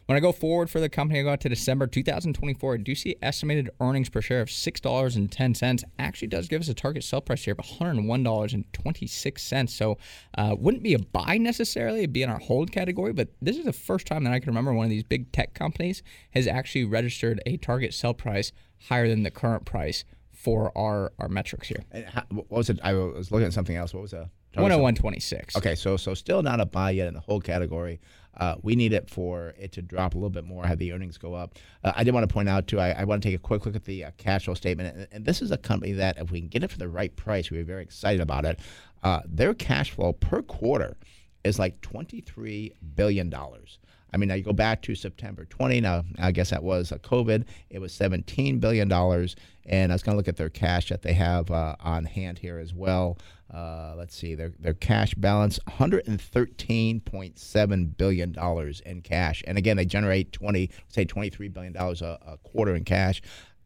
When 0.05 0.15
I 0.15 0.19
go 0.19 0.31
forward 0.31 0.69
for 0.69 0.79
the 0.79 0.87
company, 0.87 1.19
I 1.19 1.23
go 1.23 1.29
out 1.29 1.41
to 1.41 1.49
December 1.49 1.87
2024. 1.87 2.75
I 2.75 2.77
do 2.77 2.93
see 2.93 3.15
estimated 3.23 3.71
earnings 3.79 4.07
per 4.07 4.21
share 4.21 4.41
of 4.41 4.49
$6.10. 4.49 5.83
Actually, 5.97 6.27
does 6.27 6.47
give 6.47 6.61
us 6.61 6.69
a 6.69 6.75
target 6.75 7.03
sell 7.03 7.21
price 7.21 7.45
here 7.45 7.55
of 7.57 7.65
$101.26. 7.65 9.69
So, 9.69 9.97
uh, 10.37 10.55
wouldn't 10.59 10.83
be 10.83 10.93
a 10.93 10.99
buy 10.99 11.39
necessarily, 11.39 11.99
it'd 11.99 12.13
be 12.13 12.21
in 12.21 12.29
our 12.29 12.37
hold 12.37 12.71
category. 12.71 13.13
But 13.13 13.29
this 13.41 13.57
is 13.57 13.65
the 13.65 13.73
first 13.73 14.05
time 14.05 14.25
that 14.25 14.33
I 14.33 14.39
can 14.39 14.49
remember 14.49 14.73
one 14.73 14.85
of 14.85 14.91
these 14.91 15.03
big 15.03 15.31
tech 15.31 15.55
companies 15.55 16.03
has 16.31 16.45
actually 16.45 16.85
registered 16.85 17.41
a 17.47 17.57
target 17.57 17.93
sell 17.93 18.13
price 18.13 18.51
higher 18.89 19.07
than 19.07 19.23
the 19.23 19.31
current 19.31 19.65
price 19.65 20.05
for 20.31 20.71
our, 20.77 21.13
our 21.17 21.29
metrics 21.29 21.69
here. 21.69 21.83
How, 22.09 22.23
what 22.29 22.51
was 22.51 22.69
it? 22.69 22.79
I 22.83 22.93
was 22.93 23.31
looking 23.31 23.47
at 23.47 23.53
something 23.53 23.75
else. 23.75 23.91
What 23.91 24.03
was 24.03 24.11
that? 24.11 24.29
101.26. 24.55 25.57
Okay, 25.57 25.75
so 25.75 25.97
so 25.97 26.13
still 26.13 26.41
not 26.41 26.61
a 26.61 26.65
buy 26.65 26.91
yet 26.91 27.07
in 27.07 27.13
the 27.13 27.19
whole 27.19 27.41
category. 27.41 27.99
Uh, 28.37 28.55
we 28.61 28.75
need 28.75 28.93
it 28.93 29.09
for 29.09 29.53
it 29.57 29.71
to 29.73 29.81
drop 29.81 30.13
a 30.13 30.17
little 30.17 30.29
bit 30.29 30.43
more, 30.43 30.65
have 30.65 30.79
the 30.79 30.91
earnings 30.91 31.17
go 31.17 31.33
up. 31.33 31.55
Uh, 31.83 31.93
I 31.95 32.03
did 32.03 32.13
want 32.13 32.27
to 32.27 32.33
point 32.33 32.49
out 32.49 32.67
too. 32.67 32.79
I, 32.79 32.91
I 32.91 33.03
want 33.03 33.21
to 33.21 33.29
take 33.29 33.35
a 33.35 33.41
quick 33.41 33.65
look 33.65 33.75
at 33.75 33.85
the 33.85 34.05
uh, 34.05 34.11
cash 34.17 34.45
flow 34.45 34.53
statement, 34.53 34.95
and, 34.95 35.07
and 35.11 35.25
this 35.25 35.41
is 35.41 35.51
a 35.51 35.57
company 35.57 35.93
that 35.93 36.17
if 36.17 36.31
we 36.31 36.39
can 36.39 36.49
get 36.49 36.63
it 36.63 36.71
for 36.71 36.77
the 36.77 36.89
right 36.89 37.15
price, 37.15 37.49
we're 37.51 37.63
very 37.63 37.83
excited 37.83 38.21
about 38.21 38.45
it. 38.45 38.59
Uh, 39.03 39.21
their 39.25 39.53
cash 39.53 39.91
flow 39.91 40.13
per 40.13 40.41
quarter 40.41 40.97
is 41.43 41.59
like 41.59 41.79
twenty 41.81 42.21
three 42.21 42.73
billion 42.95 43.29
dollars. 43.29 43.79
I 44.15 44.17
mean, 44.17 44.29
now 44.29 44.35
you 44.35 44.43
go 44.43 44.53
back 44.53 44.81
to 44.83 44.95
September 44.95 45.43
20. 45.43 45.81
Now, 45.81 46.05
I 46.19 46.31
guess 46.31 46.51
that 46.51 46.63
was 46.63 46.93
a 46.93 46.99
COVID. 46.99 47.43
It 47.69 47.79
was 47.79 47.91
17 47.91 48.59
billion 48.59 48.87
dollars, 48.87 49.35
and 49.65 49.91
I 49.91 49.95
was 49.95 50.03
going 50.03 50.13
to 50.13 50.17
look 50.17 50.29
at 50.29 50.37
their 50.37 50.47
cash 50.47 50.87
that 50.87 51.01
they 51.01 51.11
have 51.11 51.51
uh, 51.51 51.75
on 51.81 52.05
hand 52.05 52.39
here 52.39 52.57
as 52.57 52.73
well. 52.73 53.17
Uh, 53.53 53.93
let's 53.95 54.15
see, 54.15 54.33
their 54.35 54.53
their 54.59 54.73
cash 54.73 55.13
balance 55.13 55.59
113.7 55.67 57.97
billion 57.97 58.31
dollars 58.31 58.81
in 58.85 59.01
cash, 59.01 59.43
and 59.45 59.57
again, 59.57 59.75
they 59.77 59.85
generate 59.85 60.31
20, 60.31 60.71
say 60.87 61.05
23 61.05 61.49
billion 61.49 61.73
dollars 61.73 62.01
a, 62.01 62.17
a 62.25 62.37
quarter 62.37 62.73
in 62.75 62.83
cash. 62.83 63.21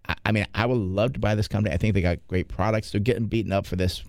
I, 0.08 0.16
I 0.26 0.34
mean, 0.34 0.46
I 0.54 0.66
would 0.66 0.78
love 0.78 1.14
to 1.14 1.20
buy 1.20 1.36
this 1.36 1.48
company. 1.48 1.74
I 1.74 1.78
think 1.78 1.94
they 1.94 2.02
got 2.02 2.18
great 2.28 2.50
products. 2.50 2.92
They're 2.92 3.00
getting 3.00 3.28
beaten 3.28 3.54
up 3.54 3.66
for 3.66 3.78
this 3.78 4.04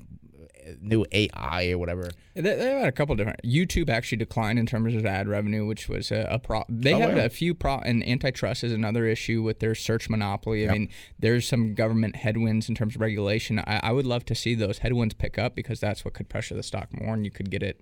new 0.80 1.04
AI 1.12 1.70
or 1.70 1.78
whatever. 1.78 2.10
They, 2.34 2.42
they 2.42 2.70
had 2.78 2.88
a 2.88 2.92
couple 2.92 3.14
different. 3.16 3.42
YouTube 3.42 3.88
actually 3.88 4.18
declined 4.18 4.58
in 4.58 4.66
terms 4.66 4.94
of 4.94 5.04
ad 5.06 5.28
revenue, 5.28 5.66
which 5.66 5.88
was 5.88 6.10
a, 6.10 6.26
a 6.30 6.38
pro. 6.38 6.64
They 6.68 6.94
Oh, 6.94 7.00
have 7.00 7.16
wow. 7.16 7.24
a 7.24 7.28
few 7.28 7.54
pro. 7.54 7.78
And 7.78 8.06
antitrust 8.06 8.62
is 8.64 8.72
another 8.72 9.06
issue 9.06 9.42
with 9.42 9.60
their 9.60 9.74
search 9.74 10.08
monopoly. 10.08 10.68
I 10.68 10.72
mean, 10.72 10.88
there's 11.18 11.46
some 11.48 11.74
government 11.74 12.16
headwinds 12.16 12.68
in 12.68 12.74
terms 12.74 12.94
of 12.94 13.00
regulation. 13.00 13.58
I, 13.60 13.80
I 13.82 13.92
would 13.92 14.06
love 14.06 14.24
to 14.26 14.34
see 14.34 14.54
those 14.54 14.78
headwinds 14.78 15.14
pick 15.14 15.38
up 15.38 15.54
because 15.54 15.80
that's 15.80 16.04
what 16.04 16.14
could 16.14 16.28
pressure 16.28 16.54
the 16.54 16.62
stock 16.62 16.88
more, 16.92 17.14
and 17.14 17.24
you 17.24 17.30
could 17.30 17.50
get 17.50 17.62
it 17.62 17.80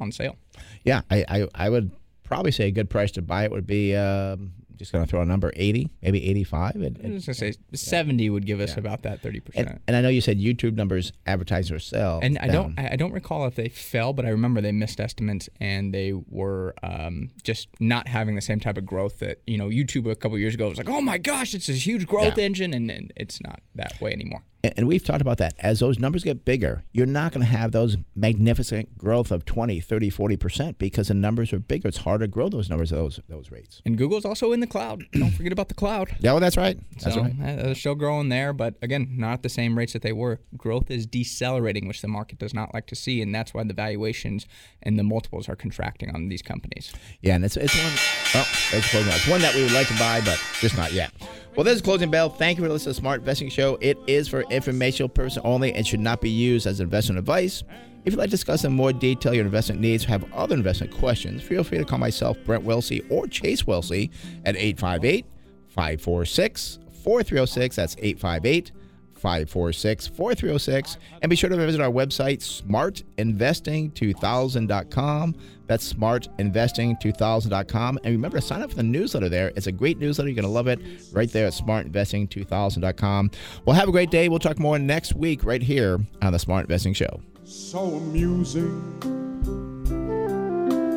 on 0.00 0.12
sale. 0.12 0.36
Yeah, 0.84 1.00
I, 1.10 1.24
I, 1.28 1.48
I 1.54 1.68
would 1.70 1.90
probably 2.24 2.52
say 2.52 2.68
a 2.68 2.70
good 2.70 2.90
price 2.90 3.10
to 3.12 3.22
buy 3.22 3.44
it 3.44 3.50
would 3.50 3.66
be 3.66 3.96
um, 3.96 4.52
just 4.78 4.92
going 4.92 5.04
to 5.04 5.10
throw 5.10 5.20
a 5.20 5.24
number 5.24 5.52
80, 5.56 5.90
maybe 6.02 6.24
85. 6.30 6.76
And, 6.76 7.00
I 7.04 7.08
was 7.10 7.26
gonna 7.26 7.34
say 7.34 7.54
70 7.74 8.30
would 8.30 8.46
give 8.46 8.60
us 8.60 8.76
about 8.76 9.02
that 9.02 9.20
30 9.20 9.40
percent. 9.40 9.68
and, 9.68 9.80
and 9.88 9.96
I 9.96 10.00
know 10.00 10.08
you 10.08 10.20
said 10.20 10.38
YouTube 10.38 10.74
numbers 10.74 11.12
advertise 11.26 11.70
or 11.70 11.78
sell. 11.78 12.20
And 12.22 12.38
I 12.38 12.48
don't. 12.48 12.78
I 12.78 12.90
I 12.92 12.96
don't 12.96 13.12
recall 13.12 13.46
if 13.46 13.54
they 13.54 13.68
fell, 13.68 14.12
but 14.12 14.24
I 14.24 14.30
remember 14.30 14.60
they 14.60 14.72
missed 14.72 15.00
estimates 15.00 15.48
and 15.60 15.92
they 15.92 16.12
were 16.12 16.74
um, 16.82 17.30
just 17.42 17.68
not 17.80 18.08
having 18.08 18.34
the 18.34 18.40
same 18.40 18.60
type 18.60 18.76
of 18.78 18.86
growth 18.86 19.18
that 19.18 19.40
you 19.46 19.58
know 19.58 19.68
YouTube 19.68 20.10
a 20.10 20.14
couple 20.16 20.38
years 20.38 20.54
ago 20.54 20.68
was 20.68 20.78
like, 20.78 20.88
oh 20.88 21.00
my 21.00 21.18
gosh, 21.18 21.54
it's 21.54 21.66
this 21.66 21.86
huge 21.86 22.06
growth 22.06 22.38
Yeah. 22.38 22.44
engine, 22.44 22.72
and, 22.74 22.90
and 22.90 23.12
it's 23.16 23.40
not 23.42 23.60
that 23.74 24.00
way 24.00 24.12
anymore. 24.12 24.42
And, 24.76 24.88
we've 24.88 25.04
talked 25.04 25.20
about 25.20 25.38
that. 25.38 25.54
As 25.58 25.80
those 25.80 25.98
numbers 25.98 26.24
get 26.24 26.44
bigger, 26.44 26.82
you're 26.92 27.06
not 27.06 27.32
going 27.32 27.44
to 27.44 27.50
have 27.50 27.72
those 27.72 27.96
magnificent 28.14 28.96
growth 28.96 29.30
of 29.30 29.44
20, 29.44 29.80
30, 29.80 30.10
40% 30.10 30.78
because 30.78 31.08
the 31.08 31.14
numbers 31.14 31.52
are 31.52 31.58
bigger. 31.58 31.88
It's 31.88 31.98
harder 31.98 32.24
to 32.24 32.28
grow 32.28 32.48
those 32.48 32.70
numbers 32.70 32.92
at 32.92 32.98
those, 32.98 33.20
those 33.28 33.50
rates. 33.50 33.82
And 33.84 33.98
Google's 33.98 34.24
also 34.24 34.52
in 34.52 34.60
the 34.60 34.66
cloud. 34.66 35.04
don't 35.12 35.30
forget 35.30 35.52
about 35.52 35.68
the 35.68 35.74
cloud. 35.74 36.16
Yeah, 36.20 36.32
well, 36.32 36.40
that's 36.40 36.56
right. 36.56 36.78
That's 37.02 37.14
so 37.14 37.22
right. 37.22 37.34
uh, 37.42 37.62
they're 37.62 37.74
still 37.74 37.94
growing 37.94 38.28
there, 38.28 38.52
but 38.52 38.74
again, 38.82 39.16
not 39.18 39.34
at 39.34 39.42
the 39.42 39.48
same 39.48 39.76
rates 39.76 39.92
that 39.92 40.02
they 40.02 40.12
were. 40.12 40.40
Growth 40.56 40.90
is 40.90 41.06
decelerating, 41.06 41.86
which 41.86 42.00
the 42.00 42.08
market 42.08 42.38
does 42.38 42.54
not 42.54 42.72
like 42.72 42.86
to 42.86 42.94
see, 42.94 43.20
and 43.20 43.34
that's 43.34 43.52
why 43.52 43.64
the 43.64 43.74
valuations 43.74 44.46
and 44.82 44.98
the 44.98 45.04
multiples 45.04 45.48
are 45.48 45.56
contracting 45.56 46.14
on 46.14 46.28
these 46.28 46.42
companies. 46.42 46.92
Yeah, 47.20 47.34
and 47.34 47.44
it's, 47.44 47.56
it's 47.56 47.76
one. 47.76 47.92
Oh, 48.34 48.48
there's 48.70 48.86
a 48.86 48.88
program. 48.88 49.14
It's 49.16 49.28
one 49.28 49.40
that 49.42 49.54
we 49.54 49.62
would 49.62 49.72
like 49.72 49.88
to 49.88 49.98
buy, 49.98 50.20
but 50.24 50.40
just 50.60 50.76
not 50.76 50.92
yet. 50.92 51.12
Well, 51.58 51.64
this 51.64 51.74
is 51.74 51.82
Closing 51.82 52.08
Bell. 52.08 52.30
Thank 52.30 52.56
you 52.56 52.62
for 52.62 52.70
listening 52.70 52.94
to 52.94 53.00
the 53.00 53.02
Smart 53.02 53.18
Investing 53.18 53.48
Show. 53.48 53.78
It 53.80 53.98
is 54.06 54.28
for 54.28 54.42
informational 54.42 55.08
purposes 55.08 55.42
only 55.42 55.74
and 55.74 55.84
should 55.84 55.98
not 55.98 56.20
be 56.20 56.30
used 56.30 56.68
as 56.68 56.78
investment 56.78 57.18
advice. 57.18 57.64
If 58.04 58.12
you'd 58.12 58.18
like 58.20 58.28
to 58.28 58.30
discuss 58.30 58.62
in 58.62 58.72
more 58.72 58.92
detail 58.92 59.34
your 59.34 59.44
investment 59.44 59.80
needs 59.80 60.04
or 60.04 60.08
have 60.10 60.32
other 60.32 60.54
investment 60.54 60.94
questions, 60.94 61.42
feel 61.42 61.64
free 61.64 61.78
to 61.78 61.84
call 61.84 61.98
myself, 61.98 62.38
Brent 62.44 62.64
Wilsey, 62.64 63.04
or 63.10 63.26
Chase 63.26 63.64
Wilsey 63.64 64.10
at 64.44 64.54
858 64.54 65.26
546 65.66 66.78
4306. 67.02 67.74
That's 67.74 67.96
858 67.98 68.70
546 69.14 70.06
4306. 70.06 70.96
And 71.22 71.28
be 71.28 71.34
sure 71.34 71.50
to 71.50 71.56
visit 71.56 71.80
our 71.80 71.90
website, 71.90 72.38
smartinvesting2000.com. 72.38 75.34
That's 75.68 75.92
smartinvesting2000.com. 75.92 77.98
And 78.02 78.12
remember 78.12 78.40
to 78.40 78.44
sign 78.44 78.62
up 78.62 78.70
for 78.70 78.76
the 78.76 78.82
newsletter 78.82 79.28
there. 79.28 79.52
It's 79.54 79.68
a 79.68 79.72
great 79.72 79.98
newsletter. 79.98 80.28
You're 80.28 80.34
going 80.34 80.42
to 80.44 80.50
love 80.50 80.66
it 80.66 80.80
right 81.12 81.30
there 81.30 81.46
at 81.46 81.52
smartinvesting2000.com. 81.52 83.30
Well, 83.64 83.76
have 83.76 83.88
a 83.88 83.92
great 83.92 84.10
day. 84.10 84.28
We'll 84.28 84.40
talk 84.40 84.58
more 84.58 84.78
next 84.78 85.14
week 85.14 85.44
right 85.44 85.62
here 85.62 86.00
on 86.22 86.32
the 86.32 86.38
Smart 86.38 86.64
Investing 86.64 86.94
Show. 86.94 87.20
So 87.44 87.78
amusing 87.78 88.98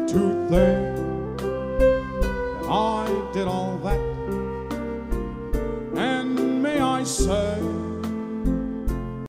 to 0.07 0.47
think 0.49 0.97
I 2.69 3.29
did 3.33 3.47
all 3.47 3.77
that. 3.79 3.99
And 5.97 6.63
may 6.63 6.79
I 6.79 7.03
say, 7.03 7.59